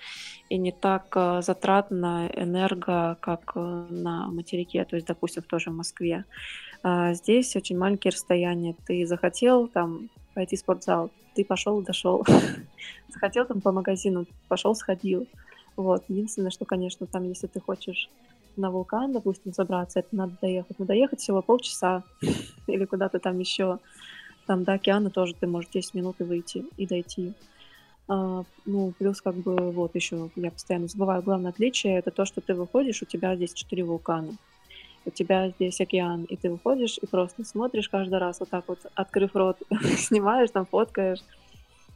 и 0.48 0.58
не 0.58 0.72
так 0.72 1.06
э, 1.14 1.40
затратно 1.40 2.28
энерго, 2.34 3.18
как 3.20 3.54
на 3.54 4.26
материке, 4.32 4.84
то 4.84 4.96
есть, 4.96 5.06
допустим, 5.06 5.44
тоже 5.44 5.70
в 5.70 5.74
Москве. 5.74 6.24
А 6.82 7.14
здесь 7.14 7.56
очень 7.56 7.76
маленькие 7.76 8.12
расстояния. 8.12 8.74
Ты 8.86 9.06
захотел 9.06 9.68
там 9.68 10.10
пойти 10.34 10.56
в 10.56 10.60
спортзал. 10.60 11.10
Ты 11.34 11.44
пошел, 11.44 11.82
дошел. 11.82 12.24
Захотел 13.08 13.46
там 13.46 13.60
по 13.60 13.72
магазину, 13.72 14.26
пошел, 14.48 14.74
сходил. 14.74 15.26
Вот. 15.76 16.04
Единственное, 16.08 16.50
что, 16.50 16.64
конечно, 16.64 17.06
там, 17.06 17.24
если 17.24 17.46
ты 17.46 17.60
хочешь 17.60 18.08
на 18.56 18.70
вулкан, 18.70 19.12
допустим, 19.12 19.52
забраться, 19.52 20.00
это 20.00 20.08
надо 20.14 20.36
доехать. 20.40 20.78
Но 20.78 20.84
доехать 20.84 21.20
всего 21.20 21.42
полчаса 21.42 22.02
или 22.66 22.84
куда-то 22.84 23.18
там 23.18 23.38
еще. 23.38 23.78
Там 24.46 24.64
до 24.64 24.72
океана 24.72 25.10
тоже 25.10 25.34
ты 25.34 25.46
можешь 25.46 25.70
10 25.70 25.94
минут 25.94 26.16
и 26.20 26.24
выйти 26.24 26.64
и 26.76 26.86
дойти. 26.86 27.34
А, 28.08 28.44
ну, 28.64 28.92
плюс 28.98 29.20
как 29.20 29.36
бы 29.36 29.70
вот 29.70 29.94
еще, 29.94 30.30
я 30.34 30.50
постоянно 30.50 30.88
забываю, 30.88 31.22
главное 31.22 31.50
отличие 31.50 31.98
это 31.98 32.10
то, 32.10 32.24
что 32.24 32.40
ты 32.40 32.54
выходишь, 32.54 33.02
у 33.02 33.04
тебя 33.04 33.36
здесь 33.36 33.52
четыре 33.52 33.84
вулкана. 33.84 34.32
У 35.08 35.10
тебя 35.10 35.48
здесь 35.48 35.80
океан, 35.80 36.24
и 36.24 36.36
ты 36.36 36.50
выходишь 36.50 36.98
и 37.00 37.06
просто 37.06 37.42
смотришь 37.42 37.88
каждый 37.88 38.18
раз 38.18 38.40
вот 38.40 38.50
так 38.50 38.64
вот, 38.68 38.80
открыв 38.94 39.34
рот, 39.34 39.56
снимаешь, 39.96 40.50
там 40.50 40.66
фоткаешь, 40.66 41.20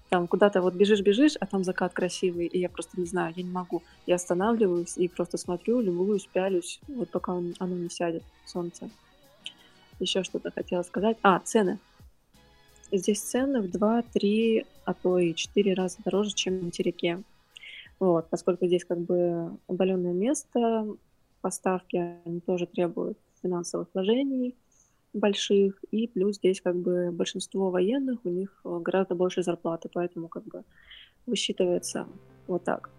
там 0.09 0.27
куда-то 0.27 0.63
вот 0.63 0.73
бежишь-бежишь, 0.73 1.35
а 1.39 1.45
там 1.45 1.63
закат 1.63 1.93
красивый, 1.93 2.47
и 2.47 2.59
я 2.59 2.71
просто 2.71 2.99
не 2.99 3.05
знаю, 3.05 3.35
я 3.37 3.43
не 3.43 3.51
могу. 3.51 3.83
Я 4.07 4.15
останавливаюсь 4.15 4.97
и 4.97 5.09
просто 5.09 5.37
смотрю, 5.37 5.81
любуюсь, 5.81 6.27
пялюсь, 6.27 6.81
вот 6.89 7.11
пока 7.11 7.35
он, 7.35 7.55
оно 7.59 7.77
не 7.77 7.91
сядет, 7.91 8.23
солнце. 8.47 8.89
Еще 10.01 10.23
что-то 10.23 10.51
хотела 10.51 10.83
сказать. 10.83 11.19
А, 11.21 11.39
цены. 11.41 11.79
Здесь 12.91 13.21
цены 13.21 13.61
в 13.61 13.67
2-3, 13.67 14.65
а 14.87 14.95
то 14.95 15.19
и 15.19 15.35
4 15.35 15.75
раза 15.75 15.99
дороже, 16.03 16.33
чем 16.33 16.61
на 16.61 16.65
материке. 16.65 17.23
Вот, 18.01 18.27
поскольку 18.31 18.67
здесь 18.67 18.87
как 18.87 19.01
бы 19.01 19.51
удаленное 19.69 20.15
место, 20.15 20.87
поставки, 21.43 22.21
они 22.25 22.41
тоже 22.41 22.67
требуют 22.67 23.19
финансовых 23.43 23.89
вложений 23.93 24.57
больших, 25.13 25.83
и 25.91 26.09
плюс 26.09 26.37
здесь 26.37 26.61
как 26.61 26.77
бы 26.77 27.11
большинство 27.13 27.71
военных, 27.71 28.21
у 28.25 28.31
них 28.31 28.61
э, 28.65 28.79
гораздо 28.81 29.15
больше 29.15 29.43
зарплаты, 29.43 29.91
поэтому 29.93 30.29
как 30.29 30.45
бы 30.45 30.65
высчитывается 31.27 32.07
вот 32.47 32.65
так. 32.65 32.91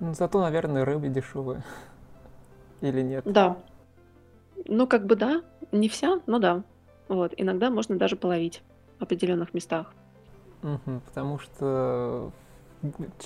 Ну, 0.00 0.14
зато, 0.14 0.40
наверное, 0.40 0.84
рыбы 0.84 1.08
дешевые. 1.08 1.64
Или 2.80 3.02
нет? 3.02 3.24
Да. 3.24 3.58
Ну, 4.66 4.86
как 4.86 5.06
бы 5.06 5.16
да, 5.16 5.42
не 5.72 5.88
вся, 5.88 6.20
но 6.26 6.38
да. 6.38 6.62
Вот, 7.08 7.34
иногда 7.36 7.70
можно 7.70 7.96
даже 7.96 8.16
половить 8.16 8.62
в 8.98 9.02
определенных 9.02 9.52
местах. 9.54 9.92
Угу, 10.62 11.00
потому 11.06 11.38
что 11.38 12.32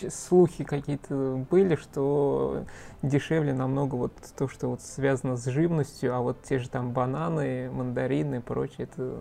слухи 0.08 0.64
какие-то 0.64 1.44
были, 1.50 1.76
что 1.76 2.64
дешевле 3.02 3.52
намного 3.52 3.94
вот 3.94 4.12
то, 4.36 4.48
что 4.48 4.68
вот 4.68 4.82
связано 4.82 5.36
с 5.36 5.44
живностью, 5.46 6.14
а 6.14 6.20
вот 6.20 6.42
те 6.42 6.58
же 6.58 6.68
там 6.68 6.92
бананы, 6.92 7.70
мандарины 7.70 8.36
и 8.36 8.40
прочее, 8.40 8.88
это 8.90 9.18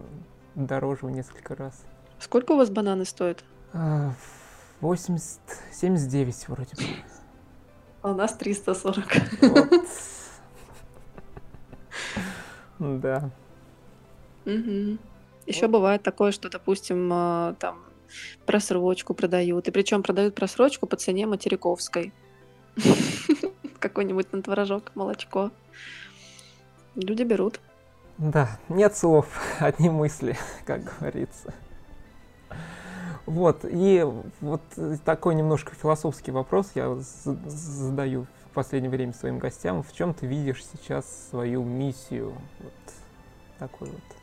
дороже 0.55 1.05
в 1.05 1.11
несколько 1.11 1.55
раз. 1.55 1.83
Сколько 2.19 2.53
у 2.53 2.57
вас 2.57 2.69
бананы 2.69 3.05
стоят? 3.05 3.43
80, 4.81 5.39
а, 5.47 5.73
79 5.73 6.49
вроде 6.49 6.75
бы. 6.75 6.83
А 8.01 8.11
у 8.11 8.15
нас 8.15 8.33
340. 8.33 9.05
Вот. 9.41 9.69
Да. 12.79 13.31
Угу. 14.45 14.99
Еще 15.47 15.67
бывает 15.67 16.03
такое, 16.03 16.31
что, 16.31 16.47
допустим, 16.47 17.09
а, 17.11 17.55
там 17.59 17.86
просрочку 18.45 19.13
продают. 19.13 19.67
И 19.67 19.71
причем 19.71 20.03
продают 20.03 20.35
просрочку 20.35 20.87
по 20.87 20.95
цене 20.95 21.27
материковской. 21.27 22.13
Какой-нибудь 23.79 24.31
на 24.33 24.41
творожок, 24.41 24.91
молочко. 24.95 25.51
Люди 26.95 27.23
берут. 27.23 27.59
Да, 28.17 28.59
нет 28.67 28.95
слов, 28.97 29.27
одни 29.59 29.89
мысли, 29.89 30.35
как 30.65 30.83
говорится. 30.83 31.53
Вот, 33.27 33.59
и 33.63 34.05
вот 34.39 34.61
такой 35.03 35.35
немножко 35.35 35.75
философский 35.75 36.31
вопрос 36.31 36.71
я 36.75 36.95
задаю 36.95 38.25
в 38.45 38.53
последнее 38.53 38.89
время 38.89 39.13
своим 39.13 39.37
гостям. 39.37 39.83
В 39.83 39.93
чем 39.93 40.13
ты 40.13 40.25
видишь 40.25 40.65
сейчас 40.65 41.27
свою 41.29 41.63
миссию? 41.63 42.33
Вот 42.59 42.73
такой 43.59 43.89
вот. 43.89 44.16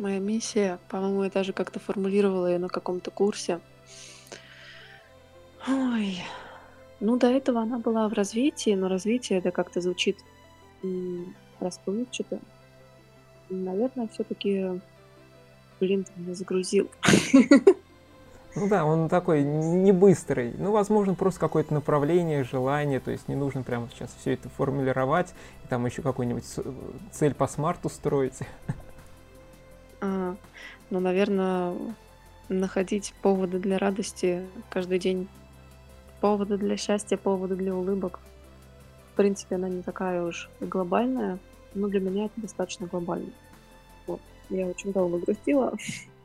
Моя 0.00 0.18
миссия, 0.18 0.78
по-моему, 0.88 1.24
я 1.24 1.30
даже 1.30 1.52
как-то 1.52 1.78
формулировала 1.78 2.46
ее 2.46 2.58
на 2.58 2.70
каком-то 2.70 3.10
курсе. 3.10 3.60
Ой, 5.68 6.16
ну 7.00 7.18
до 7.18 7.26
этого 7.26 7.60
она 7.60 7.78
была 7.78 8.08
в 8.08 8.14
развитии, 8.14 8.74
но 8.74 8.88
развитие 8.88 9.40
это 9.40 9.50
как-то 9.50 9.82
звучит 9.82 10.16
расплывчато. 11.60 12.40
Наверное, 13.50 14.08
все-таки, 14.08 14.80
блин, 15.80 16.04
ты 16.04 16.12
меня 16.16 16.34
загрузил. 16.34 16.90
Ну 18.56 18.68
да, 18.68 18.86
он 18.86 19.08
такой 19.10 19.42
не 19.44 19.92
быстрый. 19.92 20.54
Ну, 20.58 20.72
возможно, 20.72 21.14
просто 21.14 21.38
какое-то 21.38 21.72
направление, 21.74 22.42
желание. 22.42 22.98
То 22.98 23.10
есть 23.10 23.28
не 23.28 23.36
нужно 23.36 23.62
прямо 23.62 23.88
сейчас 23.92 24.16
все 24.18 24.32
это 24.32 24.48
формулировать 24.48 25.34
и 25.64 25.68
там 25.68 25.84
еще 25.86 26.02
какую-нибудь 26.02 26.44
цель 27.12 27.34
по 27.34 27.46
смарту 27.46 27.90
строить. 27.90 28.38
Ну, 30.90 31.00
наверное, 31.00 31.76
находить 32.48 33.14
поводы 33.22 33.58
для 33.58 33.78
радости 33.78 34.46
каждый 34.68 34.98
день. 34.98 35.28
Поводы 36.20 36.58
для 36.58 36.76
счастья, 36.76 37.16
поводы 37.16 37.56
для 37.56 37.74
улыбок. 37.74 38.20
В 39.12 39.16
принципе, 39.16 39.54
она 39.54 39.68
не 39.68 39.82
такая 39.82 40.22
уж 40.22 40.50
глобальная, 40.60 41.38
но 41.74 41.88
для 41.88 42.00
меня 42.00 42.26
это 42.26 42.40
достаточно 42.40 42.86
глобально. 42.86 43.30
Вот. 44.06 44.20
Я 44.50 44.66
очень 44.66 44.92
долго 44.92 45.18
грустила 45.18 45.74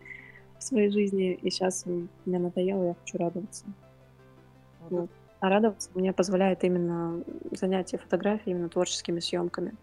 в 0.59 0.63
своей 0.63 0.89
жизни, 0.89 1.33
и 1.33 1.49
сейчас 1.49 1.85
мне 1.85 2.39
надоело, 2.39 2.87
я 2.87 2.95
хочу 2.95 3.17
радоваться. 3.17 3.65
Вот. 4.89 5.09
А 5.39 5.49
радоваться 5.49 5.89
мне 5.93 6.11
позволяет 6.13 6.63
именно 6.63 7.23
занятие 7.51 7.97
фотографией, 7.97 8.55
именно 8.55 8.69
творческими 8.69 9.19
съемками. 9.19 9.73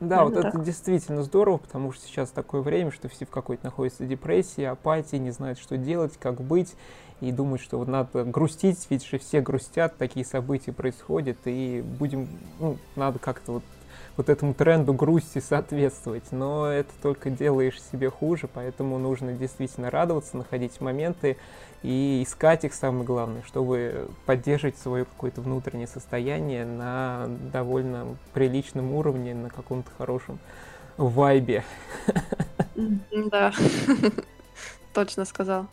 Да, 0.00 0.24
вот 0.24 0.36
это 0.36 0.58
действительно 0.58 1.22
здорово, 1.22 1.56
потому 1.56 1.92
что 1.92 2.06
сейчас 2.06 2.30
такое 2.30 2.60
время, 2.60 2.90
что 2.90 3.08
все 3.08 3.24
в 3.24 3.30
какой-то 3.30 3.64
находятся 3.64 4.04
депрессии, 4.04 4.64
апатии, 4.64 5.16
не 5.16 5.30
знают, 5.30 5.58
что 5.58 5.76
делать, 5.78 6.18
как 6.18 6.40
быть, 6.40 6.74
и 7.20 7.32
думают, 7.32 7.62
что 7.62 7.78
вот 7.78 7.88
надо 7.88 8.24
грустить, 8.24 8.86
ведь 8.90 9.06
же 9.06 9.18
все 9.18 9.40
грустят, 9.40 9.96
такие 9.96 10.26
события 10.26 10.72
происходят, 10.72 11.38
и 11.46 11.82
будем, 11.98 12.28
ну, 12.60 12.76
надо 12.94 13.18
как-то 13.18 13.52
вот 13.52 13.62
вот 14.16 14.28
этому 14.28 14.54
тренду 14.54 14.92
грусти 14.92 15.40
соответствовать, 15.40 16.32
но 16.32 16.66
это 16.66 16.92
только 17.02 17.30
делаешь 17.30 17.80
себе 17.82 18.10
хуже, 18.10 18.48
поэтому 18.52 18.98
нужно 18.98 19.32
действительно 19.32 19.90
радоваться, 19.90 20.36
находить 20.36 20.80
моменты 20.80 21.36
и 21.82 22.22
искать 22.26 22.64
их 22.64 22.74
самое 22.74 23.04
главное, 23.04 23.42
чтобы 23.46 24.08
поддерживать 24.24 24.78
свое 24.78 25.04
какое-то 25.04 25.40
внутреннее 25.40 25.86
состояние 25.86 26.64
на 26.64 27.26
довольно 27.52 28.16
приличном 28.32 28.92
уровне, 28.94 29.34
на 29.34 29.50
каком-то 29.50 29.90
хорошем 29.98 30.38
вайбе. 30.96 31.64
Да, 33.30 33.52
точно 34.94 35.24
сказал. 35.24 35.66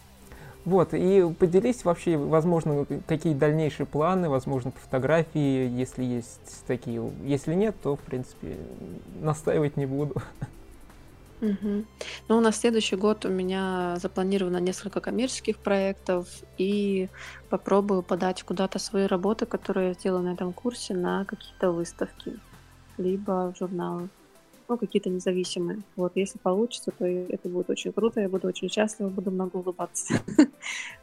Вот, 0.65 0.93
и 0.93 1.29
поделись 1.37 1.83
вообще, 1.83 2.15
возможно, 2.15 2.85
какие 3.05 3.33
дальнейшие 3.33 3.85
планы, 3.85 4.29
возможно, 4.29 4.71
по 4.71 4.79
фотографии, 4.79 5.69
если 5.69 6.03
есть 6.03 6.63
такие. 6.67 7.11
Если 7.25 7.53
нет, 7.53 7.75
то, 7.83 7.97
в 7.97 7.99
принципе, 7.99 8.57
настаивать 9.21 9.75
не 9.75 9.85
буду. 9.85 10.15
Угу. 11.41 11.83
Ну, 12.29 12.39
на 12.39 12.53
следующий 12.53 12.95
год 12.95 13.25
у 13.25 13.29
меня 13.29 13.97
запланировано 14.01 14.57
несколько 14.57 15.01
коммерческих 15.01 15.57
проектов, 15.57 16.27
и 16.57 17.09
попробую 17.49 18.01
подать 18.01 18.43
куда-то 18.43 18.79
свои 18.79 19.05
работы, 19.05 19.45
которые 19.45 19.89
я 19.89 19.93
сделала 19.93 20.21
на 20.21 20.33
этом 20.33 20.53
курсе, 20.53 20.93
на 20.93 21.25
какие-то 21.25 21.71
выставки, 21.71 22.39
либо 22.97 23.51
в 23.53 23.57
журналы 23.57 24.07
ну, 24.67 24.77
какие-то 24.77 25.09
независимые. 25.09 25.81
Вот, 25.95 26.13
если 26.15 26.37
получится, 26.37 26.91
то 26.91 27.05
это 27.05 27.49
будет 27.49 27.69
очень 27.69 27.91
круто, 27.91 28.21
я 28.21 28.29
буду 28.29 28.47
очень 28.47 28.69
счастлива, 28.69 29.09
буду 29.09 29.31
много 29.31 29.57
улыбаться. 29.57 30.15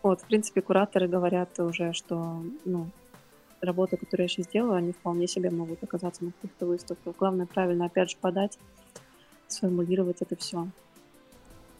Вот, 0.02 0.22
в 0.22 0.24
принципе, 0.24 0.62
кураторы 0.62 1.06
говорят 1.06 1.58
уже, 1.58 1.92
что, 1.92 2.42
ну, 2.64 2.86
работы, 3.60 3.96
которые 3.96 4.24
я 4.24 4.28
сейчас 4.28 4.46
делаю, 4.46 4.74
они 4.74 4.92
вполне 4.92 5.26
себе 5.26 5.50
могут 5.50 5.82
оказаться 5.82 6.24
на 6.24 6.32
каких-то 6.32 6.66
выставках. 6.66 7.14
Главное 7.18 7.46
правильно, 7.46 7.86
опять 7.86 8.10
же, 8.10 8.16
подать, 8.20 8.58
сформулировать 9.48 10.22
это 10.22 10.36
все. 10.36 10.68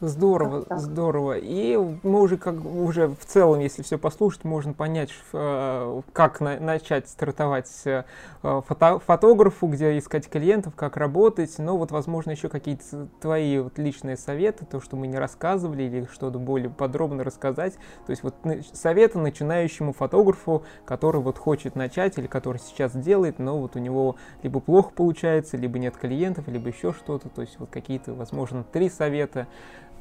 Здорово, 0.03 0.65
здорово. 0.79 1.37
И 1.37 1.77
мы 1.77 2.23
уже 2.23 2.39
как 2.39 2.65
уже 2.65 3.09
в 3.09 3.27
целом, 3.27 3.61
если 3.61 3.83
все 3.83 3.99
послушать, 3.99 4.45
можно 4.45 4.73
понять, 4.73 5.11
э, 5.35 6.03
как 6.15 6.41
на, 6.41 6.59
начать 6.59 7.07
стартовать 7.07 7.71
э, 7.85 8.05
фото, 8.41 8.99
фотографу, 9.01 9.67
где 9.67 9.99
искать 9.99 10.27
клиентов, 10.31 10.75
как 10.75 10.97
работать. 10.97 11.59
Но 11.59 11.77
вот, 11.77 11.91
возможно, 11.91 12.31
еще 12.31 12.49
какие-то 12.49 13.09
твои 13.21 13.59
вот 13.59 13.79
личные 13.79 14.17
советы, 14.17 14.65
то, 14.65 14.81
что 14.81 14.97
мы 14.97 15.07
не 15.07 15.19
рассказывали, 15.19 15.83
или 15.83 16.09
что-то 16.11 16.39
более 16.39 16.71
подробно 16.71 17.23
рассказать. 17.23 17.75
То 18.07 18.11
есть 18.11 18.23
вот 18.23 18.35
советы 18.73 19.19
начинающему 19.19 19.93
фотографу, 19.93 20.63
который 20.87 21.21
вот 21.21 21.37
хочет 21.37 21.77
начать 21.77 22.17
или 22.17 22.27
который 22.27 22.59
сейчас 22.59 22.97
делает, 22.97 23.39
но 23.39 23.59
вот 23.59 23.77
у 23.77 23.79
него 23.79 24.17
либо 24.43 24.61
плохо 24.61 24.93
получается, 24.97 25.59
либо 25.59 25.79
нет 25.79 25.99
клиентов, 25.99 26.49
либо 26.49 26.69
еще 26.69 26.95
что-то. 26.95 27.29
То 27.29 27.43
есть 27.43 27.59
вот 27.59 27.69
какие-то, 27.69 28.15
возможно, 28.15 28.65
три 28.65 28.89
совета 28.89 29.47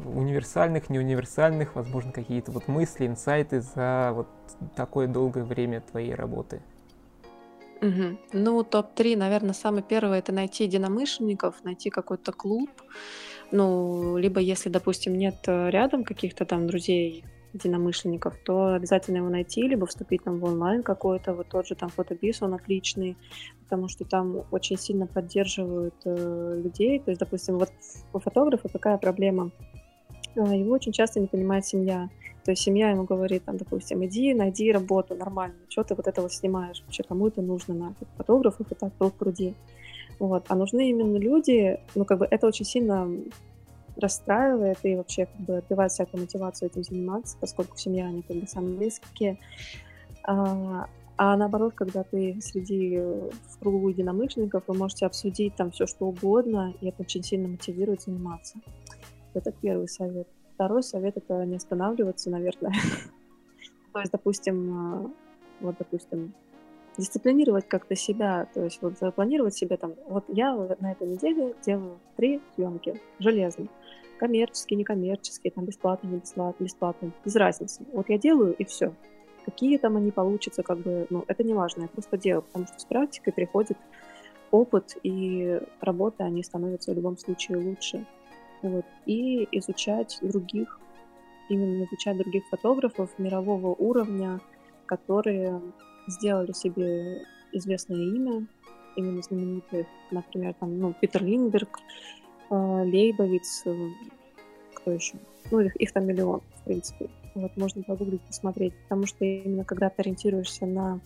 универсальных, 0.05 0.89
неуниверсальных, 0.89 1.75
возможно, 1.75 2.11
какие-то 2.11 2.51
вот 2.51 2.67
мысли, 2.67 3.05
инсайты 3.05 3.61
за 3.61 4.11
вот 4.13 4.27
такое 4.75 5.07
долгое 5.07 5.43
время 5.43 5.81
твоей 5.81 6.13
работы? 6.13 6.61
Мгм. 7.81 8.19
Ну, 8.33 8.63
топ-3, 8.63 9.15
наверное, 9.15 9.53
самый 9.53 9.83
первый- 9.83 10.19
это 10.19 10.33
найти 10.33 10.65
единомышленников, 10.65 11.63
найти 11.63 11.89
какой-то 11.89 12.31
клуб. 12.33 12.69
Ну, 13.51 14.17
либо 14.17 14.39
если, 14.39 14.69
допустим, 14.69 15.17
нет 15.17 15.35
э, 15.47 15.69
рядом 15.69 16.03
каких-то 16.03 16.45
там 16.45 16.67
друзей, 16.67 17.23
единомышленников, 17.53 18.37
то 18.37 18.73
обязательно 18.73 19.17
его 19.17 19.29
найти, 19.29 19.63
либо 19.67 19.85
вступить 19.85 20.23
там 20.23 20.39
в 20.39 20.45
онлайн 20.45 20.83
какой-то, 20.83 21.33
вот 21.33 21.47
тот 21.49 21.67
же 21.67 21.75
там 21.75 21.89
фотобиз, 21.89 22.41
он 22.41 22.53
отличный, 22.53 23.17
потому 23.63 23.87
что 23.87 24.05
там 24.05 24.43
очень 24.51 24.77
сильно 24.77 25.07
поддерживают 25.07 25.95
э, 26.05 26.61
людей. 26.63 26.99
То 26.99 27.11
есть, 27.11 27.19
допустим, 27.19 27.57
вот 27.57 27.71
у 28.13 28.19
фотографа 28.19 28.69
какая 28.69 28.97
проблема? 28.97 29.51
Э, 30.36 30.55
его 30.55 30.71
очень 30.73 30.91
часто 30.91 31.19
не 31.19 31.27
понимает 31.27 31.65
семья. 31.65 32.09
То 32.43 32.51
есть 32.51 32.63
семья 32.63 32.89
ему 32.89 33.03
говорит, 33.03 33.43
там, 33.45 33.57
допустим, 33.57 34.03
иди, 34.05 34.34
найди 34.34 34.71
работу 34.71 35.15
нормально, 35.15 35.55
что 35.67 35.84
ты 35.84 35.93
вот 35.95 36.07
этого 36.07 36.30
снимаешь, 36.30 36.82
вообще 36.84 37.03
кому 37.03 37.27
это 37.27 37.41
нужно 37.41 37.73
нафиг, 37.73 38.07
фотографов 38.17 38.71
и 38.71 38.75
так 38.75 38.93
пруд 38.93 39.13
пруди. 39.13 39.53
Вот. 40.19 40.45
А 40.47 40.55
нужны 40.55 40.89
именно 40.89 41.17
люди, 41.17 41.80
ну, 41.95 42.05
как 42.05 42.19
бы 42.19 42.27
это 42.30 42.47
очень 42.47 42.65
сильно 42.65 43.09
расстраивает 43.97 44.80
и 44.84 44.95
вообще 44.95 45.25
как 45.25 45.41
бы 45.41 45.57
отбивает 45.57 45.91
всякую 45.91 46.21
мотивацию 46.21 46.69
этим 46.69 46.84
заниматься, 46.84 47.38
поскольку 47.39 47.77
семья, 47.77 48.07
они 48.07 48.21
как 48.21 48.38
бы 48.38 48.47
самые 48.47 48.77
близкие. 48.77 49.38
А, 50.23 50.88
а 51.17 51.36
наоборот, 51.36 51.73
когда 51.75 52.03
ты 52.03 52.39
среди 52.41 52.97
в 52.97 53.59
кругу 53.59 53.89
единомышленников, 53.89 54.63
вы 54.67 54.73
можете 54.73 55.05
обсудить 55.05 55.55
там 55.55 55.71
все, 55.71 55.86
что 55.86 56.07
угодно, 56.07 56.73
и 56.80 56.88
это 56.88 57.01
очень 57.01 57.23
сильно 57.23 57.47
мотивирует 57.47 58.01
заниматься. 58.01 58.57
Это 59.39 59.53
первый 59.53 59.87
совет. 59.87 60.27
Второй 60.55 60.83
совет— 60.83 61.15
это 61.17 61.45
не 61.45 61.55
останавливаться, 61.55 62.29
наверное. 62.29 62.73
То 63.93 63.99
есть, 63.99 64.11
допустим, 64.11 64.77
а, 64.77 65.11
вот, 65.61 65.75
допустим, 65.79 66.33
дисциплинировать 66.97 67.65
как-то 67.69 67.95
себя, 67.95 68.47
то 68.53 68.65
есть 68.65 68.81
вот 68.81 68.99
запланировать 68.99 69.55
себе 69.55 69.77
там, 69.77 69.93
вот 70.07 70.25
я 70.27 70.53
на 70.53 70.91
этой 70.91 71.07
неделе 71.07 71.55
делаю 71.65 71.97
три 72.17 72.41
съемки 72.55 72.99
железно, 73.19 73.67
коммерческие, 74.17 74.77
некоммерческие, 74.77 75.51
там 75.51 75.63
бесплатно, 75.63 76.07
не 76.07 76.17
бесплатно, 76.17 76.65
бесплатно, 76.65 77.11
без 77.23 77.35
разницы. 77.37 77.85
Вот 77.93 78.09
я 78.09 78.17
делаю 78.17 78.53
и 78.55 78.65
все. 78.65 78.93
Какие 79.45 79.77
там 79.77 79.95
они 79.95 80.11
получатся, 80.11 80.61
как 80.61 80.79
бы, 80.79 81.07
ну, 81.09 81.23
это 81.27 81.45
не 81.45 81.53
важно, 81.53 81.83
я 81.83 81.87
просто 81.87 82.17
делаю, 82.17 82.41
потому 82.41 82.67
что 82.67 82.77
с 82.77 82.83
практикой 82.83 83.31
приходит 83.31 83.77
опыт, 84.51 84.97
и 85.03 85.61
работы, 85.79 86.23
они 86.23 86.43
становятся 86.43 86.91
в 86.91 86.95
любом 86.95 87.17
случае 87.17 87.59
лучше. 87.59 88.05
Вот. 88.62 88.86
И 89.05 89.47
изучать 89.51 90.20
других, 90.22 90.80
именно 91.49 91.86
изучать 91.86 92.18
других 92.18 92.43
фотографов 92.49 93.10
мирового 93.18 93.76
уровня, 93.76 94.39
которые 94.86 95.62
сделали 96.07 96.51
себе 96.51 97.24
известное 97.51 97.97
имя, 97.97 98.45
именно 98.95 99.22
знаменитых, 99.22 99.88
например, 100.12 100.53
там, 100.55 100.78
ну, 100.80 100.93
Питер 100.93 101.24
Линдберг, 101.24 101.80
э, 102.49 102.55
Лейбовиц, 102.55 103.64
э, 103.66 103.89
кто 104.74 104.91
еще? 104.91 105.18
Ну, 105.51 105.60
их, 105.60 105.76
их 105.78 105.91
там 105.91 106.05
миллион, 106.05 106.41
в 106.55 106.64
принципе. 106.64 107.10
Вот, 107.36 107.55
можно 107.57 107.84
погуглить, 107.84 108.22
посмотреть, 108.22 108.74
потому 108.84 109.05
что 109.05 109.24
именно 109.24 109.64
когда 109.64 109.89
ты 109.89 110.01
ориентируешься 110.01 110.66
на 110.66 110.99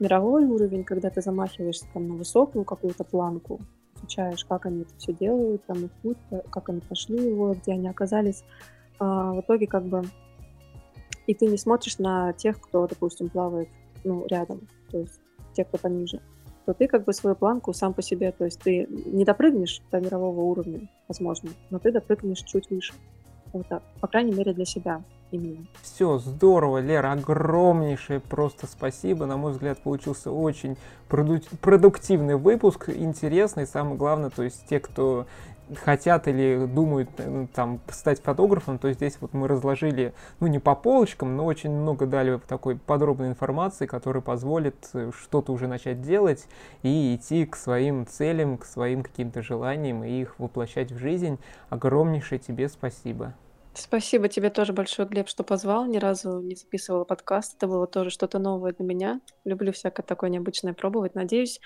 мировой 0.00 0.44
уровень, 0.44 0.84
когда 0.84 1.10
ты 1.10 1.20
замахиваешься 1.20 1.86
там 1.92 2.08
на 2.08 2.14
высокую 2.14 2.64
какую-то 2.64 3.04
планку, 3.04 3.60
изучаешь, 4.04 4.44
как 4.44 4.66
они 4.66 4.82
это 4.82 4.96
все 4.98 5.12
делают, 5.12 5.64
там 5.66 5.84
их 5.84 5.90
путь, 6.02 6.18
как 6.50 6.68
они 6.68 6.80
прошли 6.80 7.16
его, 7.16 7.54
где 7.54 7.72
они 7.72 7.88
оказались, 7.88 8.44
а, 8.98 9.32
в 9.32 9.40
итоге 9.40 9.66
как 9.66 9.84
бы 9.84 10.04
и 11.26 11.34
ты 11.34 11.46
не 11.46 11.56
смотришь 11.56 11.98
на 11.98 12.32
тех, 12.34 12.60
кто, 12.60 12.86
допустим, 12.86 13.30
плавает 13.30 13.68
ну, 14.04 14.26
рядом, 14.26 14.68
то 14.90 14.98
есть 14.98 15.20
те, 15.54 15.64
кто 15.64 15.78
пониже, 15.78 16.20
то 16.66 16.74
ты 16.74 16.86
как 16.86 17.04
бы 17.04 17.12
свою 17.12 17.34
планку 17.34 17.72
сам 17.72 17.94
по 17.94 18.02
себе, 18.02 18.32
то 18.32 18.44
есть 18.44 18.60
ты 18.60 18.86
не 18.88 19.24
допрыгнешь 19.24 19.80
до 19.90 20.00
мирового 20.00 20.40
уровня, 20.40 20.88
возможно, 21.08 21.50
но 21.70 21.78
ты 21.78 21.92
допрыгнешь 21.92 22.42
чуть 22.42 22.68
выше. 22.70 22.92
Вот 23.52 23.68
так. 23.68 23.82
По 24.00 24.08
крайней 24.08 24.32
мере, 24.32 24.52
для 24.52 24.64
себя 24.64 25.02
именно. 25.30 25.66
Все, 25.82 26.18
здорово, 26.18 26.78
Лера, 26.78 27.12
огромнейшее 27.12 28.20
просто 28.20 28.66
спасибо. 28.66 29.26
На 29.26 29.36
мой 29.36 29.52
взгляд, 29.52 29.78
получился 29.78 30.30
очень 30.30 30.76
продуктивный 31.08 32.36
выпуск, 32.36 32.88
интересный, 32.88 33.66
самое 33.66 33.96
главное, 33.96 34.30
то 34.30 34.42
есть 34.42 34.66
те, 34.68 34.80
кто 34.80 35.26
хотят 35.76 36.28
или 36.28 36.66
думают 36.66 37.08
э, 37.18 37.46
там 37.54 37.80
стать 37.88 38.20
фотографом, 38.20 38.78
то 38.78 38.92
здесь 38.92 39.16
вот 39.20 39.32
мы 39.32 39.48
разложили, 39.48 40.12
ну 40.40 40.46
не 40.46 40.58
по 40.58 40.74
полочкам, 40.74 41.36
но 41.36 41.44
очень 41.46 41.70
много 41.70 42.06
дали 42.06 42.38
такой 42.46 42.76
подробной 42.76 43.28
информации, 43.28 43.86
которая 43.86 44.22
позволит 44.22 44.76
э, 44.92 45.10
что-то 45.18 45.52
уже 45.52 45.66
начать 45.66 46.02
делать 46.02 46.46
и 46.82 47.14
идти 47.14 47.46
к 47.46 47.56
своим 47.56 48.06
целям, 48.06 48.58
к 48.58 48.64
своим 48.64 49.02
каким-то 49.02 49.42
желаниям 49.42 50.04
и 50.04 50.20
их 50.20 50.38
воплощать 50.38 50.92
в 50.92 50.98
жизнь. 50.98 51.38
Огромнейшее 51.70 52.38
тебе 52.38 52.68
спасибо. 52.68 53.34
Спасибо 53.76 54.28
тебе 54.28 54.50
тоже 54.50 54.72
большое, 54.72 55.08
Глеб, 55.08 55.28
что 55.28 55.42
позвал. 55.42 55.86
Ни 55.86 55.98
разу 55.98 56.40
не 56.40 56.54
записывала 56.54 57.02
подкаст. 57.04 57.56
Это 57.56 57.66
было 57.66 57.88
тоже 57.88 58.10
что-то 58.10 58.38
новое 58.38 58.72
для 58.72 58.84
меня. 58.84 59.20
Люблю 59.44 59.72
всякое 59.72 60.04
такое 60.04 60.30
необычное 60.30 60.74
пробовать. 60.74 61.16
Надеюсь, 61.16 61.60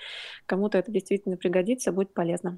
кому-то 0.47 0.79
это 0.79 0.91
действительно 0.91 1.37
пригодится, 1.37 1.91
будет 1.91 2.13
полезно. 2.15 2.57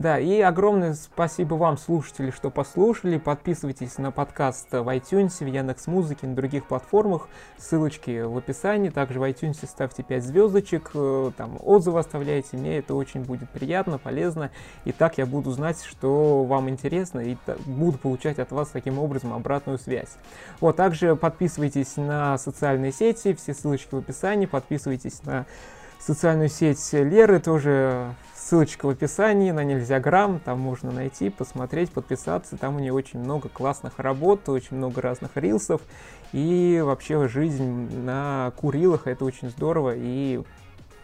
Да, 0.00 0.18
и 0.18 0.40
огромное 0.40 0.94
спасибо 0.94 1.56
вам, 1.56 1.76
слушатели, 1.76 2.30
что 2.30 2.48
послушали. 2.48 3.18
Подписывайтесь 3.18 3.98
на 3.98 4.10
подкаст 4.10 4.72
в 4.72 4.88
iTunes, 4.88 5.44
в 5.44 5.46
Яндекс 5.46 5.88
Музыке, 5.88 6.26
на 6.26 6.34
других 6.34 6.64
платформах. 6.64 7.28
Ссылочки 7.58 8.22
в 8.22 8.34
описании. 8.38 8.88
Также 8.88 9.20
в 9.20 9.24
iTunes 9.24 9.58
ставьте 9.66 10.02
5 10.02 10.24
звездочек, 10.24 10.92
э, 10.94 11.32
там 11.36 11.58
отзывы 11.60 11.98
оставляйте. 11.98 12.56
Мне 12.56 12.78
это 12.78 12.94
очень 12.94 13.24
будет 13.24 13.50
приятно, 13.50 13.98
полезно. 13.98 14.50
И 14.86 14.92
так 14.92 15.18
я 15.18 15.26
буду 15.26 15.50
знать, 15.50 15.82
что 15.82 16.44
вам 16.44 16.70
интересно, 16.70 17.20
и 17.20 17.36
буду 17.66 17.98
получать 17.98 18.38
от 18.38 18.52
вас 18.52 18.68
таким 18.68 18.98
образом 18.98 19.34
обратную 19.34 19.78
связь. 19.78 20.16
Вот, 20.62 20.76
также 20.76 21.14
подписывайтесь 21.14 21.98
на 21.98 22.38
социальные 22.38 22.92
сети, 22.92 23.34
все 23.34 23.52
ссылочки 23.52 23.94
в 23.94 23.98
описании. 23.98 24.46
Подписывайтесь 24.46 25.22
на 25.24 25.44
социальную 26.00 26.48
сеть 26.48 26.92
Леры, 26.92 27.40
тоже 27.40 28.14
Ссылочка 28.50 28.86
в 28.86 28.88
описании 28.88 29.52
на 29.52 29.62
Нельзя 29.62 30.00
Грамм, 30.00 30.40
там 30.40 30.58
можно 30.58 30.90
найти, 30.90 31.30
посмотреть, 31.30 31.92
подписаться. 31.92 32.56
Там 32.56 32.74
у 32.74 32.78
нее 32.80 32.92
очень 32.92 33.20
много 33.20 33.48
классных 33.48 34.00
работ, 34.00 34.48
очень 34.48 34.76
много 34.76 35.00
разных 35.00 35.36
рилсов. 35.36 35.82
И 36.32 36.82
вообще 36.84 37.28
жизнь 37.28 37.96
на 38.02 38.52
Курилах 38.56 39.06
это 39.06 39.24
очень 39.24 39.50
здорово. 39.50 39.92
И 39.94 40.42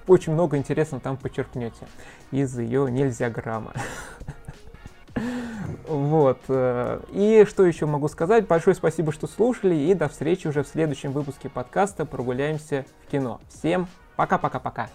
очень 0.09 0.33
много 0.33 0.57
интересного 0.57 1.01
там 1.01 1.17
подчеркнете 1.17 1.87
из 2.33 2.59
ее 2.59 2.91
Нельзя 2.91 3.31
Грамма. 3.31 3.73
Вот. 5.89 6.41
Э, 6.49 7.01
и 7.13 7.47
что 7.49 7.65
еще 7.65 7.87
могу 7.87 8.09
сказать? 8.09 8.49
Большое 8.49 8.75
спасибо, 8.75 9.13
что 9.13 9.29
слушали, 9.29 9.75
и 9.75 9.95
до 9.95 10.09
встречи 10.09 10.49
уже 10.49 10.65
в 10.65 10.69
следующем 10.69 11.13
выпуске 11.13 11.49
подкаста 11.49 12.05
«Прогуляемся 12.05 12.85
в 13.07 13.11
кино». 13.11 13.41
Всем 13.49 13.87
Пока-пока-пока. 14.17 14.89